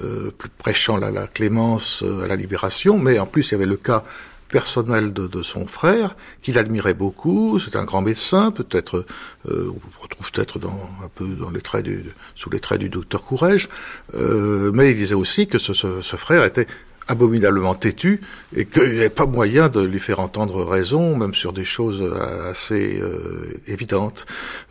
euh, 0.03 0.31
prêchant 0.57 0.97
la, 0.97 1.11
la 1.11 1.27
clémence 1.27 2.03
à 2.23 2.27
la 2.27 2.35
libération, 2.35 2.97
mais 2.97 3.19
en 3.19 3.27
plus 3.27 3.49
il 3.49 3.51
y 3.51 3.55
avait 3.55 3.67
le 3.67 3.77
cas 3.77 4.03
personnel 4.49 5.13
de, 5.13 5.43
son 5.43 5.67
frère, 5.67 6.15
qu'il 6.41 6.57
admirait 6.57 6.95
beaucoup. 6.95 7.59
C'est 7.59 7.75
un 7.75 7.85
grand 7.85 8.01
médecin, 8.01 8.51
peut-être, 8.51 9.05
on 9.47 10.01
retrouve 10.01 10.29
peut-être 10.31 10.59
dans, 10.59 10.89
un 11.05 11.07
peu 11.15 11.25
dans 11.25 11.51
les 11.51 11.61
traits 11.61 11.85
du, 11.85 12.03
sous 12.35 12.49
les 12.49 12.59
traits 12.59 12.79
du 12.79 12.89
docteur 12.89 13.21
Courrèges, 13.21 13.69
mais 14.13 14.91
il 14.91 14.97
disait 14.97 15.15
aussi 15.15 15.47
que 15.47 15.57
ce, 15.57 15.71
ce 15.73 16.15
frère 16.17 16.43
était 16.43 16.67
abominablement 17.07 17.75
têtu 17.75 18.21
et 18.55 18.65
qu'il 18.65 18.91
n'y 18.91 18.99
avait 18.99 19.09
pas 19.09 19.25
moyen 19.25 19.69
de 19.69 19.81
lui 19.81 19.99
faire 19.99 20.19
entendre 20.19 20.63
raison, 20.63 21.15
même 21.15 21.33
sur 21.33 21.53
des 21.53 21.65
choses 21.65 22.03
assez 22.49 22.99
euh, 23.01 23.59
évidentes. 23.67 24.25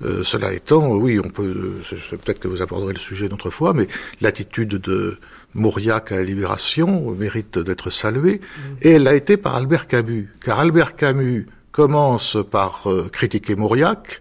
Euh, 0.04 0.22
cela 0.22 0.52
étant, 0.52 0.88
oui, 0.92 1.20
on 1.22 1.28
peut, 1.28 1.74
peut-être 2.10 2.40
que 2.40 2.48
vous 2.48 2.62
aborderez 2.62 2.92
le 2.92 2.98
sujet 2.98 3.26
une 3.26 3.32
autre 3.32 3.50
fois, 3.50 3.74
mais 3.74 3.88
l'attitude 4.20 4.76
de 4.76 5.18
Mauriac 5.54 6.12
à 6.12 6.16
la 6.16 6.24
Libération 6.24 7.10
mérite 7.10 7.58
d'être 7.58 7.90
saluée, 7.90 8.40
mmh. 8.40 8.60
et 8.82 8.90
elle 8.92 9.08
a 9.08 9.14
été 9.14 9.36
par 9.36 9.56
Albert 9.56 9.86
Camus, 9.86 10.32
car 10.44 10.60
Albert 10.60 10.96
Camus 10.96 11.46
commence 11.72 12.38
par 12.50 12.82
euh, 12.86 13.08
critiquer 13.08 13.56
Mauriac, 13.56 14.20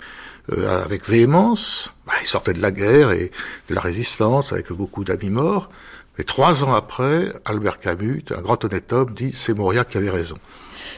avec 0.67 1.08
véhémence, 1.08 1.93
bah, 2.08 2.13
il 2.22 2.26
sortait 2.26 2.54
de 2.54 2.62
la 2.62 2.72
guerre 2.72 3.12
et 3.12 3.30
de 3.69 3.76
la 3.76 3.82
résistance 3.82 4.52
avec 4.52 4.72
beaucoup 4.72 5.04
d'amis 5.04 5.30
morts, 5.30 5.69
et 6.19 6.25
trois 6.25 6.65
ans 6.65 6.73
après, 6.73 7.32
Albert 7.45 7.79
Camus, 7.79 8.23
un 8.36 8.41
grand 8.41 8.63
honnête 8.65 8.91
homme, 8.91 9.13
dit 9.13 9.32
c'est 9.34 9.53
Mauriac 9.53 9.88
qui 9.88 9.97
avait 9.97 10.10
raison. 10.10 10.38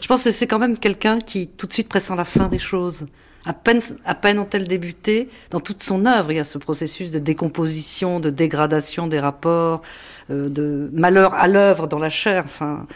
Je 0.02 0.08
pense 0.08 0.24
que 0.24 0.32
c'est 0.32 0.48
quand 0.48 0.58
même 0.58 0.78
quelqu'un 0.78 1.20
qui 1.20 1.48
tout 1.48 1.68
de 1.68 1.74
suite 1.74 1.88
pressent 1.88 2.16
la 2.16 2.26
fin 2.26 2.48
des 2.48 2.58
choses. 2.58 3.06
À 3.46 3.54
peine, 3.54 3.80
à 4.04 4.16
peine 4.16 4.40
ont-elles 4.40 4.68
débuté, 4.68 5.30
dans 5.52 5.60
toute 5.60 5.84
son 5.84 6.08
œuvre, 6.08 6.32
il 6.32 6.38
y 6.38 6.40
a 6.40 6.44
ce 6.44 6.58
processus 6.58 7.12
de 7.12 7.20
décomposition, 7.20 8.20
de 8.20 8.32
dégradation 8.32 9.08
des 9.08 9.20
rapports, 9.20 9.84
euh, 10.32 10.50
de 10.50 10.90
malheur 10.94 11.36
à 11.36 11.48
l'œuvre 11.48 11.88
dans 11.88 12.00
la 12.00 12.10
chair. 12.10 12.44
Enfin, 12.46 12.88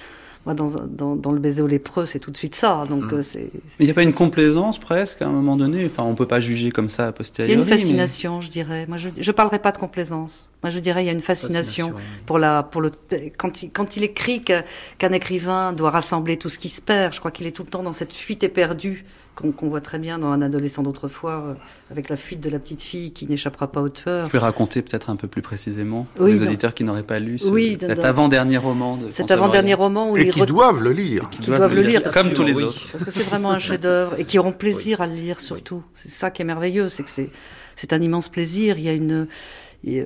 moi, 0.46 0.54
dans, 0.54 1.16
dans, 1.16 1.32
le 1.32 1.40
baiser 1.40 1.64
au 1.64 1.68
lépreux, 1.68 2.06
c'est 2.06 2.20
tout 2.20 2.30
de 2.30 2.38
suite 2.38 2.54
ça. 2.54 2.86
Donc, 2.88 3.12
mm. 3.12 3.16
euh, 3.16 3.22
c'est. 3.24 3.50
Il 3.80 3.86
n'y 3.86 3.92
a 3.92 3.96
pas 3.96 4.04
une 4.04 4.14
complaisance 4.14 4.78
presque 4.78 5.22
à 5.24 5.28
un 5.28 5.32
moment 5.32 5.58
donné? 5.58 5.86
Enfin, 5.86 6.04
on 6.04 6.14
peut 6.14 6.28
pas 6.28 6.40
juger 6.40 6.72
comme 6.72 6.88
ça 6.88 7.08
a 7.08 7.12
posteriori. 7.12 7.52
Il 7.52 7.56
y 7.56 7.60
a 7.60 7.64
une 7.64 7.68
fascination, 7.68 8.42
je 8.42 8.50
dirais. 8.50 8.86
Moi, 8.88 8.98
je 8.98 9.10
je 9.18 9.32
parlerai 9.32 9.60
pas 9.60 9.72
de 9.72 9.78
complaisance. 9.78 10.52
Moi, 10.62 10.70
je 10.70 10.80
dirais 10.80 11.04
il 11.04 11.08
y 11.08 11.10
a 11.10 11.14
une 11.14 11.20
fascination, 11.20 11.94
pour 12.26 12.38
la 12.38 12.64
pour 12.64 12.82
le 12.82 12.92
quand 13.38 13.64
il 13.64 13.72
quand 13.72 13.98
il 13.98 14.04
écrit 14.04 14.44
qu'un 14.44 15.12
écrivain 15.12 15.74
doit 15.74 15.90
rassembler 15.90 16.38
tout 16.38 16.50
ce 16.50 16.60
qui 16.60 16.70
se 16.70 16.82
perd. 16.82 17.14
Je 17.14 17.20
crois 17.20 17.32
qu'il 17.32 17.48
est 17.48 17.52
tout 17.52 17.64
le 17.64 17.70
temps 17.70 17.84
dans 17.84 17.94
cette 17.94 18.14
fuite 18.14 18.44
éperdue 18.44 19.06
qu'on 19.36 19.68
voit 19.68 19.82
très 19.82 20.00
bien 20.00 20.20
dans 20.20 20.28
un 20.28 20.42
adolescent 20.42 20.84
d'autrefois, 20.84 21.44
euh, 21.48 21.54
avec 21.92 22.10
la 22.10 22.16
fuite 22.16 22.40
de 22.40 22.50
la 22.50 22.60
petite 22.60 22.82
fille 22.82 23.12
qui 23.12 23.28
n'échappera 23.28 23.72
pas 23.72 23.82
au 23.82 23.90
tueur. 23.90 24.24
Vous 24.24 24.30
pouvez 24.30 24.40
raconter 24.40 24.82
peut-être 24.82 25.10
un 25.10 25.16
peu 25.16 25.28
plus 25.28 25.42
précisément 25.42 26.08
pour 26.16 26.28
les 26.28 26.42
auditeurs 26.42 26.74
qui 26.74 26.84
n'auraient 26.84 27.04
pas 27.04 27.20
lu 27.20 27.38
cet 27.38 28.00
avant-dernier 28.00 28.58
roman 28.58 28.98
de 28.98 29.12
Cet 29.12 29.32
avant-dernier 29.32 29.74
roman 29.74 30.12
où 30.12 30.18
et 30.18 30.28
ils 30.28 30.34
qui 30.34 30.46
doivent 30.46 30.82
le 30.82 30.92
lire, 30.92 31.30
qui, 31.30 31.42
doivent, 31.42 31.74
le 31.74 31.82
lire, 31.82 32.04
comme 32.14 32.32
tous 32.34 32.44
les 32.44 32.62
autres, 32.62 32.88
parce 32.92 33.04
que 33.04 33.12
c'est 33.12 33.24
vraiment 33.24 33.52
un 33.52 33.60
chef-d'œuvre 33.60 34.16
et 34.18 34.26
qui 34.26 34.40
auront 34.40 34.52
plaisir 34.52 35.02
à 35.02 35.08
le 35.08 35.16
lire 35.16 35.42
surtout. 35.42 35.84
C'est 35.94 36.12
ça 36.12 36.32
qui 36.32 36.42
est 36.42 36.46
merveilleux, 36.46 36.90
c'est 36.90 37.04
que 37.04 37.10
c'est 37.10 37.30
c'est 37.76 37.92
un 37.92 38.02
immense 38.02 38.30
plaisir. 38.30 38.78
Il 38.78 38.86
y 38.86 38.90
a 38.90 38.94
une 38.94 39.28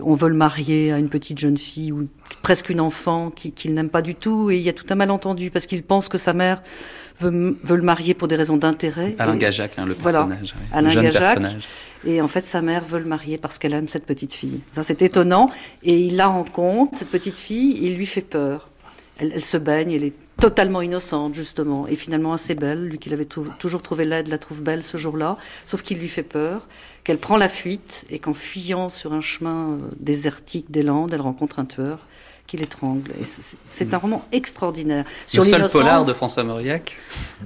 on 0.02 0.16
veut 0.16 0.30
le 0.30 0.36
marier 0.36 0.92
à 0.92 0.98
une 0.98 1.10
petite 1.10 1.40
jeune 1.40 1.58
fille 1.58 1.92
ou 1.92 2.08
presque 2.42 2.70
une 2.70 2.82
enfant 2.82 3.32
qu'il 3.32 3.74
n'aime 3.74 3.90
pas 3.90 4.02
du 4.02 4.16
tout, 4.16 4.52
et 4.52 4.58
il 4.58 4.64
y 4.64 4.70
a 4.70 4.74
tout 4.74 4.86
un 4.90 4.96
malentendu 4.96 5.52
parce 5.52 5.66
qu'il 5.66 5.84
pense 5.84 6.10
que 6.10 6.18
sa 6.18 6.34
mère 6.34 6.62
veut, 7.20 7.58
le 7.68 7.82
marier 7.82 8.14
pour 8.14 8.28
des 8.28 8.36
raisons 8.36 8.58
d'intérêt. 8.58 9.16
Alain 9.20 9.36
Gajac, 9.36 9.74
hein, 9.78 9.86
le 9.86 9.96
personnage. 9.96 10.54
Alain 10.72 10.94
le 10.94 11.02
Gajac. 11.02 11.40
Personnage. 11.40 11.68
Et 12.06 12.22
en 12.22 12.28
fait, 12.28 12.46
sa 12.46 12.62
mère 12.62 12.84
veut 12.86 13.00
le 13.00 13.06
marier 13.06 13.38
parce 13.38 13.58
qu'elle 13.58 13.74
aime 13.74 13.88
cette 13.88 14.06
petite 14.06 14.34
fille. 14.34 14.62
Ça, 14.72 14.84
c'est 14.84 15.02
étonnant. 15.02 15.50
Et 15.84 16.00
il 16.00 16.16
la 16.16 16.28
rencontre, 16.28 16.98
cette 16.98 17.10
petite 17.10 17.36
fille, 17.36 17.78
il 17.82 17.96
lui 17.96 18.06
fait 18.06 18.22
peur. 18.22 18.70
Elle, 19.18 19.34
elle 19.36 19.44
se 19.44 19.58
baigne, 19.58 19.92
elle 19.92 20.06
est 20.06 20.14
totalement 20.40 20.82
innocente, 20.82 21.36
justement, 21.36 21.88
et 21.88 21.96
finalement 21.96 22.34
assez 22.34 22.56
belle. 22.56 22.88
Lui 22.88 22.98
qui 22.98 23.10
l'avait 23.10 23.26
toujours 23.26 23.82
trouvé 23.82 24.06
laide, 24.06 24.28
la 24.28 24.38
trouve 24.38 24.62
belle 24.62 24.84
ce 24.84 24.98
jour-là, 24.98 25.38
sauf 25.66 25.82
qu'il 25.82 26.00
lui 26.00 26.08
fait 26.08 26.24
peur, 26.24 26.68
qu'elle 27.04 27.18
prend 27.18 27.38
la 27.38 27.50
fuite, 27.50 28.06
et 28.10 28.20
qu'en 28.20 28.34
fuyant 28.34 28.90
sur 28.90 29.14
un 29.14 29.22
chemin 29.22 29.72
euh, 29.72 29.78
désertique 30.00 30.72
des 30.72 30.82
Landes, 30.82 31.14
elle 31.14 31.22
rencontre 31.22 31.60
un 31.60 31.66
tueur 31.66 32.08
qui 32.50 32.58
l'étrangle. 32.58 33.14
C'est 33.70 33.94
un 33.94 33.98
roman 33.98 34.26
extraordinaire. 34.32 35.06
Sur 35.28 35.44
le 35.44 35.50
seul 35.50 35.70
polar 35.70 36.04
de 36.04 36.14
François 36.14 36.44
Mauriac 36.44 36.98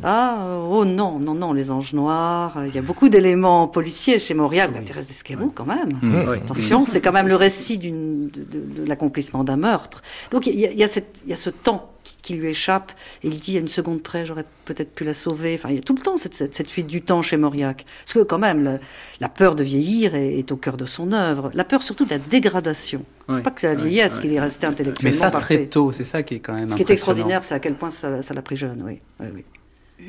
Ah, 0.02 0.60
oh 0.70 0.86
non, 0.86 1.20
non, 1.20 1.36
non, 1.36 1.52
Les 1.52 1.72
Anges 1.72 1.94
Noirs. 1.94 2.58
Il 2.68 2.74
y 2.74 2.78
a 2.78 2.82
beaucoup 2.82 3.10
d'éléments 3.10 3.68
policiers 3.68 4.18
chez 4.18 4.34
Mauriac. 4.34 4.72
Oui. 4.74 4.86
Thérèse 4.86 5.08
d'Esquerou, 5.08 5.52
quand 5.54 5.66
même. 5.66 6.00
Attention, 6.34 6.86
c'est 6.86 7.02
quand 7.02 7.12
même 7.12 7.28
le 7.28 7.36
récit 7.36 7.78
de, 7.78 7.90
de, 7.90 8.86
l'accomplissement 8.86 9.44
d'un 9.44 9.58
meurtre. 9.58 10.02
Donc 10.32 10.48
il 10.48 10.58
y, 10.58 10.84
a, 10.84 10.88
cette, 10.88 11.22
il 11.26 11.30
y 11.30 11.34
a 11.34 11.38
ce 11.38 11.50
temps 11.50 11.94
qui 12.22 12.36
lui 12.36 12.48
échappe. 12.48 12.94
Et 13.24 13.28
il 13.28 13.40
dit 13.40 13.58
à 13.58 13.60
une 13.60 13.68
seconde 13.68 14.02
près, 14.02 14.26
j'aurais 14.26 14.46
peut-être 14.64 14.96
pu 14.96 15.04
la 15.04 15.14
sauver. 15.14 15.56
Enfin, 15.56 15.70
il 15.70 15.76
y 15.76 15.80
a 15.80 15.82
tout 15.82 15.94
le 15.94 16.02
temps 16.02 16.16
cette, 16.16 16.34
cette, 16.34 16.72
fuite 16.72 16.88
du 16.88 17.02
temps 17.02 17.22
chez 17.22 17.36
Mauriac. 17.36 17.86
Parce 18.00 18.14
que 18.14 18.24
quand 18.24 18.40
même, 18.40 18.80
la 19.20 19.30
peur 19.30 19.56
de 19.56 19.64
vieillir 19.64 20.16
est, 20.16 20.52
au 20.52 20.56
cœur 20.56 20.78
de 20.78 20.86
son 20.86 21.12
œuvre. 21.12 21.52
La 21.54 21.66
peur 21.66 21.84
surtout 21.84 22.06
de 22.06 22.12
la 22.12 22.20
dégradation. 22.20 23.04
Pas 23.28 23.52
que 23.52 23.62
c'est 23.62 23.68
la 23.68 23.76
vieillesse 23.76 24.20
qu'il 24.20 24.34
est 24.34 24.40
resté 24.40 24.68
intellectuellement 24.68 25.16
Mais 25.16 25.18
ça 25.18 25.32
très 25.32 25.66
tôt, 25.66 25.92
c'est 25.92 26.04
ça 26.04 26.24
qui 26.24 26.36
est 26.36 26.40
quand 26.40 26.54
même 26.54 26.70
Ce 26.70 26.76
qui 26.76 26.82
est 26.82 26.90
extraordinaire, 26.92 27.44
c'est 27.44 27.56
à 27.56 27.60
quel 27.60 27.76
point 27.76 27.90
ça 27.92 28.10
l'a 28.10 28.42
pris 28.42 28.56
jeune, 28.56 28.84
oui. 28.86 29.00
oui, 29.20 29.28
oui. 29.34 29.46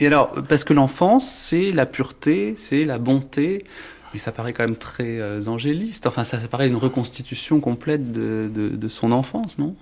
Et 0.01 0.07
alors, 0.07 0.33
parce 0.49 0.65
que 0.65 0.73
l'enfance, 0.73 1.29
c'est 1.31 1.71
la 1.71 1.87
pureté, 1.87 2.55
c'est 2.57 2.85
la 2.85 2.99
bonté, 2.99 3.65
mais 4.13 4.19
ça 4.19 4.33
paraît 4.33 4.53
quand 4.53 4.65
même 4.65 4.77
très 4.77 5.19
euh, 5.21 5.47
angéliste. 5.47 6.07
Enfin, 6.07 6.25
ça, 6.25 6.41
ça 6.41 6.49
paraît 6.49 6.69
une 6.69 6.77
reconstitution 6.77 7.61
complète 7.61 8.13
de, 8.13 8.51
de, 8.53 8.71
de 8.71 8.89
son 8.89 9.13
enfance, 9.13 9.59
non? 9.59 9.77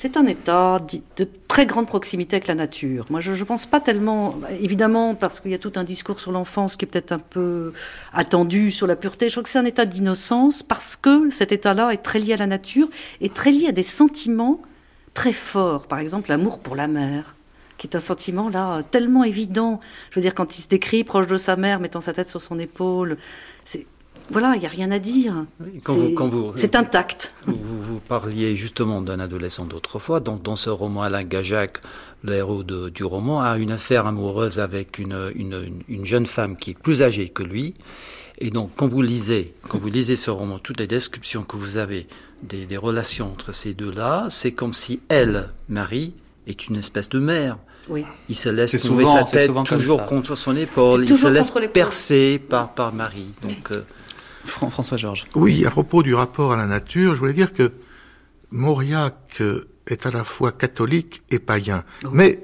C'est 0.00 0.16
un 0.16 0.26
état 0.28 0.80
de 1.16 1.28
très 1.48 1.66
grande 1.66 1.88
proximité 1.88 2.36
avec 2.36 2.46
la 2.46 2.54
nature. 2.54 3.06
Moi, 3.10 3.18
je 3.18 3.32
ne 3.32 3.42
pense 3.42 3.66
pas 3.66 3.80
tellement, 3.80 4.36
évidemment, 4.60 5.16
parce 5.16 5.40
qu'il 5.40 5.50
y 5.50 5.54
a 5.54 5.58
tout 5.58 5.72
un 5.74 5.82
discours 5.82 6.20
sur 6.20 6.30
l'enfance 6.30 6.76
qui 6.76 6.84
est 6.84 6.88
peut-être 6.88 7.10
un 7.10 7.18
peu 7.18 7.72
attendu 8.12 8.70
sur 8.70 8.86
la 8.86 8.94
pureté. 8.94 9.28
Je 9.28 9.32
crois 9.32 9.42
que 9.42 9.48
c'est 9.48 9.58
un 9.58 9.64
état 9.64 9.86
d'innocence 9.86 10.62
parce 10.62 10.94
que 10.94 11.30
cet 11.30 11.50
état-là 11.50 11.90
est 11.90 11.96
très 12.04 12.20
lié 12.20 12.34
à 12.34 12.36
la 12.36 12.46
nature 12.46 12.88
et 13.20 13.28
très 13.28 13.50
lié 13.50 13.66
à 13.70 13.72
des 13.72 13.82
sentiments 13.82 14.62
très 15.14 15.32
forts. 15.32 15.88
Par 15.88 15.98
exemple, 15.98 16.28
l'amour 16.28 16.60
pour 16.60 16.76
la 16.76 16.86
mère 16.86 17.34
qui 17.76 17.88
est 17.88 17.96
un 17.96 18.00
sentiment 18.00 18.48
là 18.48 18.84
tellement 18.84 19.24
évident. 19.24 19.80
Je 20.10 20.14
veux 20.14 20.22
dire, 20.22 20.34
quand 20.36 20.56
il 20.56 20.62
se 20.62 20.68
décrit 20.68 21.02
proche 21.02 21.26
de 21.26 21.36
sa 21.36 21.56
mère, 21.56 21.80
mettant 21.80 22.00
sa 22.00 22.12
tête 22.12 22.28
sur 22.28 22.40
son 22.40 22.60
épaule, 22.60 23.16
c'est 23.64 23.84
voilà, 24.30 24.54
il 24.56 24.60
n'y 24.60 24.66
a 24.66 24.70
rien 24.70 24.90
à 24.90 24.98
dire. 24.98 25.46
c'est 26.56 26.76
intact. 26.76 27.34
Vous, 27.46 28.00
parliez 28.00 28.56
justement 28.56 29.00
d'un 29.00 29.20
adolescent 29.20 29.64
d'autrefois. 29.64 30.20
Donc, 30.20 30.42
dans 30.42 30.56
ce 30.56 30.70
roman, 30.70 31.02
Alain 31.02 31.24
Gajac, 31.24 31.78
le 32.22 32.34
héros 32.34 32.62
du 32.62 33.04
roman, 33.04 33.40
a 33.40 33.58
une 33.58 33.72
affaire 33.72 34.06
amoureuse 34.06 34.58
avec 34.58 34.98
une, 34.98 35.32
jeune 36.04 36.26
femme 36.26 36.56
qui 36.56 36.70
est 36.70 36.78
plus 36.78 37.02
âgée 37.02 37.28
que 37.28 37.42
lui. 37.42 37.74
Et 38.40 38.50
donc, 38.50 38.70
quand 38.76 38.86
vous 38.86 39.02
lisez, 39.02 39.54
quand 39.68 39.78
vous 39.78 39.88
lisez 39.88 40.14
ce 40.14 40.30
roman, 40.30 40.58
toutes 40.58 40.78
les 40.78 40.86
descriptions 40.86 41.42
que 41.42 41.56
vous 41.56 41.76
avez 41.76 42.06
des, 42.42 42.76
relations 42.76 43.32
entre 43.32 43.52
ces 43.52 43.74
deux-là, 43.74 44.26
c'est 44.30 44.52
comme 44.52 44.74
si 44.74 45.00
elle, 45.08 45.50
Marie, 45.68 46.14
est 46.46 46.68
une 46.68 46.76
espèce 46.76 47.08
de 47.08 47.18
mère. 47.18 47.58
Oui. 47.88 48.04
Il 48.28 48.36
se 48.36 48.50
laisse 48.50 48.80
trouver 48.82 49.06
sa 49.06 49.24
tête 49.24 49.50
toujours 49.64 50.04
contre 50.04 50.36
son 50.36 50.54
épaule. 50.56 51.04
Il 51.08 51.16
se 51.16 51.26
laisse 51.26 51.50
percer 51.72 52.38
par, 52.38 52.74
par 52.74 52.92
Marie. 52.92 53.32
Donc, 53.42 53.72
euh, 53.72 53.82
François 54.48 54.96
Georges. 54.96 55.26
Oui, 55.34 55.64
à 55.66 55.70
propos 55.70 56.02
du 56.02 56.14
rapport 56.14 56.52
à 56.52 56.56
la 56.56 56.66
nature, 56.66 57.14
je 57.14 57.20
voulais 57.20 57.32
dire 57.32 57.52
que 57.52 57.72
Mauriac 58.50 59.42
est 59.86 60.06
à 60.06 60.10
la 60.10 60.24
fois 60.24 60.52
catholique 60.52 61.22
et 61.30 61.38
païen. 61.38 61.84
Mais 62.12 62.40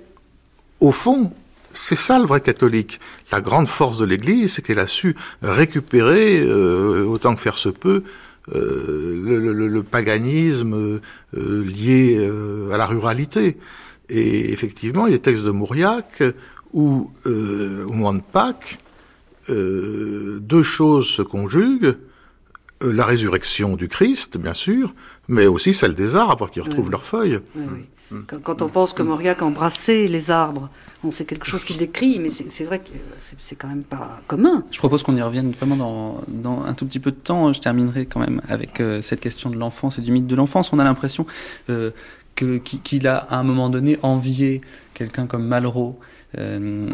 au 0.81 0.93
fond, 0.93 1.33
c'est 1.73 1.97
ça 1.97 2.19
le 2.19 2.25
vrai 2.25 2.41
catholique. 2.41 3.01
La 3.33 3.41
grande 3.41 3.69
force 3.69 3.99
de 3.99 4.05
l'Église, 4.05 4.55
c'est 4.55 4.63
qu'elle 4.63 4.79
a 4.79 4.87
su 4.87 5.17
récupérer, 5.43 6.41
euh, 6.41 7.05
autant 7.05 7.35
que 7.35 7.41
faire 7.41 7.59
se 7.59 7.69
peut, 7.69 8.05
euh, 8.55 9.69
le, 9.69 9.83
paganisme 9.83 11.01
euh, 11.37 11.65
lié 11.65 12.31
à 12.73 12.77
la 12.77 12.87
ruralité. 12.87 13.59
Et 14.09 14.53
effectivement, 14.53 15.07
il 15.07 15.11
y 15.11 15.15
a 15.15 15.19
des 15.19 15.23
textes 15.23 15.45
de 15.45 15.51
Mauriac 15.51 16.23
où, 16.73 17.11
au 17.25 17.93
moment 17.93 18.15
de 18.15 18.21
Pâques, 18.21 18.79
euh, 19.51 20.39
deux 20.41 20.63
choses 20.63 21.09
se 21.09 21.23
conjuguent. 21.23 21.97
Euh, 22.83 22.93
la 22.93 23.05
résurrection 23.05 23.77
du 23.77 23.89
Christ, 23.89 24.39
bien 24.39 24.55
sûr, 24.55 24.95
mais 25.29 25.47
aussi 25.47 25.75
celle 25.75 25.95
des 25.95 26.17
arbres 26.17 26.51
qui 26.51 26.61
retrouvent 26.61 26.91
leurs 26.91 27.05
feuilles. 27.05 27.39
Mm. 27.55 27.67
Quand, 28.43 28.63
on 28.63 28.69
pense 28.69 28.93
que 28.93 29.03
Mauriac 29.03 29.43
embrassait 29.43 30.07
les 30.07 30.31
arbres, 30.31 30.71
on 31.03 31.11
sait 31.11 31.25
quelque 31.25 31.47
chose 31.47 31.65
qu'il 31.65 31.79
décrit, 31.79 32.21
mais 32.21 32.29
c'est 32.31 32.65
vrai 32.65 32.79
que 32.79 32.91
c'est 33.39 33.57
quand 33.57 33.67
même 33.67 33.83
pas 33.83 34.21
commun. 34.29 34.65
Je 34.71 34.79
propose 34.79 35.03
qu'on 35.03 35.17
y 35.17 35.23
revienne 35.23 35.51
vraiment 35.53 36.23
dans, 36.29 36.63
un 36.63 36.75
tout 36.75 36.87
petit 36.87 37.01
peu 37.01 37.11
de 37.11 37.17
temps. 37.17 37.53
Je 37.53 37.61
terminerai 37.61 38.07
quand 38.07 38.21
même 38.21 38.41
avec 38.49 38.81
euh, 38.81 39.03
cette 39.03 39.21
question 39.21 39.51
de 39.51 39.57
l'enfance 39.57 39.99
et 39.99 40.03
du 40.03 40.13
mythe 40.13 40.27
de 40.27 40.37
l'enfance. 40.37 40.73
On 40.73 40.79
a 40.79 40.85
l'impression 40.85 41.27
qu'il 42.35 43.07
a 43.07 43.17
à 43.17 43.37
un 43.37 43.43
moment 43.43 43.71
donné 43.71 43.99
envié 44.03 44.61
quelqu'un 44.93 45.27
comme 45.27 45.47
Malraux, 45.47 45.99
euh, 46.39 46.89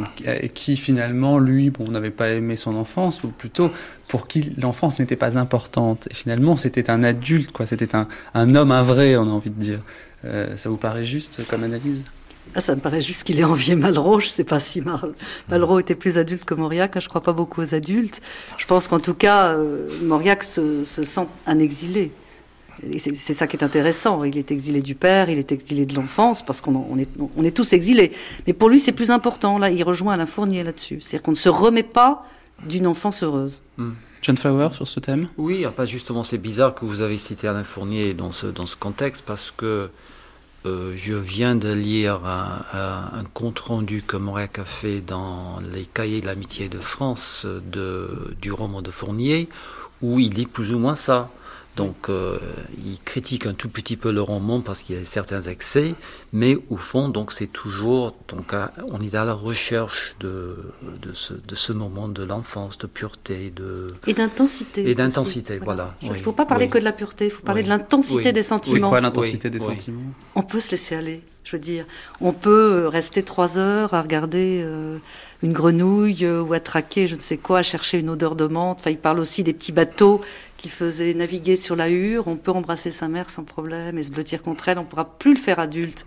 qui 0.54 0.76
finalement, 0.76 1.38
lui, 1.38 1.70
bon, 1.70 1.90
n'avait 1.90 2.10
pas 2.10 2.30
aimé 2.30 2.56
son 2.56 2.76
enfance, 2.76 3.22
ou 3.24 3.28
plutôt 3.28 3.70
pour 4.08 4.26
qui 4.26 4.52
l'enfance 4.58 4.98
n'était 4.98 5.16
pas 5.16 5.38
importante. 5.38 6.08
Et 6.10 6.14
finalement, 6.14 6.56
c'était 6.56 6.90
un 6.90 7.02
adulte, 7.02 7.52
quoi. 7.52 7.66
C'était 7.66 7.94
un, 7.94 8.54
homme, 8.54 8.72
un 8.72 8.82
vrai, 8.82 9.16
on 9.16 9.22
a 9.22 9.30
envie 9.30 9.50
de 9.50 9.60
dire. 9.60 9.80
Euh, 10.24 10.56
ça 10.56 10.68
vous 10.68 10.76
paraît 10.76 11.04
juste 11.04 11.46
comme 11.48 11.64
analyse? 11.64 12.04
Ah, 12.54 12.60
ça 12.60 12.74
me 12.74 12.80
paraît 12.80 13.00
juste 13.00 13.22
qu'il 13.22 13.38
ait 13.38 13.44
envié 13.44 13.76
Malraux, 13.76 14.18
je 14.18 14.26
sais 14.26 14.44
pas 14.44 14.58
si 14.58 14.80
Mal... 14.80 15.12
Malraux 15.48 15.78
était 15.78 15.94
plus 15.94 16.18
adulte 16.18 16.44
que 16.44 16.54
Mauriac, 16.54 16.98
je 16.98 17.08
crois 17.08 17.22
pas 17.22 17.32
beaucoup 17.32 17.60
aux 17.60 17.74
adultes. 17.74 18.20
Je 18.58 18.66
pense 18.66 18.88
qu'en 18.88 18.98
tout 18.98 19.14
cas, 19.14 19.52
euh, 19.52 19.88
Mauriac 20.02 20.42
se, 20.42 20.84
sent 20.84 21.28
un 21.46 21.58
exilé 21.60 22.10
c'est 22.98 23.34
ça 23.34 23.46
qui 23.46 23.56
est 23.56 23.64
intéressant. 23.64 24.24
Il 24.24 24.38
est 24.38 24.50
exilé 24.50 24.82
du 24.82 24.94
père, 24.94 25.28
il 25.30 25.38
est 25.38 25.52
exilé 25.52 25.86
de 25.86 25.94
l'enfance, 25.94 26.44
parce 26.44 26.60
qu'on 26.60 26.98
est, 26.98 27.08
on 27.36 27.44
est 27.44 27.50
tous 27.50 27.72
exilés. 27.72 28.12
Mais 28.46 28.52
pour 28.52 28.68
lui, 28.68 28.78
c'est 28.78 28.92
plus 28.92 29.10
important. 29.10 29.58
Là, 29.58 29.70
il 29.70 29.82
rejoint 29.84 30.14
Alain 30.14 30.26
Fournier 30.26 30.62
là-dessus. 30.62 31.00
C'est-à-dire 31.00 31.22
qu'on 31.22 31.32
ne 31.32 31.36
se 31.36 31.48
remet 31.48 31.82
pas 31.82 32.24
d'une 32.66 32.86
enfance 32.86 33.22
heureuse. 33.22 33.62
Hmm. 33.76 33.92
John 34.22 34.36
Flower 34.36 34.68
sur 34.72 34.86
ce 34.86 35.00
thème? 35.00 35.28
Oui, 35.38 35.66
enfin 35.66 35.86
justement, 35.86 36.24
c'est 36.24 36.38
bizarre 36.38 36.74
que 36.74 36.84
vous 36.84 37.00
avez 37.00 37.16
cité 37.16 37.48
Alain 37.48 37.64
Fournier 37.64 38.12
dans 38.12 38.32
ce, 38.32 38.46
dans 38.46 38.66
ce 38.66 38.76
contexte, 38.76 39.22
parce 39.26 39.50
que 39.50 39.88
euh, 40.66 40.92
je 40.94 41.14
viens 41.14 41.54
de 41.54 41.72
lire 41.72 42.20
un, 42.26 42.62
un, 42.74 43.24
compte 43.32 43.58
rendu 43.60 44.02
que 44.06 44.18
Mauriac 44.18 44.58
a 44.58 44.64
fait 44.66 45.00
dans 45.00 45.58
les 45.72 45.84
cahiers 45.84 46.20
de 46.20 46.26
l'amitié 46.26 46.68
de 46.68 46.78
France 46.78 47.46
de, 47.46 48.36
du 48.42 48.52
roman 48.52 48.82
de 48.82 48.90
Fournier, 48.90 49.48
où 50.02 50.18
il 50.18 50.30
dit 50.30 50.46
plus 50.46 50.74
ou 50.74 50.78
moins 50.78 50.96
ça. 50.96 51.30
Donc, 51.76 52.08
euh, 52.08 52.38
il 52.84 52.98
critique 53.04 53.46
un 53.46 53.54
tout 53.54 53.68
petit 53.68 53.96
peu 53.96 54.10
le 54.10 54.20
roman 54.20 54.60
parce 54.60 54.82
qu'il 54.82 54.98
y 54.98 55.02
a 55.02 55.04
certains 55.04 55.42
excès, 55.42 55.94
mais 56.32 56.56
au 56.68 56.76
fond, 56.76 57.08
donc 57.08 57.32
c'est 57.32 57.46
toujours, 57.46 58.14
donc, 58.28 58.52
on 58.88 59.00
est 59.00 59.14
à 59.14 59.24
la 59.24 59.32
recherche 59.34 60.14
de, 60.20 60.56
de, 61.00 61.14
ce, 61.14 61.32
de 61.32 61.54
ce 61.54 61.72
moment 61.72 62.08
de 62.08 62.24
l'enfance, 62.24 62.76
de 62.78 62.86
pureté, 62.86 63.52
de 63.54 63.94
et 64.06 64.14
d'intensité. 64.14 64.90
Et 64.90 64.94
d'intensité, 64.94 65.58
voilà. 65.58 65.94
Il 66.02 66.10
ne 66.10 66.14
faut 66.14 66.32
pas 66.32 66.46
parler 66.46 66.68
que 66.68 66.78
de 66.78 66.84
la 66.84 66.92
pureté, 66.92 67.26
il 67.26 67.30
faut 67.30 67.42
parler 67.42 67.62
de 67.62 67.68
l'intensité 67.68 68.32
des 68.32 68.42
sentiments. 68.42 68.88
quoi 68.90 69.00
l'intensité 69.00 69.48
des 69.48 69.60
sentiments 69.60 70.12
On 70.34 70.42
peut 70.42 70.60
se 70.60 70.72
laisser 70.72 70.96
aller. 70.96 71.22
Je 71.44 71.56
veux 71.56 71.60
dire, 71.60 71.86
on 72.20 72.32
peut 72.32 72.86
rester 72.86 73.22
trois 73.22 73.58
heures 73.58 73.94
à 73.94 74.02
regarder. 74.02 74.60
Euh, 74.62 74.98
une 75.42 75.52
grenouille 75.52 76.24
euh, 76.24 76.42
ou 76.42 76.52
à 76.52 76.60
traquer 76.60 77.06
je 77.06 77.14
ne 77.14 77.20
sais 77.20 77.36
quoi, 77.36 77.58
à 77.58 77.62
chercher 77.62 77.98
une 77.98 78.10
odeur 78.10 78.36
de 78.36 78.46
menthe. 78.46 78.78
Enfin, 78.80 78.90
il 78.90 78.98
parle 78.98 79.20
aussi 79.20 79.42
des 79.42 79.52
petits 79.52 79.72
bateaux 79.72 80.20
qui 80.56 80.68
faisaient 80.68 81.14
naviguer 81.14 81.56
sur 81.56 81.76
la 81.76 81.88
hure. 81.88 82.28
On 82.28 82.36
peut 82.36 82.50
embrasser 82.50 82.90
sa 82.90 83.08
mère 83.08 83.30
sans 83.30 83.44
problème 83.44 83.98
et 83.98 84.02
se 84.02 84.10
blottir 84.10 84.42
contre 84.42 84.68
elle. 84.68 84.78
On 84.78 84.82
ne 84.82 84.86
pourra 84.86 85.18
plus 85.18 85.34
le 85.34 85.40
faire 85.40 85.58
adulte, 85.58 86.04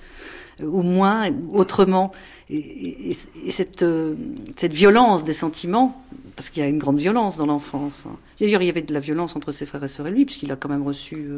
ou 0.61 0.81
moins, 0.81 1.29
autrement. 1.51 2.11
Et, 2.49 3.13
cette, 3.49 3.83
euh, 3.83 4.15
cette 4.55 4.73
violence 4.73 5.23
des 5.23 5.33
sentiments, 5.33 6.03
parce 6.35 6.49
qu'il 6.49 6.61
y 6.61 6.65
a 6.65 6.69
une 6.69 6.77
grande 6.77 6.99
violence 6.99 7.37
dans 7.37 7.45
l'enfance. 7.45 8.05
Hein. 8.07 8.15
D'ailleurs, 8.39 8.61
il 8.61 8.65
y 8.65 8.69
avait 8.69 8.81
de 8.81 8.93
la 8.93 8.99
violence 8.99 9.35
entre 9.35 9.51
ses 9.51 9.65
frères 9.65 9.83
et 9.83 9.87
sœurs 9.87 10.07
et 10.07 10.11
lui, 10.11 10.25
puisqu'il 10.25 10.51
a 10.51 10.55
quand 10.55 10.69
même 10.69 10.83
reçu 10.83 11.29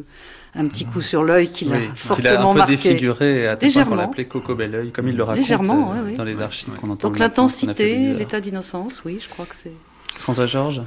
un 0.56 0.68
petit 0.68 0.86
coup 0.86 1.02
sur 1.02 1.24
l'œil 1.24 1.50
qui 1.50 1.66
l'a 1.66 1.78
fortement 1.96 2.54
marqué. 2.54 2.56
Il 2.56 2.60
a 2.60 2.64
un 2.64 2.66
peu 2.66 2.72
défiguré, 2.72 3.48
à 3.48 3.86
qu'on 3.86 3.96
l'appelait 3.96 4.26
Coco 4.26 4.56
Belleuil, 4.56 4.92
comme 4.92 5.08
il 5.08 5.16
le 5.16 5.24
raconte 5.24 5.44
Légèrement, 5.44 5.94
dans 6.18 6.24
les 6.24 6.42
archives 6.42 6.74
qu'on 6.76 6.90
entend. 6.90 7.10
Donc 7.10 7.20
l'intensité, 7.20 8.14
l'état 8.14 8.42
d'innocence, 8.42 9.04
oui, 9.06 9.20
je 9.22 9.30
crois 9.30 9.46
que 9.46 9.56
c'est... 9.56 9.74
François 10.20 10.48
Georges 10.48 10.82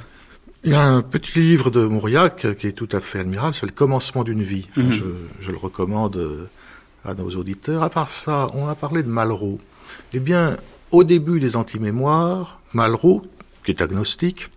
Il 0.63 0.71
y 0.71 0.75
a 0.75 0.83
un 0.83 1.01
petit 1.01 1.39
livre 1.39 1.69
de 1.69 1.85
Mauriac 1.85 2.47
qui 2.57 2.67
est 2.67 2.73
tout 2.73 2.89
à 2.91 2.99
fait 2.99 3.19
admirable, 3.19 3.53
c'est 3.53 3.65
Le 3.65 3.71
commencement 3.71 4.23
d'une 4.23 4.43
vie. 4.43 4.67
Mhm. 4.75 4.91
je, 4.91 5.05
je, 5.39 5.51
le 5.51 5.57
recommande 5.57 6.17
euh, 6.17 6.49
à 7.03 7.13
nos 7.13 7.29
auditeurs. 7.29 7.83
À 7.83 7.89
part 7.89 8.11
ça, 8.11 8.49
on 8.53 8.67
a 8.67 8.75
parlé 8.75 9.03
de 9.03 9.09
Malraux. 9.09 9.59
Eh 10.13 10.19
bien, 10.19 10.55
au 10.91 11.03
début 11.03 11.39
des 11.39 11.55
antimémoires, 11.55 12.61
Malraux, 12.73 13.21
qui 13.63 13.71
est 13.71 13.81
agnostique, 13.81 14.49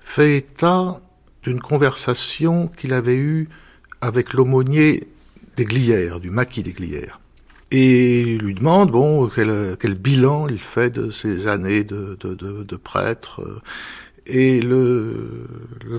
fait 0.00 0.38
état 0.38 1.00
d'une 1.42 1.60
conversation 1.60 2.68
qu'il 2.68 2.92
avait 2.92 3.16
eue 3.16 3.48
avec 4.00 4.32
l'aumônier 4.32 5.08
des 5.56 5.64
Glières, 5.64 6.20
du 6.20 6.30
maquis 6.30 6.62
des 6.62 6.72
Glières. 6.72 7.20
Et 7.70 8.20
il 8.20 8.38
lui 8.38 8.54
demande, 8.54 8.92
bon, 8.92 9.28
quel, 9.28 9.94
bilan 9.94 10.48
il 10.48 10.60
fait 10.60 10.90
de 10.90 11.10
ses 11.10 11.46
années 11.46 11.82
de, 11.82 12.76
prêtre. 12.76 13.42
Et 14.26 14.60
le 14.60 15.46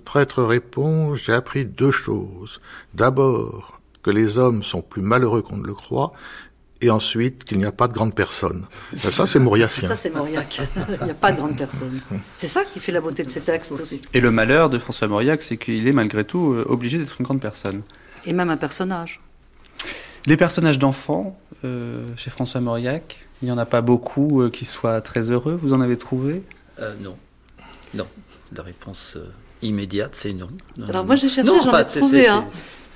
prêtre 0.03 0.43
répond, 0.43 1.15
j'ai 1.15 1.33
appris 1.33 1.65
deux 1.65 1.91
choses. 1.91 2.61
D'abord, 2.93 3.76
que 4.07 4.11
les 4.11 4.37
hommes 4.37 4.63
sont 4.63 4.81
plus 4.81 5.01
malheureux 5.01 5.41
qu'on 5.41 5.57
ne 5.57 5.67
le 5.67 5.73
croit, 5.73 6.13
et 6.79 6.89
ensuite 6.89 7.43
qu'il 7.43 7.57
n'y 7.57 7.65
a 7.65 7.73
pas 7.73 7.89
de 7.89 7.93
grandes 7.93 8.15
personnes. 8.15 8.65
Ben, 9.03 9.11
ça, 9.11 9.25
c'est 9.25 9.39
mauriacien. 9.39 9.89
Ça, 9.89 9.95
c'est 9.95 10.11
Mauriac. 10.11 10.61
Il 11.01 11.05
n'y 11.05 11.11
a 11.11 11.13
pas 11.13 11.33
de 11.33 11.37
grandes 11.37 11.57
personnes. 11.57 11.99
C'est 12.37 12.47
ça 12.47 12.63
qui 12.63 12.79
fait 12.79 12.93
la 12.93 13.01
beauté 13.01 13.23
de 13.25 13.29
ces 13.29 13.41
textes 13.41 13.73
aussi. 13.73 14.01
Et 14.13 14.21
le 14.21 14.31
malheur 14.31 14.69
de 14.69 14.77
François 14.79 15.09
Mauriac, 15.09 15.41
c'est 15.41 15.57
qu'il 15.57 15.85
est 15.87 15.91
malgré 15.91 16.23
tout 16.23 16.53
euh, 16.53 16.65
obligé 16.69 16.97
d'être 16.99 17.15
une 17.19 17.25
grande 17.25 17.41
personne. 17.41 17.81
Et 18.25 18.31
même 18.31 18.49
un 18.49 18.57
personnage. 18.57 19.19
Les 20.25 20.37
personnages 20.37 20.79
d'enfants, 20.79 21.37
euh, 21.65 22.05
chez 22.15 22.29
François 22.29 22.61
Mauriac, 22.61 23.27
il 23.41 23.45
n'y 23.45 23.51
en 23.51 23.57
a 23.57 23.65
pas 23.65 23.81
beaucoup 23.81 24.41
euh, 24.41 24.49
qui 24.49 24.63
soient 24.63 25.01
très 25.01 25.31
heureux. 25.31 25.59
Vous 25.61 25.73
en 25.73 25.81
avez 25.81 25.97
trouvé? 25.97 26.43
Euh, 26.79 26.93
Non. 27.01 27.17
Non. 27.93 28.07
La 28.55 28.63
réponse 28.63 29.17
euh, 29.17 29.25
immédiate, 29.61 30.11
c'est 30.13 30.33
non. 30.33 30.47
non. 30.77 30.87
Alors 30.87 31.05
moi, 31.05 31.15
j'ai 31.15 31.29
cherché, 31.29 31.51
j'en 31.63 31.77
ai 31.77 31.83
trouvé 31.83 32.27
un. 32.27 32.45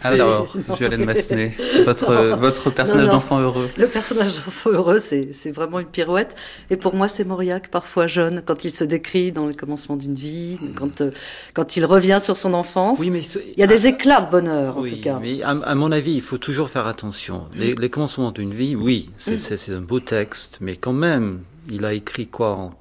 Alors, 0.03 0.55
Violaine 0.78 1.05
Massenet, 1.05 1.55
votre, 1.86 2.14
votre 2.36 2.70
personnage 2.70 3.07
d'enfant 3.07 3.39
heureux. 3.39 3.70
Le 3.78 3.88
personnage 3.88 4.36
d'enfant 4.36 4.70
heureux, 4.72 4.99
c'est 4.99 5.51
vraiment 5.51 5.80
une 5.80 5.88
pirouette. 5.88 6.36
Et 6.70 6.78
pour 6.78 6.95
moi, 6.95 7.07
c'est 7.07 7.24
Mauriac, 7.24 7.68
parfois 7.70 8.07
jeune, 8.07 8.41
quand 8.43 8.64
il 8.66 8.72
se 8.72 8.84
décrit 8.84 9.32
dans 9.32 9.45
le 9.45 9.53
commencement 9.53 9.97
d'une 9.97 10.16
vie, 10.16 10.57
quand, 10.76 11.01
euh, 11.01 11.12
quand 11.53 11.78
il 11.78 11.86
revient 11.86 12.20
sur 12.22 12.38
son 12.38 12.53
enfance. 12.53 12.99
Oui, 12.99 13.09
mais 13.09 13.22
il 13.22 13.59
y 13.59 13.64
a 13.64 13.68
des 13.68 13.88
éclats 13.88 14.22
de 14.22 14.32
bonheur, 14.32 14.78
oui, 14.78 14.91
en 14.91 14.95
tout 14.95 15.01
cas. 15.01 15.20
Mais 15.22 15.41
à, 15.43 15.49
à, 15.49 15.76
mon 15.76 15.91
avis, 15.91 16.14
il 16.14 16.22
faut 16.22 16.38
toujours 16.38 16.70
faire 16.70 16.88
attention. 16.88 17.47
Les, 17.55 17.76
les 17.76 17.89
commencements 17.89 18.32
d'une 18.32 18.53
vie, 18.53 18.76
oui, 18.76 19.09
c'est 19.18 19.36
mm. 19.70 19.74
un 19.74 19.82
beau 19.82 19.99
texte, 19.99 20.57
mais 20.62 20.76
quand 20.78 20.93
même, 20.93 21.41
il 21.70 21.86
a 21.86 21.93
écrit 21.93 22.28
quoi 22.28 22.51
en 22.51 22.74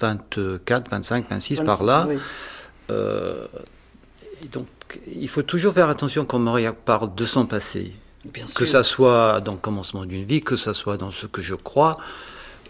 24, 0.00 0.90
25, 0.90 1.26
26 1.28 1.54
25, 1.56 1.64
par 1.64 1.82
là? 1.82 2.06
Oui. 2.08 2.16
Euh, 2.90 3.46
donc, 4.52 4.66
il 5.14 5.28
faut 5.28 5.42
toujours 5.42 5.74
faire 5.74 5.88
attention 5.88 6.24
quand 6.24 6.38
Mauriac 6.38 6.76
parle 6.84 7.14
de 7.14 7.24
son 7.24 7.46
passé. 7.46 7.92
Bien 8.24 8.46
que 8.52 8.66
ça 8.66 8.82
soit 8.82 9.40
dans 9.40 9.52
le 9.52 9.58
commencement 9.58 10.04
d'une 10.04 10.24
vie, 10.24 10.42
que 10.42 10.56
ça 10.56 10.74
soit 10.74 10.96
dans 10.96 11.10
ce 11.10 11.26
que 11.26 11.40
je 11.40 11.54
crois, 11.54 11.98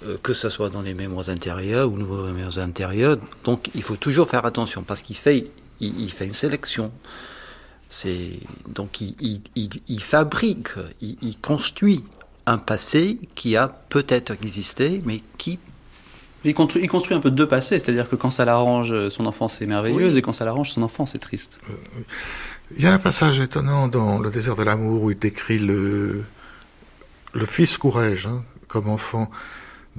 euh, 0.04 0.16
que 0.22 0.34
ça 0.34 0.50
soit 0.50 0.68
dans 0.68 0.82
les 0.82 0.94
mémoires 0.94 1.28
intérieures 1.28 1.90
ou 1.90 1.96
nouveaux 1.96 2.22
mémoires 2.24 2.58
intérieures. 2.58 3.18
Donc 3.44 3.70
il 3.74 3.82
faut 3.82 3.96
toujours 3.96 4.28
faire 4.28 4.44
attention 4.44 4.82
parce 4.82 5.02
qu'il 5.02 5.16
fait, 5.16 5.50
il, 5.80 6.00
il, 6.00 6.12
fait 6.12 6.26
une 6.26 6.34
sélection. 6.34 6.92
C'est 7.88 8.40
donc 8.68 9.00
il, 9.00 9.40
il, 9.56 9.70
il 9.88 10.02
fabrique, 10.02 10.68
il, 11.00 11.38
construit 11.40 12.04
un 12.46 12.58
passé 12.58 13.18
qui 13.34 13.56
a 13.56 13.68
peut-être 13.68 14.32
existé, 14.32 15.00
mais 15.04 15.22
qui 15.38 15.58
il 16.49 16.55
construit, 16.55 16.82
il 16.82 16.88
construit, 16.88 17.16
un 17.16 17.20
peu 17.20 17.30
deux 17.30 17.46
passés, 17.46 17.78
c'est-à-dire 17.78 18.09
que 18.09 18.16
quand 18.16 18.30
ça 18.30 18.44
l'arrange, 18.44 19.09
son 19.09 19.26
enfance 19.26 19.61
est 19.61 19.66
merveilleuse, 19.66 20.12
oui. 20.12 20.18
et 20.18 20.22
quand 20.22 20.32
ça 20.32 20.44
l'arrange, 20.44 20.70
son 20.70 20.82
enfance 20.82 21.14
est 21.14 21.18
triste. 21.18 21.61
Euh, 21.70 21.74
il 22.76 22.82
y 22.82 22.86
a 22.86 22.92
un 22.92 22.99
passage 22.99 23.40
étonnant 23.40 23.88
dans 23.88 24.18
Le 24.18 24.30
désert 24.30 24.57
de 24.57 24.62
l'amour 24.62 25.03
où 25.03 25.11
il 25.11 25.18
décrit 25.18 25.59
le, 25.59 26.24
le 27.32 27.46
fils 27.46 27.78
Courrèges 27.78 28.26
hein, 28.26 28.42
comme 28.66 28.88
enfant 28.88 29.30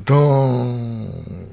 dans 0.05 1.07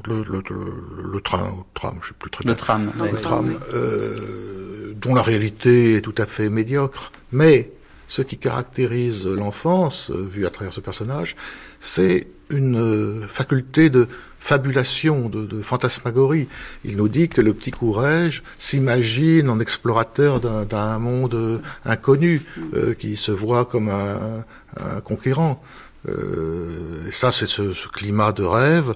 le, 0.06 0.22
le, 0.22 0.42
le, 0.50 1.12
le 1.12 1.20
train, 1.20 1.56
tram, 1.74 1.98
je 2.02 2.08
sais 2.08 2.14
plus 2.18 2.30
très 2.30 2.44
bien. 2.44 2.52
Le 2.52 2.56
tram, 2.56 2.92
le 3.00 3.18
tram, 3.18 3.58
euh, 3.74 4.92
dont 4.94 5.14
la 5.14 5.22
réalité 5.22 5.96
est 5.96 6.00
tout 6.00 6.14
à 6.18 6.26
fait 6.26 6.48
médiocre, 6.48 7.12
mais 7.32 7.72
ce 8.06 8.22
qui 8.22 8.38
caractérise 8.38 9.26
l'enfance, 9.26 10.10
euh, 10.10 10.28
vue 10.30 10.46
à 10.46 10.50
travers 10.50 10.72
ce 10.72 10.80
personnage, 10.80 11.34
c'est 11.80 12.28
une 12.50 12.76
euh, 12.76 13.26
faculté 13.26 13.90
de 13.90 14.06
fabulation, 14.46 15.28
de, 15.28 15.44
de, 15.44 15.60
fantasmagorie. 15.60 16.46
Il 16.84 16.96
nous 16.96 17.08
dit 17.08 17.28
que 17.28 17.40
le 17.40 17.52
petit 17.52 17.72
Courrèges 17.72 18.44
s'imagine 18.58 19.50
en 19.50 19.58
explorateur 19.58 20.38
d'un 20.40 20.98
monde 21.00 21.60
inconnu, 21.84 22.42
euh, 22.74 22.94
qui 22.94 23.16
se 23.16 23.32
voit 23.32 23.64
comme 23.64 23.88
un, 23.88 24.44
un 24.78 25.00
conquérant. 25.00 25.60
Euh, 26.08 27.08
et 27.08 27.12
ça, 27.12 27.32
c'est 27.32 27.46
ce, 27.46 27.72
ce, 27.72 27.88
climat 27.88 28.30
de 28.30 28.44
rêve 28.44 28.94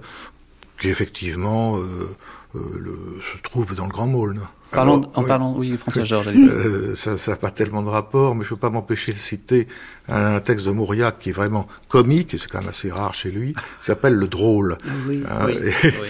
qui 0.79 0.89
effectivement 0.89 1.79
euh, 1.79 2.09
le, 2.55 2.97
se 3.21 3.43
trouve 3.43 3.75
dans 3.75 3.87
le 3.87 3.91
Grand 3.91 4.07
Maulne. 4.07 4.43
Parlons, 4.71 4.99
Alors, 4.99 5.11
en 5.15 5.23
oui, 5.23 5.29
parlant, 5.29 5.55
oui, 5.57 5.77
François 5.77 6.05
Georges. 6.05 6.29
Euh, 6.29 6.95
ça 6.95 7.17
n'a 7.27 7.37
pas 7.37 7.51
tellement 7.51 7.83
de 7.83 7.89
rapport, 7.89 8.37
mais 8.37 8.45
je 8.45 8.51
ne 8.51 8.55
peux 8.55 8.61
pas 8.61 8.71
m'empêcher 8.71 9.13
de 9.13 9.19
citer 9.19 9.67
un, 10.09 10.39
texte 10.41 10.67
de 10.67 10.73
Mauriac 10.73 11.19
qui 11.19 11.31
est 11.31 11.33
vraiment 11.33 11.67
comique, 11.89 12.35
et 12.35 12.39
c'est 12.39 12.49
quand 12.49 12.61
même 12.61 12.69
assez 12.69 12.91
rare 12.91 13.15
chez 13.15 13.31
lui, 13.31 13.55
qui 13.55 13.85
s'appelle 13.85 14.15
Le 14.15 14.29
Drôle. 14.29 14.79
Oui, 15.09 15.25
hein, 15.29 15.47
oui, 15.47 15.55
et, 15.55 15.95
oui. 16.01 16.09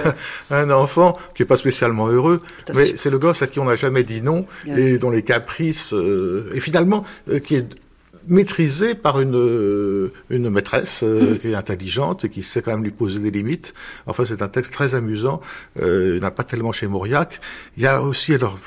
un 0.50 0.70
enfant 0.70 1.18
qui 1.34 1.42
est 1.42 1.46
pas 1.46 1.56
spécialement 1.56 2.06
heureux, 2.06 2.40
mais 2.74 2.96
c'est 2.96 3.10
le 3.10 3.18
gosse 3.18 3.42
à 3.42 3.48
qui 3.48 3.58
on 3.58 3.64
n'a 3.64 3.76
jamais 3.76 4.04
dit 4.04 4.22
non, 4.22 4.46
oui. 4.66 4.80
et 4.80 4.98
dont 4.98 5.10
les 5.10 5.22
caprices, 5.22 5.92
euh, 5.92 6.50
et 6.54 6.60
finalement, 6.60 7.04
euh, 7.30 7.40
qui 7.40 7.56
est 7.56 7.68
maîtrisé 8.28 8.94
par 8.94 9.20
une 9.20 10.10
une 10.30 10.50
maîtresse 10.50 11.02
euh, 11.02 11.36
qui 11.36 11.48
est 11.48 11.54
intelligente 11.54 12.24
et 12.24 12.28
qui 12.28 12.42
sait 12.42 12.62
quand 12.62 12.72
même 12.72 12.84
lui 12.84 12.90
poser 12.90 13.20
des 13.20 13.30
limites. 13.30 13.74
Enfin, 14.06 14.24
c'est 14.26 14.42
un 14.42 14.48
texte 14.48 14.72
très 14.72 14.94
amusant. 14.94 15.40
Euh, 15.80 16.14
il 16.14 16.20
n'y 16.20 16.24
en 16.24 16.28
a 16.28 16.30
pas 16.30 16.44
tellement 16.44 16.72
chez 16.72 16.86
Mauriac. 16.86 17.40
Il 17.76 17.82
y 17.82 17.86
a 17.86 18.02
aussi 18.02 18.34
alors 18.34 18.58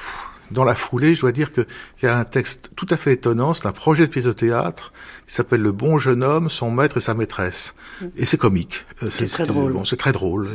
dans 0.52 0.64
la 0.64 0.76
foulée, 0.76 1.16
je 1.16 1.22
dois 1.22 1.32
dire 1.32 1.52
qu'il 1.52 1.66
y 2.04 2.08
a 2.08 2.18
un 2.18 2.24
texte 2.24 2.72
tout 2.76 2.86
à 2.90 2.98
fait 2.98 3.14
étonnant. 3.14 3.54
C'est 3.54 3.68
un 3.68 3.72
projet 3.72 4.06
de 4.06 4.12
pièce 4.12 4.26
de 4.26 4.32
théâtre 4.32 4.94
qui 5.28 5.34
s'appelle 5.34 5.62
Le 5.62 5.72
bon 5.72 5.98
jeune 5.98 6.24
homme, 6.24 6.50
son 6.50 6.72
maître 6.72 6.98
et 6.98 7.02
sa 7.02 7.14
maîtresse. 7.14 7.74
Mmh. 8.02 8.06
Et 8.18 8.26
c'est 8.26 8.38
comique. 8.38 8.86
Euh, 9.04 9.10
c'est 9.10 9.28
très 9.28 9.46
drôle. 9.46 9.74
Bon, 9.74 9.86
c'est 9.86 9.98
très 9.98 10.12
drôle. 10.12 10.48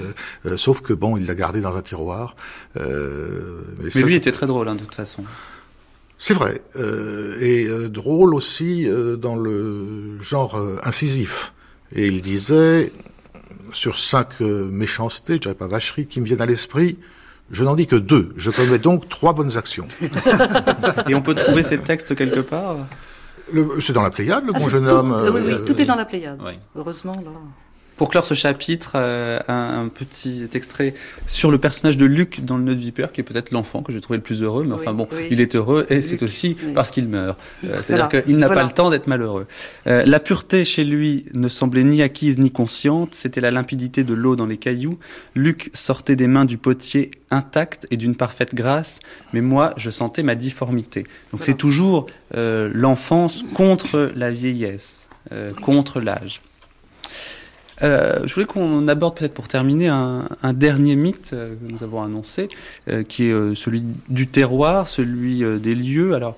Euh, 0.46 0.56
sauf 0.56 0.80
que 0.80 0.92
bon, 0.92 1.16
il 1.16 1.26
l'a 1.26 1.34
gardé 1.34 1.60
dans 1.60 1.76
un 1.76 1.82
tiroir. 1.82 2.36
Euh, 2.76 3.62
mais, 3.78 3.84
mais 3.84 3.90
ça, 3.90 4.00
lui 4.00 4.14
était 4.14 4.32
très 4.32 4.46
drôle, 4.46 4.68
hein, 4.68 4.74
de 4.74 4.80
toute 4.80 4.94
façon. 4.94 5.24
C'est 6.22 6.34
vrai, 6.34 6.60
euh, 6.76 7.34
et 7.40 7.66
euh, 7.66 7.88
drôle 7.88 8.34
aussi 8.34 8.86
euh, 8.86 9.16
dans 9.16 9.36
le 9.36 10.20
genre 10.20 10.58
euh, 10.58 10.76
incisif. 10.84 11.54
Et 11.94 12.08
il 12.08 12.20
disait, 12.20 12.92
sur 13.72 13.96
cinq 13.96 14.42
euh, 14.42 14.68
méchancetés, 14.70 15.36
je 15.36 15.38
dirais 15.38 15.54
pas 15.54 15.66
vacheries, 15.66 16.04
qui 16.04 16.20
me 16.20 16.26
viennent 16.26 16.42
à 16.42 16.46
l'esprit, 16.46 16.98
je 17.50 17.64
n'en 17.64 17.74
dis 17.74 17.86
que 17.86 17.96
deux. 17.96 18.28
Je 18.36 18.50
commets 18.50 18.78
donc 18.78 19.08
trois 19.08 19.32
bonnes 19.32 19.56
actions. 19.56 19.88
et 21.08 21.14
on 21.14 21.22
peut 21.22 21.34
trouver 21.34 21.62
ces 21.62 21.78
textes 21.78 22.14
quelque 22.14 22.40
part? 22.40 22.76
C'est 23.80 23.94
dans 23.94 24.02
la 24.02 24.10
Pléiade, 24.10 24.44
le 24.44 24.52
ah, 24.54 24.58
bon 24.58 24.68
jeune 24.68 24.86
tout, 24.86 24.94
homme. 24.94 25.30
oui, 25.34 25.40
oui, 25.42 25.54
tout 25.64 25.80
est 25.80 25.86
dans 25.86 25.96
la 25.96 26.04
Pléiade. 26.04 26.38
Oui. 26.44 26.52
Heureusement, 26.76 27.14
là. 27.24 27.30
Pour 28.00 28.08
clore 28.08 28.24
ce 28.24 28.32
chapitre, 28.32 28.92
euh, 28.94 29.40
un, 29.46 29.82
un, 29.84 29.88
petit 29.88 30.48
extrait 30.54 30.94
sur 31.26 31.50
le 31.50 31.58
personnage 31.58 31.98
de 31.98 32.06
Luc 32.06 32.42
dans 32.42 32.56
le 32.56 32.62
Nœud 32.62 32.74
de 32.74 32.80
Vipère, 32.80 33.12
qui 33.12 33.20
est 33.20 33.24
peut-être 33.24 33.50
l'enfant 33.50 33.82
que 33.82 33.92
j'ai 33.92 34.00
trouvé 34.00 34.16
le 34.16 34.22
plus 34.22 34.42
heureux, 34.42 34.64
mais 34.64 34.72
oui, 34.72 34.78
enfin 34.80 34.94
bon, 34.94 35.06
oui. 35.12 35.28
il 35.30 35.42
est 35.42 35.54
heureux 35.54 35.84
et 35.90 36.00
c'est 36.00 36.22
aussi 36.22 36.56
oui. 36.64 36.72
parce 36.72 36.90
qu'il 36.90 37.06
meurt. 37.08 37.38
Euh, 37.62 37.76
C'est-à-dire 37.82 38.08
voilà. 38.08 38.22
qu'il 38.22 38.38
n'a 38.38 38.46
voilà. 38.46 38.62
pas 38.62 38.66
le 38.66 38.72
temps 38.72 38.88
d'être 38.88 39.06
malheureux. 39.06 39.46
Euh, 39.86 40.02
la 40.06 40.18
pureté 40.18 40.64
chez 40.64 40.82
lui 40.82 41.26
ne 41.34 41.48
semblait 41.48 41.84
ni 41.84 42.00
acquise 42.00 42.38
ni 42.38 42.50
consciente, 42.50 43.14
c'était 43.14 43.42
la 43.42 43.50
limpidité 43.50 44.02
de 44.02 44.14
l'eau 44.14 44.34
dans 44.34 44.46
les 44.46 44.56
cailloux. 44.56 44.98
Luc 45.34 45.70
sortait 45.74 46.16
des 46.16 46.26
mains 46.26 46.46
du 46.46 46.56
potier 46.56 47.10
intact 47.30 47.86
et 47.90 47.98
d'une 47.98 48.14
parfaite 48.14 48.54
grâce, 48.54 49.00
mais 49.34 49.42
moi, 49.42 49.74
je 49.76 49.90
sentais 49.90 50.22
ma 50.22 50.36
difformité. 50.36 51.02
Donc 51.02 51.08
voilà. 51.32 51.44
c'est 51.44 51.54
toujours 51.58 52.06
l'enfance 52.32 53.44
contre 53.52 54.10
la 54.16 54.30
vieillesse, 54.30 55.06
contre 55.60 56.00
l'âge. 56.00 56.40
Euh, 57.82 58.20
je 58.24 58.34
voulais 58.34 58.46
qu'on 58.46 58.86
aborde 58.88 59.16
peut-être 59.16 59.34
pour 59.34 59.48
terminer 59.48 59.88
un, 59.88 60.28
dernier 60.52 60.96
mythe 60.96 61.30
euh, 61.32 61.54
que 61.54 61.70
nous 61.70 61.82
avons 61.82 62.02
annoncé, 62.02 62.48
euh, 62.88 63.02
qui 63.02 63.24
est 63.24 63.54
celui 63.54 63.84
du 64.08 64.26
terroir, 64.26 64.88
celui 64.88 65.42
des 65.60 65.74
lieux. 65.74 66.14
Alors, 66.14 66.36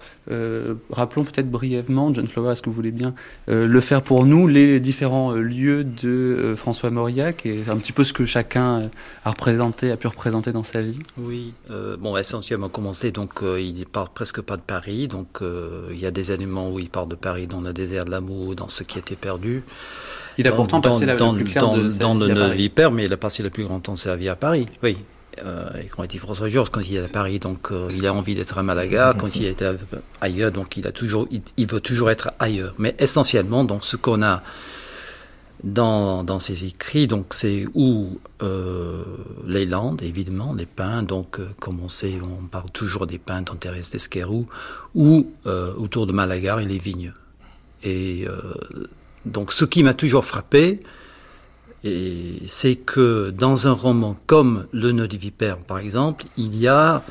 rappelons 0.90 1.24
peut-être 1.24 1.50
brièvement, 1.50 2.12
John 2.14 2.26
Flower, 2.26 2.52
est-ce 2.52 2.62
que 2.62 2.70
vous 2.70 2.76
voulez 2.76 2.90
bien 2.90 3.14
le 3.48 3.80
faire 3.80 4.02
pour 4.02 4.24
nous, 4.24 4.46
les 4.46 4.80
différents 4.80 5.32
lieux 5.32 5.84
de 5.84 6.54
François 6.56 6.90
Mauriac 6.90 7.44
et 7.46 7.64
un 7.68 7.76
petit 7.76 7.92
peu 7.92 8.04
ce 8.04 8.12
que 8.12 8.24
chacun 8.24 8.90
a 9.24 9.30
représenté, 9.30 9.90
a 9.90 9.96
pu 9.96 10.06
représenter 10.06 10.52
dans 10.52 10.62
sa 10.62 10.80
vie? 10.80 11.00
Oui, 11.18 11.54
bon, 11.98 12.16
essentiellement 12.16 12.68
commencé, 12.68 13.10
donc 13.10 13.40
il 13.42 13.84
parle 13.86 14.08
presque 14.14 14.40
pas 14.40 14.56
de 14.56 14.62
Paris, 14.62 15.08
donc 15.08 15.40
il 15.90 15.98
y 15.98 16.06
a 16.06 16.10
des 16.10 16.32
éléments 16.32 16.70
où 16.70 16.78
il 16.78 16.88
parle 16.88 17.08
de 17.08 17.16
Paris 17.16 17.46
dans 17.46 17.60
le 17.60 17.72
désert 17.72 18.04
de 18.04 18.10
l'amour, 18.10 18.54
dans 18.54 18.68
ce 18.68 18.82
qui 18.84 18.98
était 18.98 19.16
perdu. 19.16 19.62
Il 20.38 20.48
a 20.48 20.52
pourtant 20.52 20.80
dans, 20.80 20.90
passé 20.90 21.06
la, 21.06 21.16
dans, 21.16 21.32
la 21.32 21.42
plus 21.42 21.54
dans, 21.54 21.76
de 21.76 21.88
dans 21.98 22.14
le 22.14 22.48
Vipère, 22.50 22.90
mais 22.90 23.04
il 23.04 23.12
a 23.12 23.16
passé 23.16 23.42
le 23.42 23.50
plus 23.50 23.64
grand 23.64 23.80
temps 23.80 23.94
de 23.94 23.98
sa 23.98 24.16
vie 24.16 24.28
à 24.28 24.36
Paris, 24.36 24.66
oui. 24.82 24.96
euh, 25.44 25.68
et 25.80 25.86
quand 25.86 26.02
il 26.02 26.08
dit 26.08 26.18
François 26.18 26.48
Georges, 26.48 26.70
quand 26.70 26.80
il 26.80 26.96
est 26.96 27.04
à 27.04 27.08
Paris, 27.08 27.38
donc 27.38 27.70
euh, 27.70 27.88
il 27.94 28.06
a 28.06 28.14
envie 28.14 28.34
d'être 28.34 28.58
à 28.58 28.62
Malaga. 28.62 29.14
Quand 29.18 29.34
il 29.36 29.44
est 29.44 29.64
ailleurs, 30.20 30.52
donc 30.52 30.76
il 30.76 30.86
a 30.86 30.92
toujours, 30.92 31.28
il, 31.56 31.66
veut 31.66 31.80
toujours 31.80 32.10
être 32.10 32.32
ailleurs. 32.38 32.74
Mais 32.78 32.94
essentiellement, 32.98 33.64
donc 33.64 33.84
ce 33.84 33.96
qu'on 33.96 34.22
a 34.22 34.42
dans, 35.64 36.24
dans 36.24 36.40
ses 36.40 36.64
écrits, 36.64 37.06
donc 37.06 37.26
c'est 37.30 37.66
où 37.74 38.18
euh, 38.42 39.04
les 39.46 39.64
Landes, 39.64 40.02
évidemment, 40.02 40.54
les 40.54 40.66
pins. 40.66 41.02
Donc, 41.02 41.38
comme 41.60 41.80
on 41.80 41.88
sait, 41.88 42.18
on 42.22 42.46
parle 42.46 42.70
toujours 42.70 43.06
des 43.06 43.18
pins 43.18 43.42
dans 43.42 43.54
Thérèse 43.54 43.90
d'Esquerou, 43.90 44.46
ou 44.94 45.26
autour 45.46 46.06
de 46.06 46.12
Malaga 46.12 46.60
et 46.60 46.64
les 46.64 46.78
vignes. 46.78 47.12
Et 47.84 48.26
donc, 49.24 49.52
ce 49.52 49.64
qui 49.64 49.82
m'a 49.82 49.94
toujours 49.94 50.24
frappé, 50.24 50.80
c'est 52.46 52.76
que 52.76 53.30
dans 53.30 53.66
un 53.66 53.72
roman 53.72 54.16
comme 54.26 54.66
Le 54.72 54.92
nœud 54.92 55.08
du 55.08 55.18
vipère, 55.18 55.58
par 55.58 55.78
exemple, 55.78 56.24
il 56.36 56.56
y 56.56 56.68
a 56.68 57.02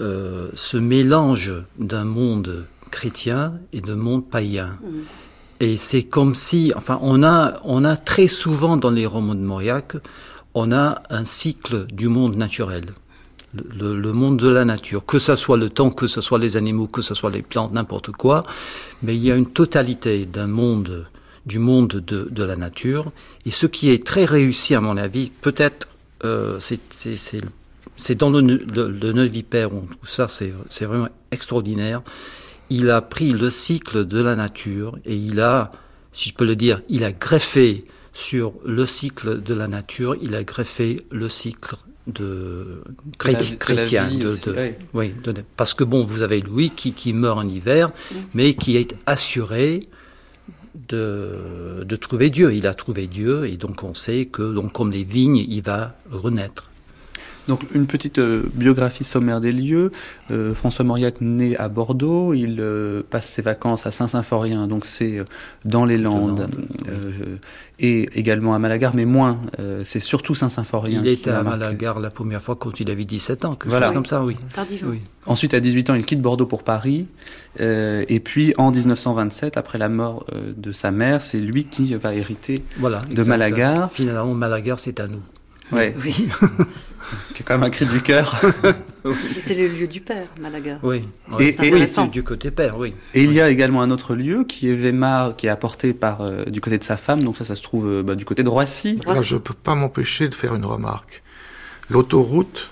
euh, 0.00 0.48
ce 0.54 0.76
mélange 0.76 1.52
d'un 1.78 2.04
monde 2.04 2.66
chrétien 2.90 3.54
et 3.72 3.80
d'un 3.80 3.96
monde 3.96 4.28
païen. 4.28 4.78
Mm. 4.82 4.88
Et 5.60 5.76
c'est 5.76 6.02
comme 6.02 6.34
si, 6.34 6.72
enfin, 6.76 6.98
on 7.02 7.22
a, 7.22 7.60
on 7.64 7.84
a 7.84 7.96
très 7.96 8.28
souvent 8.28 8.76
dans 8.76 8.90
les 8.90 9.06
romans 9.06 9.34
de 9.34 9.40
Mauriac, 9.40 9.96
on 10.54 10.72
a 10.72 11.02
un 11.10 11.24
cycle 11.24 11.86
du 11.86 12.08
monde 12.08 12.36
naturel. 12.36 12.86
Le, 13.54 13.96
le, 13.96 14.12
monde 14.12 14.36
de 14.36 14.48
la 14.48 14.64
nature, 14.64 15.06
que 15.06 15.20
ce 15.20 15.36
soit 15.36 15.56
le 15.56 15.70
temps, 15.70 15.90
que 15.90 16.08
ce 16.08 16.20
soit 16.20 16.40
les 16.40 16.56
animaux, 16.56 16.88
que 16.88 17.02
ce 17.02 17.14
soit 17.14 17.30
les 17.30 17.42
plantes, 17.42 17.72
n'importe 17.72 18.10
quoi, 18.10 18.42
mais 19.00 19.14
il 19.16 19.24
y 19.24 19.30
a 19.30 19.36
une 19.36 19.46
totalité 19.46 20.26
d'un 20.26 20.48
monde 20.48 21.06
du 21.46 21.58
monde 21.58 22.02
de, 22.06 22.28
de, 22.30 22.44
la 22.44 22.56
nature. 22.56 23.12
Et 23.46 23.50
ce 23.50 23.66
qui 23.66 23.90
est 23.90 24.04
très 24.04 24.24
réussi, 24.24 24.74
à 24.74 24.80
mon 24.80 24.96
avis, 24.96 25.30
peut-être, 25.30 25.88
euh, 26.24 26.58
c'est 26.60 28.14
dans 28.14 28.30
le, 28.30 28.40
le, 28.40 28.88
le 28.88 29.22
vipère, 29.24 29.72
où 29.74 29.86
ça 30.04 30.28
c'est 30.28 30.84
vraiment 30.84 31.08
extraordinaire. 31.30 32.02
Il 32.70 32.90
a 32.90 33.02
pris 33.02 33.30
le 33.30 33.50
cycle 33.50 34.06
de 34.06 34.20
la 34.22 34.36
nature 34.36 34.98
et 35.04 35.14
il 35.14 35.40
a, 35.40 35.70
si 36.12 36.30
je 36.30 36.34
peux 36.34 36.46
le 36.46 36.56
dire, 36.56 36.80
il 36.88 37.04
a 37.04 37.12
greffé 37.12 37.84
sur 38.14 38.54
le 38.64 38.86
cycle 38.86 39.42
de 39.42 39.54
la 39.54 39.68
nature, 39.68 40.16
il 40.22 40.34
a 40.34 40.44
greffé 40.44 41.04
le 41.10 41.28
cycle 41.28 41.76
de 42.06 42.82
chrétien, 43.18 44.08
de, 44.10 44.74
oui. 44.92 45.14
parce 45.56 45.74
que 45.74 45.84
bon, 45.84 46.04
vous 46.04 46.22
avez 46.22 46.40
Louis 46.40 46.70
qui, 46.70 46.92
qui 46.92 47.12
meurt 47.12 47.38
en 47.38 47.48
hiver, 47.48 47.90
mais 48.34 48.54
qui 48.54 48.76
est 48.76 48.94
assuré 49.06 49.88
de, 50.74 51.84
de, 51.84 51.96
trouver 51.96 52.30
Dieu. 52.30 52.52
Il 52.54 52.66
a 52.66 52.74
trouvé 52.74 53.06
Dieu 53.06 53.46
et 53.46 53.56
donc 53.56 53.82
on 53.82 53.94
sait 53.94 54.26
que, 54.26 54.52
donc, 54.52 54.72
comme 54.72 54.90
les 54.90 55.04
vignes, 55.04 55.44
il 55.48 55.62
va 55.62 55.94
renaître. 56.10 56.70
Donc 57.48 57.62
une 57.74 57.86
petite 57.86 58.18
euh, 58.18 58.44
biographie 58.54 59.04
sommaire 59.04 59.40
des 59.40 59.52
lieux. 59.52 59.92
Euh, 60.30 60.54
François 60.54 60.84
Mauriac 60.84 61.20
naît 61.20 61.56
à 61.56 61.68
Bordeaux, 61.68 62.32
il 62.32 62.56
euh, 62.60 63.02
passe 63.08 63.26
ses 63.26 63.42
vacances 63.42 63.86
à 63.86 63.90
Saint-Symphorien, 63.90 64.66
donc 64.66 64.84
c'est 64.84 65.22
dans 65.64 65.84
les 65.84 65.98
Landes, 65.98 66.48
et 67.78 68.08
également 68.18 68.54
à 68.54 68.58
Malagar, 68.58 68.94
mais 68.94 69.04
moins. 69.04 69.40
c'est 69.82 70.00
surtout 70.00 70.34
Saint-Symphorien. 70.34 71.00
Il 71.02 71.08
était 71.08 71.30
à 71.30 71.42
Malagar 71.42 72.00
la 72.00 72.10
première 72.10 72.40
fois 72.40 72.56
quand 72.56 72.80
il 72.80 72.90
avait 72.90 73.04
17 73.04 73.44
ans, 73.44 73.54
quelque 73.54 73.68
voilà. 73.68 73.86
chose 73.86 73.94
comme 73.94 74.06
ça, 74.06 74.24
oui. 74.24 74.36
oui. 74.84 75.00
Ensuite, 75.26 75.54
à 75.54 75.60
18 75.60 75.90
ans, 75.90 75.94
il 75.94 76.04
quitte 76.04 76.22
Bordeaux 76.22 76.46
pour 76.46 76.62
Paris, 76.62 77.06
et 77.58 78.20
puis 78.20 78.54
en 78.56 78.70
1927, 78.70 79.56
après 79.56 79.78
la 79.78 79.88
mort 79.88 80.26
de 80.56 80.72
sa 80.72 80.90
mère, 80.90 81.20
c'est 81.22 81.38
lui 81.38 81.64
qui 81.64 81.94
va 81.94 82.14
hériter 82.14 82.64
voilà, 82.78 83.02
de 83.10 83.22
Malagar. 83.24 83.90
Finalement, 83.92 84.34
Malagar, 84.34 84.78
c'est 84.78 85.00
à 85.00 85.08
nous. 85.08 85.22
Ouais. 85.72 85.94
Oui. 86.02 86.28
C'est 87.36 87.44
quand 87.44 87.54
même 87.54 87.64
un 87.64 87.70
cri 87.70 87.86
du 87.86 88.00
cœur. 88.00 88.40
C'est 89.40 89.54
le 89.54 89.68
lieu 89.68 89.86
du 89.86 90.00
père, 90.00 90.26
Malaga. 90.40 90.78
Oui, 90.82 91.06
et, 91.38 91.52
c'est 91.52 92.10
du 92.10 92.22
côté 92.22 92.50
père, 92.50 92.78
oui. 92.78 92.94
Et 93.12 93.22
il 93.22 93.32
y 93.32 93.40
a 93.40 93.50
également 93.50 93.82
un 93.82 93.90
autre 93.90 94.14
lieu 94.14 94.44
qui 94.44 94.70
est 94.70 94.72
Weimar, 94.72 95.36
qui 95.36 95.46
est 95.46 95.50
apporté 95.50 95.92
par 95.92 96.22
euh, 96.22 96.44
du 96.44 96.62
côté 96.62 96.78
de 96.78 96.84
sa 96.84 96.96
femme. 96.96 97.22
Donc 97.22 97.36
ça, 97.36 97.44
ça 97.44 97.54
se 97.54 97.62
trouve 97.62 97.86
euh, 97.86 98.02
bah, 98.02 98.14
du 98.14 98.24
côté 98.24 98.42
de 98.42 98.48
Roissy. 98.48 98.98
je 99.22 99.34
ne 99.34 99.40
peux 99.40 99.52
pas 99.52 99.74
m'empêcher 99.74 100.28
de 100.28 100.34
faire 100.34 100.54
une 100.54 100.64
remarque. 100.64 101.22
L'autoroute 101.90 102.70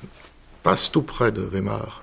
passe 0.63 0.91
tout 0.91 1.03
près 1.03 1.33
de 1.33 1.43
Weimar. 1.43 2.03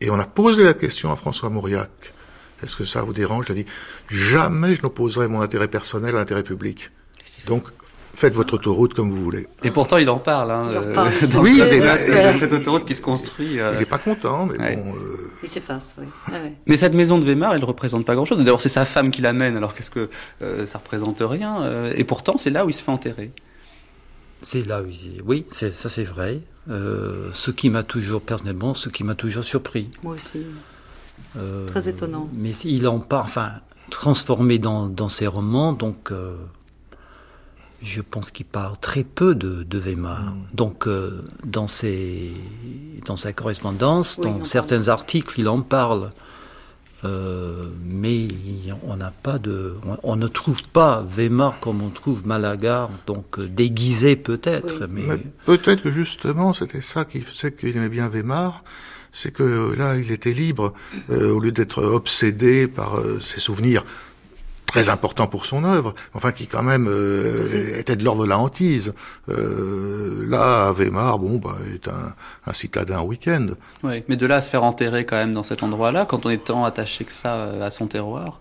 Et 0.00 0.10
on 0.10 0.18
a 0.18 0.26
posé 0.26 0.62
la 0.62 0.74
question 0.74 1.10
à 1.10 1.16
François 1.16 1.50
Mauriac. 1.50 2.14
Est-ce 2.62 2.76
que 2.76 2.84
ça 2.84 3.02
vous 3.02 3.12
dérange? 3.12 3.46
Lui 3.48 3.60
ai 3.60 3.64
dit, 3.64 3.70
jamais 4.08 4.74
je 4.74 4.82
n'opposerai 4.82 5.28
mon 5.28 5.40
intérêt 5.40 5.68
personnel 5.68 6.14
à 6.14 6.18
l'intérêt 6.18 6.42
public. 6.42 6.90
Donc, 7.46 7.64
faites 8.14 8.34
votre 8.34 8.54
autoroute 8.54 8.94
comme 8.94 9.10
vous 9.10 9.22
voulez. 9.22 9.46
Et 9.62 9.70
pourtant, 9.70 9.98
il 9.98 10.08
en 10.08 10.18
parle. 10.18 10.50
Hein, 10.50 10.68
euh, 10.72 11.06
oui, 11.38 11.60
mais, 11.60 11.80
cette 12.38 12.52
autoroute 12.52 12.84
qui 12.84 12.94
se 12.94 13.02
construit. 13.02 13.60
Euh, 13.60 13.72
il 13.74 13.80
n'est 13.80 13.84
pas 13.84 13.98
content, 13.98 14.46
mais 14.46 14.76
bon. 14.76 14.94
Euh... 14.94 15.30
Il 15.42 15.48
s'efface, 15.48 15.96
oui. 15.98 16.06
Ah, 16.28 16.36
mais 16.66 16.76
cette 16.76 16.94
maison 16.94 17.18
de 17.18 17.24
Weimar, 17.24 17.54
elle 17.54 17.60
ne 17.60 17.66
représente 17.66 18.04
pas 18.04 18.14
grand-chose. 18.14 18.38
D'abord, 18.38 18.60
c'est 18.60 18.68
sa 18.68 18.84
femme 18.84 19.10
qui 19.10 19.22
l'amène, 19.22 19.56
alors 19.56 19.74
qu'est-ce 19.74 19.90
que 19.90 20.08
euh, 20.42 20.66
ça 20.66 20.78
représente 20.78 21.18
rien. 21.20 21.62
Euh, 21.62 21.92
et 21.96 22.04
pourtant, 22.04 22.36
c'est 22.36 22.50
là 22.50 22.64
où 22.64 22.70
il 22.70 22.74
se 22.74 22.82
fait 22.82 22.92
enterrer. 22.92 23.32
C'est 24.42 24.66
là 24.66 24.82
où 24.82 24.86
il... 24.86 25.22
Oui, 25.24 25.46
ça 25.50 25.70
c'est 25.70 26.04
vrai. 26.04 26.40
ce 26.68 27.50
qui 27.50 27.70
m'a 27.70 27.82
toujours, 27.82 28.22
personnellement, 28.22 28.74
ce 28.74 28.88
qui 28.88 29.04
m'a 29.04 29.14
toujours 29.14 29.44
surpris. 29.44 29.90
Moi 30.02 30.14
aussi. 30.14 30.40
C'est 31.34 31.66
très 31.66 31.88
étonnant. 31.88 32.28
Mais 32.34 32.50
il 32.64 32.86
en 32.86 33.00
parle, 33.00 33.24
enfin, 33.24 33.52
transformé 33.90 34.58
dans, 34.58 34.86
dans 34.86 35.08
ses 35.08 35.26
romans, 35.26 35.72
donc 35.72 36.12
je 37.84 38.00
pense 38.00 38.30
qu'il 38.30 38.46
parle 38.46 38.76
très 38.78 39.04
peu 39.04 39.34
de, 39.34 39.62
de 39.62 39.78
Weimar. 39.78 40.32
Mm. 40.32 40.36
Donc, 40.54 40.86
euh, 40.86 41.22
dans, 41.44 41.66
ses, 41.66 42.32
dans 43.04 43.16
sa 43.16 43.32
correspondance, 43.32 44.18
dans 44.18 44.42
certains 44.42 44.88
articles, 44.88 45.38
il 45.38 45.48
en 45.48 45.60
parle. 45.60 46.10
Euh, 47.04 47.68
mais 47.84 48.28
on 48.82 48.96
n'a 48.96 49.10
pas 49.10 49.38
de, 49.38 49.74
on, 50.02 50.16
ne 50.16 50.26
trouve 50.26 50.62
pas 50.62 51.04
Weimar 51.06 51.60
comme 51.60 51.82
on 51.82 51.90
trouve 51.90 52.26
Malaga, 52.26 52.88
donc 53.06 53.38
euh, 53.38 53.46
déguisé 53.46 54.16
peut-être. 54.16 54.86
Mais, 54.88 55.02
peut-être 55.44 55.82
que 55.82 55.90
justement 55.90 56.54
c'était 56.54 56.80
ça 56.80 57.04
qui 57.04 57.20
faisait 57.20 57.52
qu'il 57.52 57.76
aimait 57.76 57.90
bien 57.90 58.08
Weimar, 58.08 58.64
c'est 59.12 59.34
que 59.34 59.74
là 59.76 59.98
il 59.98 60.12
était 60.12 60.32
libre 60.32 60.72
au 61.10 61.38
lieu 61.40 61.52
d'être 61.52 61.84
obsédé 61.84 62.68
par 62.68 62.98
ses 63.20 63.38
souvenirs 63.38 63.84
très 64.74 64.90
important 64.90 65.28
pour 65.28 65.46
son 65.46 65.62
œuvre, 65.62 65.92
enfin 66.14 66.32
qui 66.32 66.48
quand 66.48 66.64
même 66.64 66.88
euh, 66.88 67.78
était 67.78 67.94
de 67.94 68.02
l'ordre 68.02 68.24
de 68.24 68.28
la 68.28 68.38
hantise. 68.40 68.92
Euh, 69.28 70.26
là, 70.28 70.72
Weimar, 70.72 71.20
bon, 71.20 71.36
bah, 71.36 71.54
est 71.72 71.86
un, 71.86 72.12
un 72.44 72.52
citadin 72.52 73.00
week-end. 73.02 73.46
Oui, 73.84 74.02
mais 74.08 74.16
de 74.16 74.26
là 74.26 74.36
à 74.36 74.42
se 74.42 74.50
faire 74.50 74.64
enterrer 74.64 75.04
quand 75.06 75.14
même 75.16 75.32
dans 75.32 75.44
cet 75.44 75.62
endroit-là, 75.62 76.06
quand 76.06 76.26
on 76.26 76.30
est 76.30 76.42
tant 76.44 76.64
attaché 76.64 77.04
que 77.04 77.12
ça 77.12 77.34
euh, 77.34 77.64
à 77.64 77.70
son 77.70 77.86
terroir. 77.86 78.40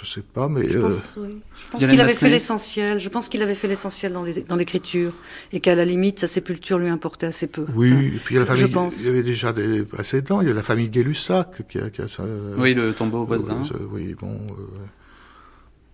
Je 0.00 0.06
sais 0.06 0.22
pas, 0.22 0.48
mais. 0.48 0.68
Je 0.68 0.78
pense, 0.78 1.18
oui. 1.18 1.40
qu'il 1.78 2.00
avait 2.00 2.14
fait 2.14 2.28
l'essentiel. 2.28 2.98
Je 2.98 3.08
pense 3.08 3.28
qu'il 3.28 3.42
avait 3.42 3.54
fait 3.54 3.68
l'essentiel 3.68 4.12
dans 4.12 4.56
l'écriture 4.56 5.12
et 5.52 5.60
qu'à 5.60 5.74
la 5.74 5.84
limite, 5.84 6.18
sa 6.18 6.26
sépulture 6.26 6.78
lui 6.78 6.88
importait 6.88 7.26
assez 7.26 7.46
peu. 7.46 7.64
Oui, 7.74 8.12
et 8.16 8.18
puis 8.18 8.34
il 8.34 8.38
y, 8.38 8.42
a 8.42 8.44
la 8.44 8.46
famille, 8.46 8.90
il 8.98 9.06
y 9.06 9.08
avait 9.08 9.22
déjà 9.22 9.52
des 9.52 9.84
précédents. 9.84 10.40
Il 10.40 10.48
y 10.48 10.50
a 10.50 10.54
la 10.54 10.62
famille 10.62 10.88
Gay-Lussac 10.88 11.66
qui 11.68 11.78
a, 11.78 11.90
qui 11.90 12.02
a 12.02 12.08
ça. 12.08 12.24
Oui, 12.58 12.74
le 12.74 12.92
tombeau 12.92 13.24
voisin. 13.24 13.62
oui, 13.92 14.14
bon. 14.20 14.38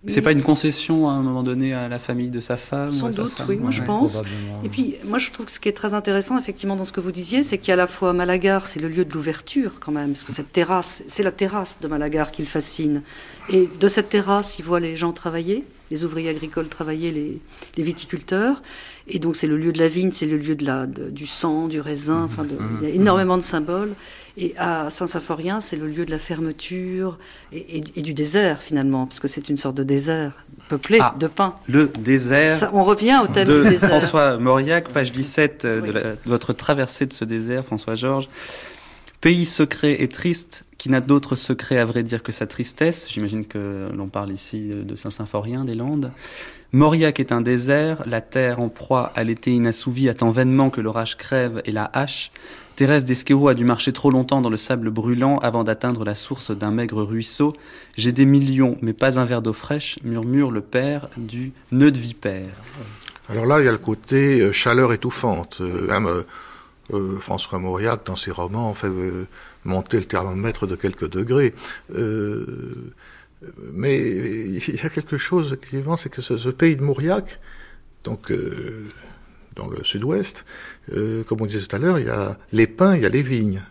C'est 0.07 0.21
pas 0.21 0.31
une 0.31 0.41
concession 0.41 1.09
à 1.09 1.13
un 1.13 1.21
moment 1.21 1.43
donné 1.43 1.73
à 1.73 1.87
la 1.87 1.99
famille 1.99 2.29
de 2.29 2.39
sa 2.39 2.57
femme 2.57 2.91
Sans 2.91 3.09
doute, 3.09 3.43
oui, 3.47 3.57
moi 3.57 3.71
je 3.71 3.83
pense. 3.83 4.23
Et 4.63 4.69
puis, 4.69 4.95
moi 5.05 5.19
je 5.19 5.31
trouve 5.31 5.45
que 5.45 5.51
ce 5.51 5.59
qui 5.59 5.69
est 5.69 5.73
très 5.73 5.93
intéressant, 5.93 6.39
effectivement, 6.39 6.75
dans 6.75 6.85
ce 6.85 6.93
que 6.93 7.01
vous 7.01 7.11
disiez, 7.11 7.43
c'est 7.43 7.59
qu'à 7.59 7.75
la 7.75 7.87
fois 7.87 8.11
Malagar, 8.13 8.65
c'est 8.65 8.79
le 8.79 8.87
lieu 8.87 9.05
de 9.05 9.13
l'ouverture 9.13 9.79
quand 9.79 9.91
même, 9.91 10.11
parce 10.13 10.23
que 10.23 10.31
cette 10.31 10.51
terrasse, 10.51 11.03
c'est 11.07 11.23
la 11.23 11.31
terrasse 11.31 11.79
de 11.81 11.87
Malagar 11.87 12.31
qui 12.31 12.41
le 12.41 12.47
fascine. 12.47 13.03
Et 13.49 13.69
de 13.79 13.87
cette 13.87 14.09
terrasse, 14.09 14.57
il 14.57 14.65
voit 14.65 14.79
les 14.79 14.95
gens 14.95 15.11
travailler, 15.11 15.65
les 15.91 16.03
ouvriers 16.03 16.29
agricoles 16.29 16.67
travailler, 16.67 17.11
les, 17.11 17.39
les 17.77 17.83
viticulteurs. 17.83 18.63
Et 19.07 19.19
donc 19.19 19.35
c'est 19.35 19.47
le 19.47 19.57
lieu 19.57 19.71
de 19.71 19.79
la 19.79 19.87
vigne, 19.87 20.11
c'est 20.11 20.25
le 20.25 20.37
lieu 20.37 20.55
de 20.55 20.65
la, 20.65 20.87
du 20.87 21.27
sang, 21.27 21.67
du 21.67 21.79
raisin, 21.79 22.23
enfin 22.23 22.43
de, 22.43 22.57
il 22.81 22.89
y 22.89 22.91
a 22.91 22.95
énormément 22.95 23.37
de 23.37 23.43
symboles. 23.43 23.93
Et 24.37 24.53
à 24.57 24.89
Saint-Symphorien, 24.89 25.59
c'est 25.59 25.75
le 25.75 25.87
lieu 25.87 26.05
de 26.05 26.11
la 26.11 26.19
fermeture 26.19 27.17
et, 27.51 27.81
du 27.81 28.13
désert 28.13 28.61
finalement, 28.61 29.05
parce 29.05 29.19
que 29.19 29.27
c'est 29.27 29.49
une 29.49 29.57
sorte 29.57 29.75
de 29.75 29.83
désert 29.83 30.43
peuplé 30.69 30.99
ah, 31.01 31.15
de 31.19 31.27
pins. 31.27 31.55
Le 31.67 31.89
désert. 31.99 32.69
on 32.73 32.83
revient 32.83 33.19
au 33.23 33.27
thème 33.27 33.47
de 33.47 33.63
du 33.63 33.69
désert. 33.69 33.89
François 33.89 34.37
Mauriac, 34.37 34.89
page 34.89 35.11
17 35.11 35.65
euh, 35.65 35.81
de, 35.81 35.91
de 35.91 36.15
votre 36.25 36.53
traversée 36.53 37.05
de 37.05 37.13
ce 37.13 37.25
désert, 37.25 37.65
François 37.65 37.95
Georges. 37.95 38.29
Pays 39.19 39.45
secret 39.45 40.01
et 40.01 40.07
triste, 40.07 40.63
qui 40.79 40.89
n'a 40.89 40.99
d'autre 40.99 41.35
secret 41.35 41.77
à 41.77 41.85
vrai 41.85 42.01
dire 42.01 42.23
que 42.23 42.31
sa 42.31 42.47
tristesse. 42.47 43.07
J'imagine 43.11 43.45
que 43.45 43.89
l'on 43.95 44.07
parle 44.07 44.31
ici 44.31 44.71
de 44.73 44.95
Saint-Symphorien, 44.95 45.63
des 45.63 45.75
Landes. 45.75 46.11
Mauriac 46.73 47.19
est 47.19 47.31
un 47.31 47.41
désert, 47.41 48.03
la 48.07 48.21
terre 48.21 48.61
en 48.61 48.69
proie 48.69 49.11
à 49.15 49.23
l'été 49.23 49.51
inassouvi 49.51 50.07
attend 50.07 50.31
vainement 50.31 50.69
que 50.69 50.79
l'orage 50.79 51.17
crève 51.17 51.61
et 51.65 51.71
la 51.71 51.83
hache. 51.93 52.31
Thérèse 52.75 53.05
d'Esquerou 53.05 53.47
a 53.47 53.53
dû 53.53 53.65
marcher 53.65 53.93
trop 53.93 54.11
longtemps 54.11 54.41
dans 54.41 54.49
le 54.49 54.57
sable 54.57 54.89
brûlant 54.89 55.37
avant 55.39 55.63
d'atteindre 55.63 56.03
la 56.03 56.15
source 56.15 56.51
d'un 56.51 56.71
maigre 56.71 57.03
ruisseau. 57.03 57.55
J'ai 57.97 58.11
des 58.11 58.25
millions, 58.25 58.77
mais 58.81 58.93
pas 58.93 59.19
un 59.19 59.25
verre 59.25 59.41
d'eau 59.41 59.53
fraîche, 59.53 59.99
murmure 60.03 60.51
le 60.51 60.61
père 60.61 61.09
du 61.17 61.51
nœud 61.71 61.91
de 61.91 61.99
vipère. 61.99 62.53
Alors 63.29 63.45
là, 63.45 63.61
il 63.61 63.65
y 63.65 63.67
a 63.67 63.71
le 63.71 63.77
côté 63.77 64.41
euh, 64.41 64.51
chaleur 64.51 64.93
étouffante. 64.93 65.59
Euh, 65.61 65.87
même, 65.87 66.23
euh, 66.93 67.17
François 67.17 67.59
Mauriac, 67.59 68.05
dans 68.05 68.15
ses 68.15 68.31
romans, 68.31 68.73
fait 68.73 68.91
monter 69.63 69.97
le 69.97 70.05
thermomètre 70.05 70.67
de 70.67 70.75
quelques 70.75 71.09
degrés. 71.09 71.53
Mais 73.73 73.97
il 73.97 74.75
y 74.75 74.85
a 74.85 74.89
quelque 74.89 75.17
chose, 75.17 75.47
effectivement, 75.47 75.95
c'est 75.95 76.09
que 76.09 76.21
ce, 76.21 76.37
ce 76.37 76.49
pays 76.49 76.75
de 76.75 76.83
Mauriac, 76.83 77.39
donc 78.03 78.31
dans 79.55 79.67
le 79.67 79.83
sud-ouest, 79.83 80.45
euh, 80.93 81.23
comme 81.23 81.41
on 81.41 81.45
disait 81.45 81.65
tout 81.65 81.75
à 81.75 81.79
l'heure, 81.79 81.99
il 81.99 82.05
y 82.07 82.09
a 82.09 82.37
les 82.51 82.67
pins, 82.67 82.95
il 82.95 83.03
y 83.03 83.05
a 83.05 83.09
les 83.09 83.21
vignes. 83.21 83.61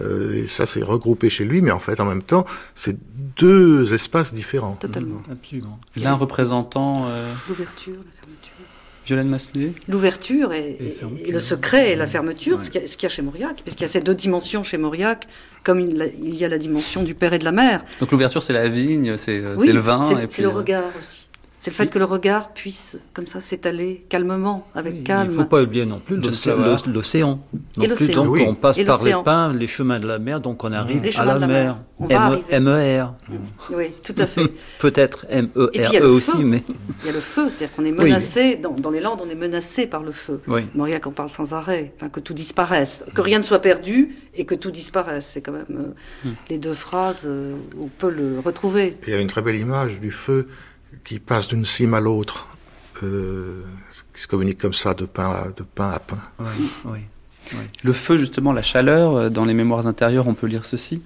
Euh, 0.00 0.42
et 0.44 0.48
ça, 0.48 0.66
c'est 0.66 0.82
regroupé 0.82 1.30
chez 1.30 1.44
lui, 1.44 1.60
mais 1.62 1.70
en 1.70 1.78
fait, 1.78 2.00
en 2.00 2.04
même 2.04 2.22
temps, 2.22 2.44
c'est 2.74 2.96
deux 3.36 3.94
espaces 3.94 4.34
différents. 4.34 4.74
Totalement. 4.74 5.22
Absolument. 5.30 5.78
L'un 5.96 6.14
représentant 6.14 7.06
euh, 7.08 7.32
L'ouverture, 7.48 7.94
la 7.94 8.20
fermeture. 8.20 8.50
Violaine 9.06 9.28
Massenet. 9.28 9.72
L'ouverture 9.86 10.52
et, 10.54 10.96
le 11.30 11.38
secret 11.38 11.92
et 11.92 11.96
la 11.96 12.06
fermeture, 12.06 12.56
Ouais. 12.56 12.64
ce 12.64 12.70
qu'il 12.70 12.80
y, 12.80 12.84
a- 12.84 12.86
ce 12.86 12.96
qu'il 12.96 13.02
y 13.04 13.06
a 13.06 13.14
chez 13.14 13.20
Mauriac, 13.22 13.60
puisqu'il 13.62 13.82
y 13.82 13.84
a 13.84 13.88
ces 13.88 14.00
deux 14.00 14.14
dimensions 14.14 14.62
chez 14.64 14.78
Mauriac, 14.78 15.28
comme 15.62 15.78
il, 15.80 16.34
y 16.34 16.42
a 16.44 16.48
la 16.48 16.56
dimension 16.58 17.02
du 17.02 17.14
père 17.14 17.34
et 17.34 17.38
de 17.38 17.44
la 17.44 17.52
mère. 17.52 17.84
Donc 18.00 18.10
l'ouverture, 18.12 18.42
c'est 18.42 18.54
la 18.54 18.66
vigne, 18.66 19.16
c'est 19.18 19.40
Oui, 19.58 19.66
c'est 19.66 19.72
le 19.74 19.80
vin. 19.80 20.00
c'est- 20.00 20.14
et 20.14 20.16
c'est 20.22 20.26
puis, 20.28 20.42
le 20.42 20.48
euh, 20.48 20.52
regard 20.52 20.84
aussi. 20.98 21.23
C'est 21.64 21.70
le 21.70 21.76
fait 21.76 21.86
que 21.86 21.98
le 21.98 22.04
regard 22.04 22.52
puisse, 22.52 22.98
comme 23.14 23.26
ça, 23.26 23.40
s'étaler 23.40 24.04
calmement, 24.10 24.66
avec 24.74 24.96
Il 24.98 25.02
calme. 25.02 25.30
ne 25.30 25.34
faut 25.34 25.44
pas 25.46 25.62
oublier 25.62 25.86
non 25.86 25.98
plus 25.98 26.16
l'océan. 26.18 26.58
Et 27.80 27.86
l'océan. 27.86 28.22
Donc 28.24 28.32
Oui. 28.34 28.44
on 28.46 28.54
passe 28.54 28.78
par 28.84 29.02
les 29.02 29.14
pins, 29.24 29.50
les 29.54 29.66
chemins 29.66 29.98
de 29.98 30.06
la 30.06 30.18
mer, 30.18 30.40
donc 30.42 30.62
on 30.62 30.72
arrive 30.72 31.02
Les 31.02 31.08
à 31.08 31.12
chemins 31.12 31.24
la 31.24 31.34
de 31.36 31.40
la 31.40 31.46
mer. 31.46 31.64
mer. 31.64 31.76
On 32.00 32.04
va 32.04 32.14
M- 32.16 32.20
arriver. 32.20 32.60
MER. 32.60 33.04
Oui, 33.70 33.86
tout 34.02 34.12
à 34.18 34.26
fait. 34.26 34.52
Peut-être 34.78 35.24
il 35.30 35.36
y 35.36 35.38
a 35.38 35.38
M-E-R-E 35.38 36.00
le 36.00 36.06
aussi, 36.10 36.32
feu. 36.32 36.44
mais. 36.44 36.62
Il 37.00 37.06
y 37.06 37.08
a 37.08 37.12
le 37.12 37.20
feu, 37.20 37.48
c'est-à-dire 37.48 37.74
qu'on 37.76 37.84
est 37.86 37.92
Oui. 37.98 38.04
menacé, 38.10 38.56
dans, 38.56 38.72
dans 38.72 38.90
les 38.90 39.00
Landes, 39.00 39.22
on 39.24 39.30
est 39.30 39.34
menacé 39.34 39.86
par 39.86 40.02
le 40.02 40.12
feu. 40.12 40.42
Oui. 40.46 40.66
Mauriac 40.74 41.06
en 41.06 41.12
parle 41.12 41.30
sans 41.30 41.54
arrêt, 41.54 41.94
enfin, 41.96 42.10
que 42.10 42.20
tout 42.20 42.34
disparaisse, 42.34 43.04
que 43.14 43.22
rien 43.22 43.38
ne 43.38 43.42
soit 43.42 43.60
perdu 43.60 44.16
et 44.34 44.44
que 44.44 44.54
tout 44.54 44.70
disparaisse. 44.70 45.30
C'est 45.32 45.40
quand 45.40 45.52
même 45.52 45.64
euh, 45.70 46.28
Hmm. 46.28 46.32
les 46.50 46.58
deux 46.58 46.74
phrases 46.74 47.22
euh, 47.24 47.54
où 47.78 47.84
on 47.84 47.88
peut 47.88 48.10
le 48.10 48.38
retrouver. 48.44 48.98
Il 49.06 49.12
y 49.14 49.16
a 49.16 49.20
une 49.20 49.28
très 49.28 49.40
belle 49.40 49.56
image 49.56 49.98
du 50.00 50.10
feu 50.10 50.46
qui 51.04 51.18
passe 51.18 51.48
d'une 51.48 51.64
cime 51.64 51.94
à 51.94 52.00
l'autre, 52.00 52.48
euh, 53.02 53.62
qui 54.14 54.22
se 54.22 54.26
communique 54.26 54.58
comme 54.58 54.72
ça 54.72 54.94
de 54.94 55.04
pain 55.04 55.30
à, 55.30 55.48
de 55.48 55.62
pain, 55.62 55.90
à 55.90 55.98
pain. 55.98 56.18
Oui, 56.40 56.68
oui. 56.86 56.98
Le 57.82 57.92
feu, 57.92 58.16
justement, 58.16 58.52
la 58.52 58.62
chaleur, 58.62 59.14
euh, 59.14 59.28
dans 59.28 59.44
les 59.44 59.54
mémoires 59.54 59.86
intérieures, 59.86 60.26
on 60.28 60.34
peut 60.34 60.46
lire 60.46 60.64
ceci. 60.64 61.02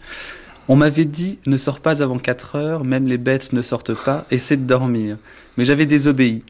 On 0.69 0.77
m'avait 0.77 1.05
dit, 1.05 1.39
ne 1.47 1.57
sors 1.57 1.81
pas 1.81 2.03
avant 2.03 2.19
4 2.19 2.57
heures, 2.57 2.85
même 2.85 3.07
les 3.07 3.19
bêtes 3.19 3.53
ne 3.53 3.63
sortent 3.63 3.95
pas, 3.95 4.27
essaie 4.31 4.57
de 4.57 4.67
dormir. 4.67 5.17
Mais 5.57 5.65
j'avais 5.65 5.87
désobéi. 5.87 6.45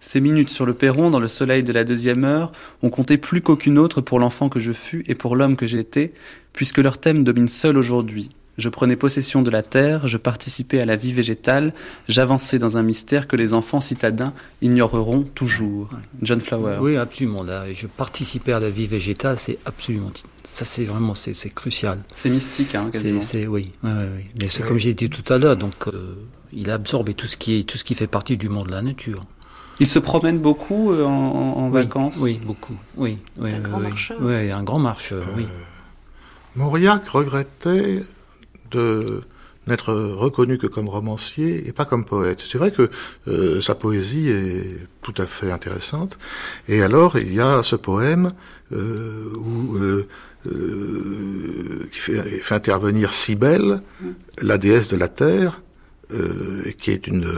Ces 0.00 0.20
minutes 0.20 0.50
sur 0.50 0.64
le 0.64 0.74
perron, 0.74 1.10
dans 1.10 1.20
le 1.20 1.28
soleil 1.28 1.62
de 1.62 1.72
la 1.72 1.84
deuxième 1.84 2.24
heure, 2.24 2.52
ont 2.82 2.90
compté 2.90 3.18
plus 3.18 3.42
qu'aucune 3.42 3.78
autre 3.78 4.00
pour 4.00 4.20
l'enfant 4.20 4.48
que 4.48 4.60
je 4.60 4.72
fus 4.72 5.04
et 5.06 5.14
pour 5.14 5.36
l'homme 5.36 5.56
que 5.56 5.66
j'étais, 5.66 6.12
puisque 6.52 6.78
leur 6.78 6.98
thème 6.98 7.24
domine 7.24 7.48
seul 7.48 7.76
aujourd'hui. 7.76 8.30
Je 8.58 8.68
prenais 8.68 8.96
possession 8.96 9.40
de 9.42 9.50
la 9.50 9.62
terre, 9.62 10.08
je 10.08 10.16
participais 10.16 10.80
à 10.80 10.84
la 10.84 10.96
vie 10.96 11.12
végétale, 11.12 11.72
j'avançais 12.08 12.58
dans 12.58 12.76
un 12.76 12.82
mystère 12.82 13.28
que 13.28 13.36
les 13.36 13.54
enfants 13.54 13.80
citadins 13.80 14.32
ignoreront 14.62 15.22
toujours. 15.22 15.90
John 16.22 16.40
Flower. 16.40 16.78
Oui, 16.80 16.96
absolument. 16.96 17.44
Là, 17.44 17.72
je 17.72 17.86
participais 17.86 18.52
à 18.52 18.58
la 18.58 18.68
vie 18.68 18.88
végétale, 18.88 19.38
c'est 19.38 19.58
absolument. 19.64 20.10
Ça, 20.42 20.64
c'est 20.64 20.84
vraiment, 20.84 21.14
c'est 21.14 21.34
c'est 21.34 21.50
crucial. 21.50 22.00
C'est 22.16 22.30
mystique, 22.30 22.74
hein, 22.74 22.88
C'est, 22.92 22.98
quasiment. 22.98 23.20
c'est, 23.20 23.46
oui, 23.46 23.70
oui, 23.84 23.90
oui, 23.94 24.04
oui. 24.16 24.24
Mais 24.40 24.48
c'est 24.48 24.64
comme 24.66 24.76
j'ai 24.78 24.92
dit 24.94 25.08
tout 25.08 25.32
à 25.32 25.38
l'heure, 25.38 25.56
donc 25.56 25.74
euh, 25.86 26.16
il 26.52 26.68
a 26.70 26.74
absorbé 26.74 27.14
tout 27.14 27.28
ce 27.28 27.36
qui 27.36 27.60
est, 27.60 27.62
tout 27.62 27.78
ce 27.78 27.84
qui 27.84 27.94
fait 27.94 28.08
partie 28.08 28.36
du 28.36 28.48
monde 28.48 28.66
de 28.66 28.72
la 28.72 28.82
nature. 28.82 29.20
Il 29.78 29.86
se 29.86 30.00
promène 30.00 30.40
beaucoup 30.40 30.90
euh, 30.90 31.04
en, 31.04 31.10
en- 31.12 31.56
en 31.58 31.66
Oui, 31.68 31.74
vacances? 31.74 32.16
Oui, 32.18 32.40
beaucoup. 32.44 32.74
Oui, 32.96 33.18
oui, 33.38 33.52
un 33.54 33.60
grand 33.60 33.76
oui. 33.78 33.84
marcheur. 33.84 34.18
Oui, 34.20 34.50
un 34.50 34.64
grand 34.64 34.80
marcheur. 34.80 35.24
Oui. 35.36 35.46
Mauriac 36.56 37.06
regrettait 37.08 38.02
de 38.70 39.22
n'être 39.68 39.92
reconnu 39.92 40.58
que 40.58 40.66
comme 40.66 40.88
romancier 40.88 41.68
et 41.68 41.72
pas 41.72 41.84
comme 41.84 42.04
poète. 42.04 42.40
C'est 42.40 42.58
vrai 42.58 42.72
que 42.72 42.90
euh, 43.28 43.60
sa 43.60 43.74
poésie 43.74 44.28
est 44.28 44.66
tout 45.02 45.14
à 45.18 45.26
fait 45.26 45.52
intéressante. 45.52 46.18
Et 46.68 46.82
alors, 46.82 47.18
il 47.18 47.32
y 47.34 47.40
a 47.40 47.62
ce 47.62 47.76
poème 47.76 48.32
euh, 48.72 49.30
où, 49.36 49.76
euh, 49.76 50.08
euh, 50.46 51.88
qui 51.92 51.98
fait, 51.98 52.54
intervenir 52.54 53.12
Cybèle, 53.12 53.82
la 54.40 54.58
déesse 54.58 54.88
de 54.88 54.96
la 54.96 55.08
terre, 55.08 55.60
euh, 56.12 56.62
qui 56.78 56.90
est 56.90 57.06
une, 57.06 57.30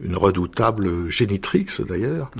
une 0.00 0.16
redoutable 0.16 1.10
génitrix 1.10 1.66
d'ailleurs. 1.86 2.30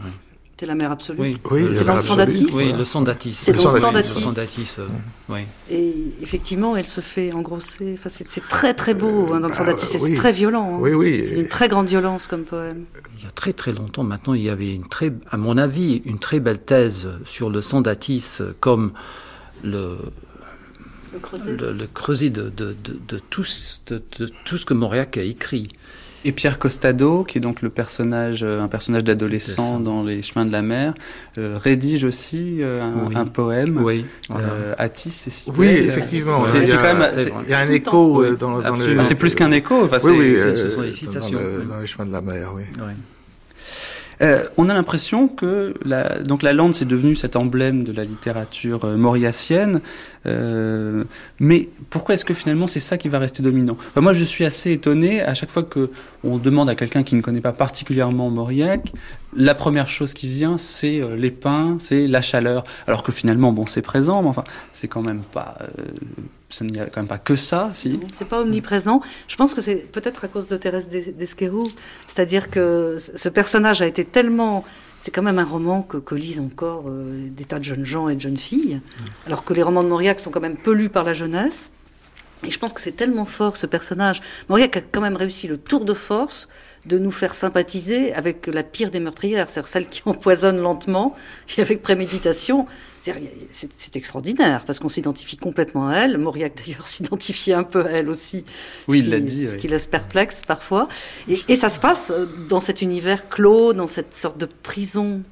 C'est 0.58 0.64
la 0.66 0.74
mère 0.74 0.90
absolue. 0.90 1.18
Oui, 1.20 1.36
Euh, 1.64 1.74
C'est 1.74 1.80
avait 1.80 1.84
dans 1.84 1.94
le. 1.96 2.00
Sandatis 2.00 2.46
oui, 2.54 2.72
le 2.72 2.84
sang 2.84 3.02
d'Atis. 3.02 3.34
C'est 3.34 3.52
dans 3.52 3.70
le 3.72 3.78
sang 3.78 3.92
Le 3.92 4.34
d'Atis. 4.34 4.76
euh, 4.78 4.86
oui. 5.28 5.40
Et 5.70 5.94
effectivement, 6.22 6.76
elle 6.78 6.86
se 6.86 7.02
fait 7.02 7.34
engrosser. 7.34 7.94
Enfin, 7.98 8.08
c'est, 8.08 8.26
c'est 8.26 8.40
très 8.48 8.72
très 8.72 8.94
beau 8.94 9.34
hein, 9.34 9.40
dans 9.40 9.48
le 9.48 9.54
Sandatis. 9.54 9.84
C'est 9.84 10.00
oui. 10.00 10.14
très 10.14 10.32
violent. 10.32 10.76
hein. 10.76 10.78
Oui, 10.80 10.94
oui. 10.94 11.24
C'est 11.28 11.34
une 11.40 11.48
très 11.48 11.68
grande 11.68 11.88
violence 11.88 12.26
comme 12.26 12.44
poème. 12.44 12.84
Il 13.18 13.24
y 13.24 13.26
a 13.26 13.30
très 13.32 13.52
très 13.52 13.72
longtemps, 13.74 14.02
maintenant, 14.02 14.32
il 14.32 14.42
y 14.42 14.48
avait 14.48 14.74
une 14.74 14.88
très, 14.88 15.12
à 15.30 15.36
mon 15.36 15.58
avis, 15.58 16.00
une 16.06 16.18
très 16.18 16.40
belle 16.40 16.60
thèse 16.60 17.06
sur 17.26 17.50
le 17.50 17.60
sang 17.60 17.82
d'Atis 17.82 18.38
euh, 18.40 18.52
comme 18.58 18.92
le, 19.62 19.98
Le 21.12 21.18
creuset. 21.18 21.52
le, 21.54 21.72
le 21.72 21.86
creuset 21.86 22.30
de, 22.30 22.44
de, 22.48 22.74
de, 22.82 22.98
de 23.08 23.18
tout, 23.28 23.44
de 23.88 24.00
tout 24.46 24.56
ce 24.56 24.64
que 24.64 24.72
Mauriac 24.74 25.18
a 25.18 25.22
écrit. 25.22 25.68
Et 26.28 26.32
Pierre 26.32 26.58
Costado, 26.58 27.22
qui 27.22 27.38
est 27.38 27.40
donc 27.40 27.62
le 27.62 27.70
personnage, 27.70 28.40
euh, 28.42 28.60
un 28.60 28.66
personnage 28.66 29.04
d'adolescent 29.04 29.78
dans 29.78 30.02
Les 30.02 30.22
Chemins 30.22 30.44
de 30.44 30.50
la 30.50 30.60
Mer, 30.60 30.92
euh, 31.38 31.56
rédige 31.56 32.02
aussi 32.02 32.58
euh, 32.62 32.82
un, 32.82 33.06
Oui. 33.08 33.14
un 33.16 33.26
poème. 33.26 33.80
Oui. 33.84 34.04
Euh, 34.32 34.74
Atis 34.76 35.26
et. 35.28 35.50
Oui, 35.56 35.66
effectivement. 35.68 36.44
C'est- 36.44 36.62
il 36.62 36.68
y 36.68 36.72
a- 36.72 36.76
quand 36.78 36.98
même-. 36.98 37.08
Il 37.44 37.50
y 37.50 37.54
a 37.54 37.60
un 37.60 37.64
le 37.66 37.74
écho 37.74 38.24
temps. 38.24 38.32
dans, 38.38 38.58
dans 38.58 38.58
absolument. 38.74 39.00
Ah, 39.00 39.02
le. 39.02 39.04
c'est 39.04 39.14
plus 39.14 39.36
qu'un 39.36 39.52
écho. 39.52 39.84
Enfin, 39.84 39.98
Oui, 40.02 40.02
c'est- 40.02 40.10
oui, 40.18 40.34
c'est- 40.36 40.56
ce 40.56 40.70
sont 40.70 40.80
des 40.82 40.88
dans 40.88 40.94
citations, 40.94 41.38
le- 41.38 41.58
oui. 41.60 41.66
dans 41.68 41.80
les 41.80 41.86
chemins 41.86 42.06
de 42.06 42.12
la 42.12 42.22
mer, 42.22 42.52
oui. 42.56 42.62
Oui. 42.78 42.92
Euh, 44.22 44.44
on 44.56 44.70
a 44.70 44.74
l'impression 44.74 45.28
que 45.28 45.74
la, 45.84 46.20
donc 46.20 46.42
la 46.42 46.54
lande 46.54 46.74
c'est 46.74 46.86
devenu 46.88 47.14
cet 47.14 47.36
emblème 47.36 47.84
de 47.84 47.92
la 47.92 48.02
littérature 48.04 48.86
euh, 48.86 48.96
mauriacienne, 48.96 49.82
euh, 50.26 51.04
mais 51.40 51.68
pourquoi 51.90 52.14
est-ce 52.14 52.24
que 52.24 52.34
finalement 52.34 52.66
c'est 52.66 52.80
ça 52.80 52.98
qui 52.98 53.08
va 53.08 53.18
rester 53.18 53.42
dominant? 53.42 53.76
Moi 53.96 54.12
je 54.12 54.24
suis 54.24 54.44
assez 54.44 54.72
étonné 54.72 55.22
à 55.22 55.34
chaque 55.34 55.50
fois 55.50 55.62
que 55.62 55.90
on 56.24 56.38
demande 56.38 56.68
à 56.68 56.74
quelqu'un 56.74 57.02
qui 57.02 57.14
ne 57.14 57.20
connaît 57.20 57.40
pas 57.40 57.52
particulièrement 57.52 58.30
Mauriac, 58.30 58.92
la 59.36 59.54
première 59.54 59.88
chose 59.88 60.14
qui 60.14 60.28
vient 60.28 60.58
c'est 60.58 61.00
euh, 61.00 61.16
les 61.16 61.30
pins, 61.30 61.76
c'est 61.78 62.06
la 62.06 62.22
chaleur, 62.22 62.64
alors 62.86 63.02
que 63.02 63.12
finalement 63.12 63.52
bon 63.52 63.66
c'est 63.66 63.82
présent, 63.82 64.22
mais 64.22 64.28
enfin 64.28 64.44
c'est 64.72 64.88
quand 64.88 65.02
même 65.02 65.22
pas, 65.32 65.56
euh, 65.60 65.82
ce 66.48 66.64
n'y 66.64 66.78
a 66.80 66.86
quand 66.86 67.00
même 67.00 67.08
pas 67.08 67.18
que 67.18 67.36
ça, 67.36 67.70
si. 67.72 67.98
C'est 68.10 68.28
pas 68.28 68.40
omniprésent. 68.40 69.00
Je 69.28 69.36
pense 69.36 69.52
que 69.52 69.60
c'est 69.60 69.90
peut-être 69.90 70.24
à 70.24 70.28
cause 70.28 70.46
de 70.48 70.56
Thérèse 70.56 70.88
d'Es- 70.88 71.12
d'Esquerou. 71.12 71.70
C'est-à-dire 72.06 72.50
que 72.50 72.96
ce 72.98 73.28
personnage 73.28 73.82
a 73.82 73.86
été 73.86 74.04
tellement. 74.04 74.64
C'est 74.98 75.10
quand 75.10 75.22
même 75.22 75.38
un 75.38 75.44
roman 75.44 75.82
que, 75.82 75.98
que 75.98 76.14
lisent 76.14 76.40
encore 76.40 76.84
euh, 76.88 77.28
des 77.30 77.44
tas 77.44 77.58
de 77.58 77.64
jeunes 77.64 77.84
gens 77.84 78.08
et 78.08 78.14
de 78.14 78.20
jeunes 78.20 78.36
filles, 78.36 78.80
alors 79.26 79.44
que 79.44 79.54
les 79.54 79.62
romans 79.62 79.82
de 79.82 79.88
Mauriac 79.88 80.18
sont 80.20 80.30
quand 80.30 80.40
même 80.40 80.56
peu 80.56 80.72
lus 80.72 80.88
par 80.88 81.04
la 81.04 81.12
jeunesse. 81.12 81.70
Et 82.44 82.50
je 82.50 82.58
pense 82.58 82.72
que 82.72 82.80
c'est 82.80 82.92
tellement 82.92 83.24
fort 83.24 83.56
ce 83.56 83.66
personnage. 83.66 84.20
Mauriac 84.48 84.76
a 84.76 84.80
quand 84.80 85.00
même 85.00 85.16
réussi 85.16 85.48
le 85.48 85.56
tour 85.56 85.84
de 85.84 85.94
force 85.94 86.48
de 86.84 86.98
nous 86.98 87.10
faire 87.10 87.34
sympathiser 87.34 88.12
avec 88.14 88.46
la 88.46 88.62
pire 88.62 88.90
des 88.90 89.00
meurtrières, 89.00 89.50
c'est-à-dire 89.50 89.68
celle 89.68 89.86
qui 89.86 90.02
empoisonne 90.06 90.58
lentement 90.58 91.14
et 91.56 91.60
avec 91.60 91.82
préméditation. 91.82 92.66
C'est 93.52 93.94
extraordinaire 93.94 94.64
parce 94.64 94.80
qu'on 94.80 94.88
s'identifie 94.88 95.36
complètement 95.36 95.88
à 95.88 95.94
elle. 95.96 96.18
Mauriac 96.18 96.54
d'ailleurs 96.66 96.86
s'identifiait 96.86 97.54
un 97.54 97.62
peu 97.62 97.86
à 97.86 97.90
elle 97.90 98.08
aussi. 98.08 98.44
Oui, 98.88 98.98
il 98.98 99.10
l'a 99.10 99.20
dit, 99.20 99.46
Ce 99.46 99.52
oui. 99.54 99.58
qui 99.58 99.68
laisse 99.68 99.86
perplexe 99.86 100.42
parfois. 100.46 100.88
Et, 101.28 101.40
et 101.48 101.56
ça 101.56 101.68
se 101.68 101.78
passe 101.78 102.10
euh, 102.10 102.26
dans 102.48 102.60
cet 102.60 102.82
univers 102.82 103.28
clos, 103.28 103.72
dans 103.72 103.86
cette 103.86 104.14
sorte 104.14 104.38
de 104.38 104.46
prison, 104.46 105.22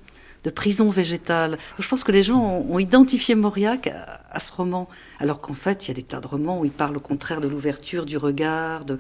de 0.44 0.50
prison 0.50 0.88
végétale. 0.88 1.59
Je 1.78 1.88
pense 1.88 2.05
que 2.05 2.12
les 2.12 2.22
gens 2.22 2.40
ont, 2.40 2.74
ont 2.74 2.78
identifié 2.78 3.34
Mauriac 3.34 3.90
à, 4.35 4.41
ce 4.41 4.53
roman, 4.53 4.89
alors 5.18 5.41
qu'en 5.41 5.55
fait, 5.55 5.87
il 5.87 5.89
y 5.89 5.91
a 5.93 5.95
des 5.95 6.03
tas 6.03 6.20
de 6.20 6.26
romans 6.26 6.61
où 6.61 6.64
il 6.64 6.72
parle 6.72 6.97
au 6.97 7.01
contraire 7.01 7.41
de 7.41 7.49
l'ouverture 7.49 8.07
du 8.07 8.16
regard, 8.16 8.85
de, 8.85 8.99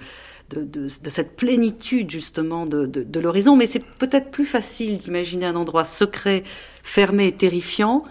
de, 0.50 0.88
cette 0.88 1.36
plénitude 1.36 2.10
justement 2.10 2.66
de 2.66 3.20
l'horizon. 3.20 3.56
Mais 3.56 3.66
c'est 3.66 3.84
peut-être 3.84 4.30
plus 4.30 4.46
facile 4.46 4.98
d'imaginer 4.98 5.46
un 5.46 5.56
endroit 5.56 5.84
secret, 5.84 6.44
fermé 6.82 7.28
et 7.28 7.32
terrifiant 7.32 8.04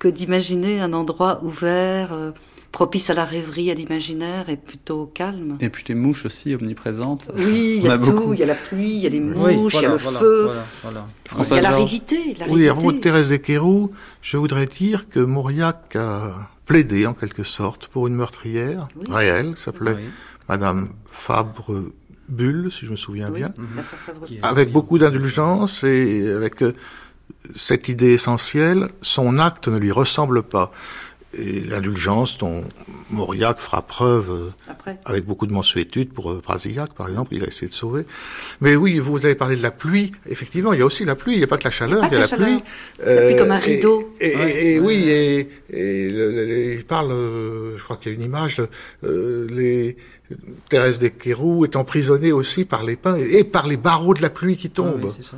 que 0.00 0.08
d'imaginer 0.08 0.80
un 0.80 0.92
endroit 0.92 1.44
ouvert, 1.44 2.12
euh, 2.12 2.32
propice 2.72 3.10
à 3.10 3.14
la 3.14 3.24
rêverie, 3.24 3.70
à 3.70 3.74
l'imaginaire 3.74 4.48
et 4.48 4.56
plutôt 4.56 5.10
calme. 5.12 5.56
Et 5.60 5.68
puis 5.70 5.84
les 5.88 5.94
mouches 5.94 6.24
aussi 6.26 6.54
omniprésentes. 6.54 7.28
Oui, 7.36 7.78
il 7.78 7.82
y 7.84 7.88
a, 7.88 7.94
a 7.94 7.98
tout, 7.98 8.12
beaucoup. 8.12 8.32
il 8.32 8.38
y 8.40 8.42
a 8.42 8.46
la 8.46 8.54
pluie, 8.54 8.90
il 8.90 8.98
y 9.00 9.06
a 9.06 9.10
les 9.10 9.18
Oui, 9.20 9.56
mouches, 9.56 9.74
il 9.76 9.82
y 9.82 9.86
a 9.86 9.88
le 9.90 9.96
voilà, 9.96 10.18
feu, 10.18 10.42
voilà, 10.44 10.64
voilà. 10.82 11.04
il 11.50 11.54
y 11.54 11.58
a 11.58 11.60
l'aridité. 11.62 12.16
Oui, 12.48 12.68
à 12.68 12.72
propos 12.74 12.92
de 12.92 12.96
l'aridité. 12.96 13.00
Thérèse 13.00 13.28
Desquerou, 13.30 13.90
je 14.22 14.36
voudrais 14.36 14.66
dire 14.66 15.08
que 15.08 15.18
Mauriac 15.20 15.96
a 15.96 16.50
plaidé 16.66 17.06
en 17.06 17.14
quelque 17.14 17.42
sorte 17.42 17.88
pour 17.88 18.06
une 18.06 18.14
meurtrière 18.14 18.86
Oui. 18.96 19.06
réelle, 19.10 19.56
s'appelait 19.56 19.94
Oui. 19.94 20.02
Madame 20.48 20.90
Fabre 21.10 21.84
Bulle, 22.28 22.70
si 22.70 22.86
je 22.86 22.92
me 22.92 22.96
souviens 22.96 23.30
Oui, 23.32 23.40
bien, 23.40 23.52
Qui 24.24 24.36
est- 24.36 24.44
avec 24.44 24.70
beaucoup 24.70 24.98
d'indulgence 24.98 25.82
et 25.82 26.28
avec 26.30 26.62
euh, 26.62 26.72
cette 27.56 27.88
idée 27.88 28.12
essentielle, 28.12 28.88
son 29.02 29.38
acte 29.38 29.66
ne 29.66 29.78
lui 29.78 29.90
ressemble 29.90 30.44
pas 30.44 30.70
et 31.32 31.60
l'indulgence 31.60 32.38
dont 32.38 32.64
Mauriac 33.10 33.58
fera 33.58 33.82
preuve 33.82 34.52
euh, 34.86 34.92
avec 35.04 35.24
beaucoup 35.24 35.46
de 35.46 35.52
mensuétude 35.52 36.12
pour 36.12 36.30
euh, 36.30 36.40
Brasillac, 36.42 36.92
par 36.94 37.08
exemple, 37.08 37.34
il 37.34 37.44
a 37.44 37.46
essayé 37.46 37.68
de 37.68 37.72
sauver. 37.72 38.04
Mais 38.60 38.74
oui, 38.74 38.98
vous 38.98 39.24
avez 39.24 39.36
parlé 39.36 39.56
de 39.56 39.62
la 39.62 39.70
pluie. 39.70 40.12
Effectivement, 40.28 40.72
il 40.72 40.80
y 40.80 40.82
a 40.82 40.86
aussi 40.86 41.04
la 41.04 41.14
pluie. 41.14 41.34
Il 41.34 41.38
n'y 41.38 41.44
a 41.44 41.46
pas 41.46 41.56
que 41.56 41.64
la 41.64 41.70
chaleur, 41.70 42.04
il 42.06 42.12
y 42.12 42.16
a, 42.16 42.20
la, 42.20 42.28
pluie. 42.28 42.62
La 43.04 43.22
pluie 43.22 43.36
comme 43.36 43.50
un 43.50 43.58
rideau. 43.58 44.12
Et, 44.20 44.80
oui, 44.80 45.08
et, 45.08 45.48
il 46.78 46.84
parle, 46.84 47.12
euh, 47.12 47.78
je 47.78 47.84
crois 47.84 47.96
qu'il 47.96 48.12
y 48.12 48.14
a 48.14 48.18
une 48.18 48.24
image, 48.24 48.60
euh, 49.04 49.46
les 49.50 49.96
Thérèse 50.68 50.98
des 50.98 51.10
Quérou 51.10 51.64
est 51.64 51.76
emprisonnée 51.76 52.32
aussi 52.32 52.64
par 52.64 52.84
les 52.84 52.96
pins 52.96 53.16
et 53.16 53.44
par 53.44 53.66
les 53.66 53.76
barreaux 53.76 54.14
de 54.14 54.22
la 54.22 54.30
pluie 54.30 54.56
qui 54.56 54.70
tombent. 54.70 55.10
ça. 55.10 55.36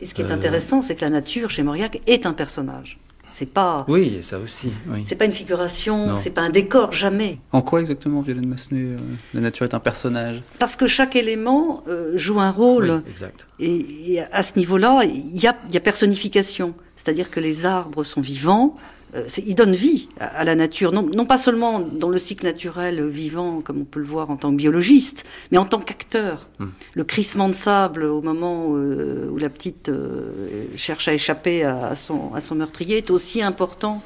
Et 0.00 0.06
ce 0.06 0.14
qui 0.14 0.22
est 0.22 0.30
intéressant, 0.30 0.82
c'est 0.82 0.94
que 0.94 1.02
la 1.02 1.10
nature 1.10 1.50
chez 1.50 1.62
Mauriac 1.62 2.00
est 2.06 2.26
un 2.26 2.32
personnage. 2.32 2.98
C'est 3.30 3.46
pas. 3.46 3.84
Oui, 3.88 4.18
ça 4.22 4.38
aussi. 4.38 4.70
C'est 5.04 5.14
pas 5.14 5.24
une 5.24 5.32
figuration, 5.32 6.14
c'est 6.14 6.30
pas 6.30 6.42
un 6.42 6.50
décor, 6.50 6.92
jamais. 6.92 7.38
En 7.52 7.62
quoi 7.62 7.80
exactement, 7.80 8.20
Violaine 8.20 8.46
Massenet, 8.46 8.82
euh, 8.82 8.96
la 9.34 9.40
nature 9.40 9.64
est 9.64 9.74
un 9.74 9.80
personnage? 9.80 10.42
Parce 10.58 10.76
que 10.76 10.86
chaque 10.86 11.16
élément 11.16 11.82
euh, 11.88 12.12
joue 12.16 12.40
un 12.40 12.50
rôle. 12.50 13.02
Oui, 13.04 13.10
exact. 13.10 13.46
Et, 13.58 14.14
et, 14.14 14.20
à 14.20 14.42
ce 14.42 14.58
niveau-là, 14.58 15.02
il 15.04 15.40
y 15.40 15.46
a, 15.46 15.56
y 15.72 15.76
a 15.76 15.80
personnification. 15.80 16.74
C'est-à-dire 16.96 17.30
que 17.30 17.40
les 17.40 17.66
arbres 17.66 18.04
sont 18.04 18.20
vivants, 18.20 18.76
il 19.46 19.54
donne 19.54 19.74
vie 19.74 20.08
à, 20.18 20.44
la 20.44 20.54
nature, 20.54 20.92
non, 20.92 21.08
non, 21.14 21.24
pas 21.24 21.38
seulement 21.38 21.80
dans 21.80 22.08
le 22.08 22.18
cycle 22.18 22.44
naturel 22.44 23.06
vivant, 23.08 23.60
comme 23.60 23.80
on 23.80 23.84
peut 23.84 24.00
le 24.00 24.06
voir 24.06 24.30
en 24.30 24.36
tant 24.36 24.50
que 24.50 24.56
biologiste, 24.56 25.24
mais 25.50 25.58
en 25.58 25.64
tant 25.64 25.80
qu'acteur. 25.80 26.48
Hmm. 26.58 26.68
Le 26.94 27.04
crissement 27.04 27.48
de 27.48 27.54
sable 27.54 28.04
au 28.04 28.22
moment 28.22 28.66
où, 28.66 28.76
euh, 28.76 29.28
où 29.30 29.38
la 29.38 29.50
petite 29.50 29.88
euh, 29.88 30.64
cherche 30.76 31.08
à 31.08 31.14
échapper 31.14 31.64
à, 31.64 31.94
son, 31.96 32.32
à 32.34 32.40
son 32.40 32.54
meurtrier 32.54 32.98
est 32.98 33.10
aussi 33.10 33.42
important 33.42 34.02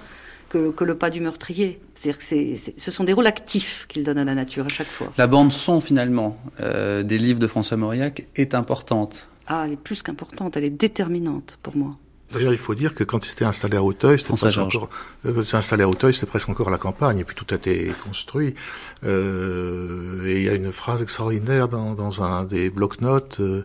que, 0.49 0.71
que 0.71 0.85
le 0.85 0.97
pas 0.97 1.11
du 1.11 1.21
meurtrier. 1.21 1.81
C'est-à-dire 1.95 2.19
que 2.19 2.73
ce 2.77 2.91
sont 2.91 3.05
des 3.05 3.13
rôles 3.13 3.27
actifs 3.27 3.87
qu'il 3.89 4.05
donne 4.05 4.19
à 4.19 4.25
la 4.25 4.35
nature 4.35 4.67
à 4.67 4.73
chaque 4.73 4.87
fois. 4.87 5.13
La 5.19 5.27
bande 5.27 5.53
son 5.53 5.81
finalement 5.81 6.39
des 6.59 7.19
livres 7.19 7.39
de 7.39 7.47
François 7.47 7.77
Mauriac 7.77 8.27
est 8.37 8.55
importante. 8.55 9.29
Ah, 9.47 9.65
elle 9.67 9.73
est 9.73 9.77
plus 9.77 10.03
qu'importante, 10.03 10.57
elle 10.57 10.65
est 10.65 10.71
déterminante 10.71 11.59
pour 11.63 11.77
moi. 11.77 11.97
D'ailleurs, 12.35 12.53
il 12.53 12.59
faut 12.59 12.75
dire 12.75 12.95
que 12.95 13.05
quand 13.05 13.25
il 13.25 13.31
s'était 13.31 13.45
installé 13.45 13.77
à 13.77 13.83
Auteuil, 13.83 14.19
c'était 14.19 14.35
presque 14.37 14.59
encore, 14.59 14.91
euh, 15.25 15.43
installé 15.53 15.85
à 15.85 15.89
Auteuil, 15.89 16.13
c'était 16.13 16.27
presque 16.27 16.49
encore 16.49 16.69
à 16.69 16.71
la 16.71 16.79
campagne, 16.79 17.21
et 17.21 17.25
puis 17.25 17.37
tout 17.37 17.47
a 17.51 17.55
été 17.55 17.93
construit. 18.05 18.55
Euh, 19.05 20.27
et 20.27 20.39
il 20.39 20.43
y 20.43 20.49
a 20.49 20.55
une 20.55 20.73
phrase 20.73 21.01
extraordinaire 21.03 21.69
dans, 21.69 21.95
dans 21.95 22.23
un 22.23 22.45
des 22.45 22.71
blocs-notes 22.71 23.39
euh, 23.41 23.65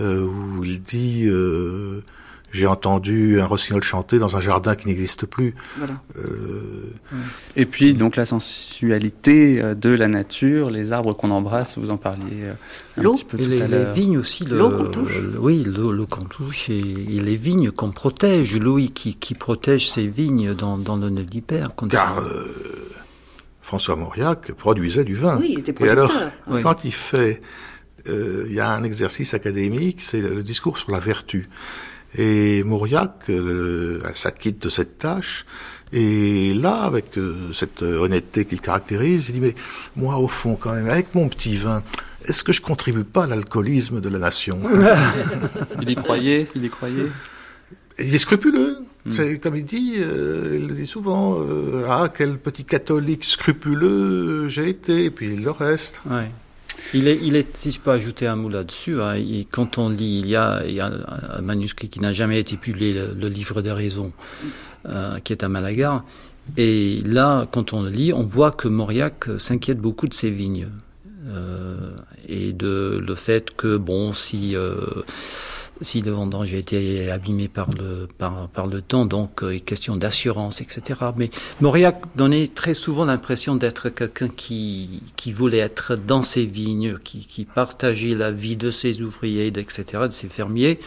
euh 0.00 0.24
où 0.24 0.64
il 0.64 0.82
dit 0.82 1.24
euh, 1.26 2.02
j'ai 2.54 2.68
entendu 2.68 3.40
un 3.40 3.46
rossignol 3.46 3.82
chanter 3.82 4.18
dans 4.18 4.36
un 4.36 4.40
jardin 4.40 4.76
qui 4.76 4.86
n'existe 4.86 5.26
plus. 5.26 5.56
Voilà. 5.76 5.94
Euh... 6.16 6.92
Et 7.56 7.66
puis 7.66 7.94
donc 7.94 8.14
la 8.14 8.26
sensualité 8.26 9.60
euh, 9.60 9.74
de 9.74 9.90
la 9.90 10.06
nature, 10.06 10.70
les 10.70 10.92
arbres 10.92 11.14
qu'on 11.14 11.32
embrasse, 11.32 11.78
vous 11.78 11.90
en 11.90 11.96
parliez 11.96 12.44
euh, 12.44 12.52
un 12.96 13.12
petit 13.12 13.24
peu 13.24 13.38
tout 13.38 13.44
les, 13.44 13.60
à 13.60 13.66
l'heure. 13.66 13.88
Les 13.88 14.00
vignes 14.00 14.18
aussi. 14.18 14.44
L'eau 14.44 14.70
qu'on 14.70 14.84
touche. 14.84 15.18
Le, 15.18 15.38
oui, 15.40 15.64
l'eau 15.64 16.06
qu'on 16.06 16.26
touche 16.26 16.70
et, 16.70 16.78
et, 16.78 17.20
les 17.20 17.36
vignes 17.36 17.72
qu'on 17.72 17.90
protège. 17.90 18.54
Louis 18.54 18.92
qui, 18.92 19.16
qui 19.16 19.34
protège 19.34 19.90
ses 19.90 20.06
vignes 20.06 20.54
dans, 20.54 20.78
dans 20.78 20.96
le 20.96 21.10
nœud 21.10 21.24
d'hyper. 21.24 21.72
Car 21.90 22.20
euh, 22.20 22.88
François 23.62 23.96
Mauriac 23.96 24.52
produisait 24.52 25.04
du 25.04 25.16
vin. 25.16 25.38
Oui, 25.40 25.48
il 25.54 25.58
était 25.58 25.72
producteur. 25.72 26.08
Et 26.08 26.16
alors, 26.16 26.32
oui. 26.46 26.62
quand 26.62 26.84
il 26.84 26.92
fait... 26.92 27.42
Euh, 28.08 28.44
il 28.48 28.54
y 28.54 28.60
a 28.60 28.70
un 28.70 28.84
exercice 28.84 29.32
académique, 29.32 30.02
c'est 30.02 30.20
le 30.20 30.42
discours 30.42 30.76
sur 30.78 30.92
la 30.92 31.00
vertu. 31.00 31.48
Et 32.16 32.62
Mauriac 32.64 33.24
euh, 33.28 34.00
s'acquitte 34.14 34.62
de 34.62 34.68
cette 34.68 34.98
tâche. 34.98 35.44
Et 35.92 36.54
là, 36.54 36.82
avec 36.82 37.18
euh, 37.18 37.52
cette 37.52 37.82
honnêteté 37.82 38.44
qu'il 38.44 38.60
caractérise, 38.60 39.28
il 39.28 39.32
dit, 39.32 39.40
mais 39.40 39.54
moi, 39.96 40.18
au 40.18 40.28
fond, 40.28 40.56
quand 40.56 40.72
même, 40.72 40.88
avec 40.88 41.14
mon 41.14 41.28
petit 41.28 41.56
vin, 41.56 41.82
est-ce 42.24 42.42
que 42.42 42.52
je 42.52 42.62
contribue 42.62 43.04
pas 43.04 43.24
à 43.24 43.26
l'alcoolisme 43.26 44.00
de 44.00 44.08
la 44.08 44.18
nation? 44.18 44.58
Il 45.82 45.90
y 45.90 45.94
croyait, 45.94 46.48
il 46.54 46.64
y 46.64 46.70
croyait. 46.70 47.10
Il 47.98 48.14
est 48.14 48.18
scrupuleux. 48.18 48.78
Mm. 49.04 49.12
C'est 49.12 49.38
comme 49.38 49.56
il 49.56 49.64
dit, 49.64 49.96
euh, 49.98 50.58
il 50.58 50.66
le 50.66 50.74
dit 50.74 50.86
souvent, 50.86 51.36
euh, 51.38 51.84
ah 51.88 52.08
quel 52.14 52.38
petit 52.38 52.64
catholique 52.64 53.24
scrupuleux 53.24 54.48
j'ai 54.48 54.68
été, 54.70 55.04
et 55.04 55.10
puis 55.10 55.36
le 55.36 55.50
reste. 55.50 56.00
Ouais. 56.08 56.30
Il 56.92 57.08
est, 57.08 57.18
il 57.22 57.34
est, 57.34 57.56
si 57.56 57.72
je 57.72 57.80
peux 57.80 57.90
ajouter 57.90 58.26
un 58.26 58.36
mot 58.36 58.48
là-dessus, 58.48 59.00
hein, 59.00 59.14
quand 59.50 59.78
on 59.78 59.88
lit, 59.88 60.20
il 60.20 60.28
y 60.28 60.36
a, 60.36 60.62
il 60.66 60.74
y 60.74 60.80
a 60.80 60.86
un, 60.86 61.38
un 61.38 61.40
manuscrit 61.40 61.88
qui 61.88 62.00
n'a 62.00 62.12
jamais 62.12 62.38
été 62.38 62.56
publié, 62.56 62.92
le, 62.92 63.14
le 63.18 63.28
livre 63.28 63.62
des 63.62 63.72
raisons, 63.72 64.12
euh, 64.86 65.18
qui 65.20 65.32
est 65.32 65.42
à 65.42 65.48
Malaga. 65.48 66.04
Et 66.56 67.00
là, 67.06 67.48
quand 67.50 67.72
on 67.72 67.82
le 67.82 67.90
lit, 67.90 68.12
on 68.12 68.22
voit 68.22 68.52
que 68.52 68.68
Mauriac 68.68 69.26
s'inquiète 69.38 69.78
beaucoup 69.78 70.08
de 70.08 70.14
ses 70.14 70.30
vignes. 70.30 70.68
Euh, 71.26 71.90
et 72.28 72.52
de 72.52 73.02
le 73.04 73.14
fait 73.14 73.50
que, 73.56 73.76
bon, 73.76 74.12
si... 74.12 74.54
Euh, 74.54 74.76
si 75.80 76.00
le 76.00 76.10
vendange 76.10 76.54
a 76.54 76.56
été 76.56 77.10
abîmé 77.10 77.48
par 77.48 77.70
le, 77.70 78.08
par, 78.18 78.48
par 78.48 78.66
le 78.66 78.80
temps, 78.80 79.06
donc 79.06 79.42
euh, 79.42 79.58
question 79.58 79.96
d'assurance, 79.96 80.60
etc. 80.60 81.00
Mais 81.16 81.30
Mauriac 81.60 82.02
donnait 82.16 82.48
très 82.48 82.74
souvent 82.74 83.04
l'impression 83.04 83.56
d'être 83.56 83.88
quelqu'un 83.88 84.28
qui, 84.28 85.02
qui 85.16 85.32
voulait 85.32 85.58
être 85.58 85.96
dans 85.96 86.22
ses 86.22 86.46
vignes, 86.46 86.96
qui, 87.02 87.26
qui 87.26 87.44
partageait 87.44 88.14
la 88.14 88.30
vie 88.30 88.56
de 88.56 88.70
ses 88.70 89.02
ouvriers, 89.02 89.46
etc., 89.46 89.84
de 90.06 90.12
ses 90.12 90.28
fermiers. 90.28 90.78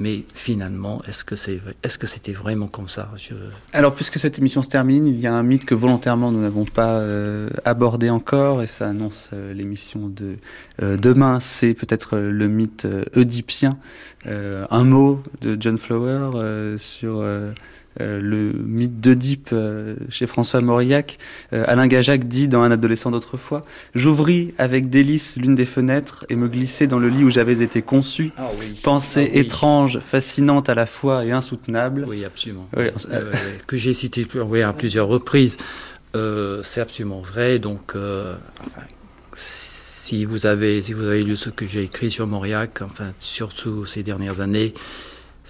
Mais 0.00 0.24
finalement, 0.34 1.02
est-ce 1.06 1.24
que 1.24 1.36
c'est 1.36 1.60
est-ce 1.82 1.98
que 1.98 2.06
c'était 2.06 2.32
vraiment 2.32 2.68
comme 2.68 2.88
ça 2.88 3.10
Je... 3.18 3.34
Alors, 3.74 3.94
puisque 3.94 4.18
cette 4.18 4.38
émission 4.38 4.62
se 4.62 4.68
termine, 4.68 5.06
il 5.06 5.20
y 5.20 5.26
a 5.26 5.34
un 5.34 5.42
mythe 5.42 5.66
que 5.66 5.74
volontairement 5.74 6.32
nous 6.32 6.40
n'avons 6.40 6.64
pas 6.64 7.00
euh, 7.00 7.50
abordé 7.66 8.08
encore, 8.08 8.62
et 8.62 8.66
ça 8.66 8.88
annonce 8.88 9.28
euh, 9.34 9.52
l'émission 9.52 10.08
de 10.08 10.36
euh, 10.82 10.96
demain. 10.96 11.38
C'est 11.38 11.74
peut-être 11.74 12.16
le 12.16 12.48
mythe 12.48 12.86
oedipien. 13.14 13.72
un 14.26 14.84
mot 14.84 15.22
de 15.42 15.58
John 15.60 15.76
Flower 15.76 16.78
sur 16.78 17.22
euh, 18.00 18.20
le 18.20 18.52
mythe 18.52 19.00
d'Oedipe 19.00 19.48
euh, 19.52 19.96
chez 20.10 20.28
François 20.28 20.60
Mauriac. 20.60 21.18
Euh, 21.52 21.64
Alain 21.66 21.88
Gajac 21.88 22.28
dit 22.28 22.46
dans 22.46 22.62
Un 22.62 22.70
adolescent 22.70 23.10
d'autrefois 23.10 23.64
J'ouvris 23.96 24.54
avec 24.58 24.90
délice 24.90 25.36
l'une 25.36 25.56
des 25.56 25.64
fenêtres 25.64 26.24
et 26.28 26.36
me 26.36 26.46
glissai 26.46 26.86
dans 26.86 27.00
le 27.00 27.08
lit 27.08 27.24
où 27.24 27.30
j'avais 27.30 27.62
été 27.62 27.82
conçu. 27.82 28.30
Ah 28.36 28.50
oui. 28.60 28.78
Pensée 28.82 29.26
ah 29.28 29.34
oui. 29.34 29.40
étrange, 29.40 29.98
fascinante 29.98 30.68
à 30.68 30.74
la 30.74 30.86
fois 30.86 31.24
et 31.24 31.32
insoutenable. 31.32 32.04
Oui, 32.06 32.24
absolument. 32.24 32.68
Oui, 32.76 32.84
euh, 33.10 33.32
que 33.66 33.76
j'ai 33.76 33.92
cité 33.92 34.24
à 34.64 34.72
plusieurs 34.72 35.08
reprises. 35.08 35.56
C'est 36.14 36.80
absolument 36.80 37.20
vrai. 37.20 37.58
Donc, 37.58 37.94
enfin, 37.96 38.86
si 39.34 40.24
vous 40.24 40.46
avez 40.46 40.82
si 40.82 40.92
vous 40.92 41.04
avez 41.04 41.22
lu 41.22 41.36
ce 41.36 41.50
que 41.50 41.66
j'ai 41.66 41.82
écrit 41.82 42.10
sur 42.10 42.26
Mauriac, 42.26 42.82
enfin 42.82 43.12
surtout 43.18 43.84
ces 43.86 44.02
dernières 44.02 44.40
années, 44.40 44.74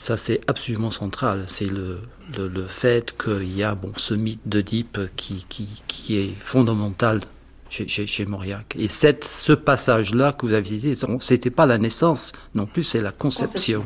ça 0.00 0.16
c'est 0.16 0.40
absolument 0.46 0.90
central. 0.90 1.44
C'est 1.46 1.66
le, 1.66 1.98
le, 2.38 2.66
fait 2.66 3.14
qu'il 3.22 3.54
y 3.54 3.62
a 3.62 3.74
bon, 3.74 3.92
ce 3.96 4.14
mythe 4.14 4.40
d'Oedipe 4.46 4.98
qui, 5.14 5.44
qui, 5.50 5.68
qui 5.88 6.16
est 6.16 6.32
fondamental 6.40 7.20
chez, 7.68 7.86
chez, 7.86 8.06
chez 8.06 8.24
Mauriac. 8.24 8.74
Et 8.78 8.88
cette, 8.88 9.24
ce 9.24 9.52
passage-là 9.52 10.32
que 10.32 10.46
vous 10.46 10.54
avez 10.54 10.78
dit, 10.78 10.94
c'était 11.20 11.50
pas 11.50 11.66
la 11.66 11.76
naissance 11.76 12.32
non 12.54 12.64
plus, 12.64 12.82
c'est 12.82 13.02
la 13.02 13.12
conception. 13.12 13.84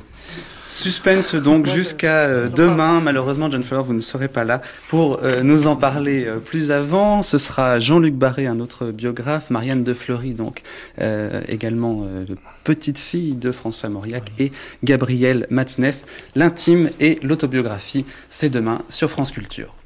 Suspense 0.74 1.36
donc 1.36 1.66
jusqu'à 1.66 2.22
euh, 2.24 2.48
demain. 2.48 3.00
Malheureusement, 3.00 3.48
John 3.48 3.62
Flower, 3.62 3.84
vous 3.84 3.92
ne 3.92 4.00
serez 4.00 4.26
pas 4.26 4.42
là 4.42 4.60
pour 4.88 5.20
euh, 5.22 5.40
nous 5.44 5.68
en 5.68 5.76
parler 5.76 6.24
euh, 6.26 6.40
plus 6.40 6.72
avant. 6.72 7.22
Ce 7.22 7.38
sera 7.38 7.78
Jean-Luc 7.78 8.14
Barré, 8.14 8.48
un 8.48 8.58
autre 8.58 8.86
biographe, 8.86 9.50
Marianne 9.50 9.84
de 9.84 9.94
Fleury, 9.94 10.34
donc 10.34 10.62
euh, 11.00 11.42
également 11.46 12.04
petite 12.64 12.98
fille 12.98 13.36
de 13.36 13.52
François 13.52 13.88
Mauriac, 13.88 14.32
et 14.40 14.50
Gabriel 14.82 15.46
Matzneff. 15.48 16.04
L'intime 16.34 16.90
et 16.98 17.20
l'autobiographie, 17.22 18.04
c'est 18.28 18.50
demain 18.50 18.82
sur 18.88 19.08
France 19.08 19.30
Culture. 19.30 19.76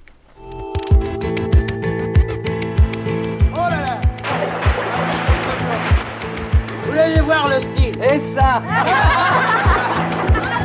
Vous 6.80 6.86
voulez 6.86 7.20
voir 7.20 7.50
le 7.50 7.60
style 7.60 8.02
Et 8.02 8.22
ça 8.34 8.62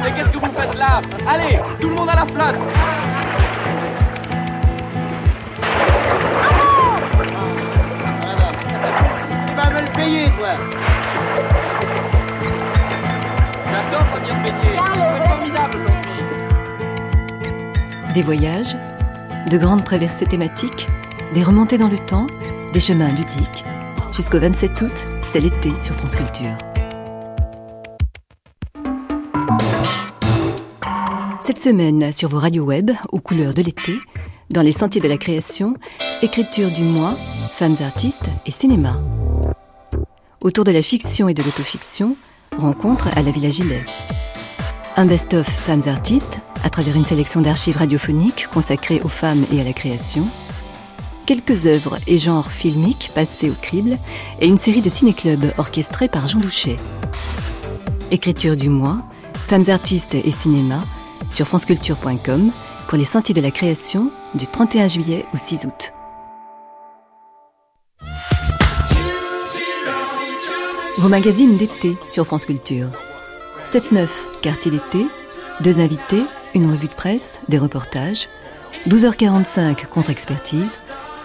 Mais 0.03 0.11
qu'est-ce 0.11 0.29
que 0.31 0.37
vous 0.37 0.51
faites 0.53 0.75
là? 0.75 1.01
Allez, 1.25 1.59
tout 1.79 1.87
le 1.87 1.95
monde 1.95 2.09
à 2.09 2.15
la 2.15 2.25
flotte 2.25 2.59
Tu 9.47 9.53
vas 9.55 9.69
me 9.69 9.79
le 9.79 9.91
payer, 9.95 10.25
toi! 10.37 10.55
J'adore 13.71 14.05
payer 14.43 14.75
C'est 14.93 15.29
formidable 15.29 15.77
Des 18.13 18.21
voyages, 18.21 18.75
de 19.49 19.57
grandes 19.57 19.85
traversées 19.85 20.25
thématiques, 20.25 20.87
des 21.33 21.43
remontées 21.43 21.77
dans 21.77 21.87
le 21.87 21.97
temps, 21.97 22.27
des 22.73 22.81
chemins 22.81 23.09
ludiques. 23.09 23.63
Jusqu'au 24.11 24.39
27 24.39 24.81
août, 24.81 25.07
c'est 25.31 25.39
l'été 25.39 25.71
sur 25.79 25.95
France 25.95 26.15
Culture. 26.15 26.57
Cette 31.45 31.61
semaine, 31.61 32.13
sur 32.13 32.29
vos 32.29 32.39
radios 32.39 32.63
web, 32.63 32.91
aux 33.11 33.19
couleurs 33.19 33.53
de 33.53 33.61
l'été, 33.61 33.99
dans 34.49 34.61
les 34.61 34.71
sentiers 34.71 35.01
de 35.01 35.09
la 35.09 35.17
création, 35.17 35.73
écriture 36.21 36.71
du 36.71 36.83
mois, 36.83 37.17
femmes 37.53 37.75
artistes 37.81 38.29
et 38.45 38.51
cinéma. 38.51 38.93
Autour 40.39 40.63
de 40.63 40.71
la 40.71 40.81
fiction 40.81 41.27
et 41.27 41.33
de 41.33 41.43
l'autofiction, 41.43 42.15
rencontre 42.57 43.09
à 43.17 43.21
la 43.21 43.31
Villa 43.31 43.49
Gilet. 43.49 43.83
Un 44.95 45.05
best-of 45.05 45.45
femmes 45.45 45.81
artistes, 45.85 46.39
à 46.63 46.69
travers 46.69 46.95
une 46.95 47.03
sélection 47.03 47.41
d'archives 47.41 47.75
radiophoniques 47.75 48.47
consacrées 48.47 49.01
aux 49.03 49.09
femmes 49.09 49.45
et 49.51 49.59
à 49.59 49.65
la 49.65 49.73
création. 49.73 50.25
Quelques 51.25 51.65
œuvres 51.65 51.97
et 52.07 52.19
genres 52.19 52.53
filmiques 52.53 53.11
passés 53.13 53.49
au 53.49 53.55
crible, 53.61 53.97
et 54.39 54.47
une 54.47 54.57
série 54.57 54.81
de 54.81 54.87
ciné-clubs 54.87 55.51
orchestrés 55.57 56.07
par 56.07 56.25
Jean 56.25 56.39
Douchet. 56.39 56.77
Écriture 58.11 58.55
du 58.55 58.69
mois, 58.69 59.05
femmes 59.33 59.67
artistes 59.67 60.15
et 60.15 60.31
cinéma, 60.31 60.85
sur 61.29 61.47
franceculture.com 61.47 62.51
pour 62.87 62.97
les 62.97 63.05
sentiers 63.05 63.35
de 63.35 63.41
la 63.41 63.51
création 63.51 64.11
du 64.35 64.47
31 64.47 64.87
juillet 64.87 65.25
au 65.33 65.37
6 65.37 65.65
août. 65.65 65.93
Vos 70.97 71.09
magazines 71.09 71.57
d'été 71.57 71.97
sur 72.07 72.25
France 72.25 72.45
Culture. 72.45 72.87
7-9, 73.65 74.07
quartier 74.41 74.71
d'été, 74.71 75.05
deux 75.61 75.79
invités, 75.79 76.23
une 76.53 76.69
revue 76.69 76.87
de 76.87 76.93
presse, 76.93 77.41
des 77.49 77.57
reportages. 77.57 78.29
12h45, 78.87 79.87
contre-expertise. 79.87 80.79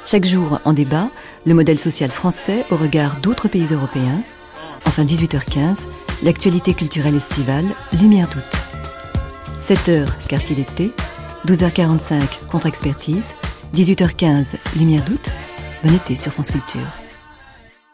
Chaque 0.07 0.25
jour, 0.25 0.59
en 0.65 0.73
débat, 0.73 1.11
le 1.47 1.55
modèle 1.55 1.79
social 1.79 2.11
français 2.11 2.65
au 2.71 2.77
regard 2.77 3.21
d'autres 3.21 3.49
pays 3.49 3.69
européens. 3.71 4.23
Enfin, 4.87 5.05
18h15, 5.05 5.87
l'actualité 6.23 6.73
culturelle 6.75 7.17
estivale, 7.17 7.67
lumière 8.01 8.29
d'août. 8.29 8.68
7h, 9.69 10.07
quartier 10.29 10.57
d'été. 10.57 10.93
12h45, 11.47 12.47
contre-expertise. 12.51 13.35
18h15, 13.75 14.57
lumière 14.79 15.05
d'août. 15.05 15.31
Bon 15.85 15.95
été 15.95 16.17
sur 16.17 16.33
France 16.33 16.53
Culture. 16.53 16.98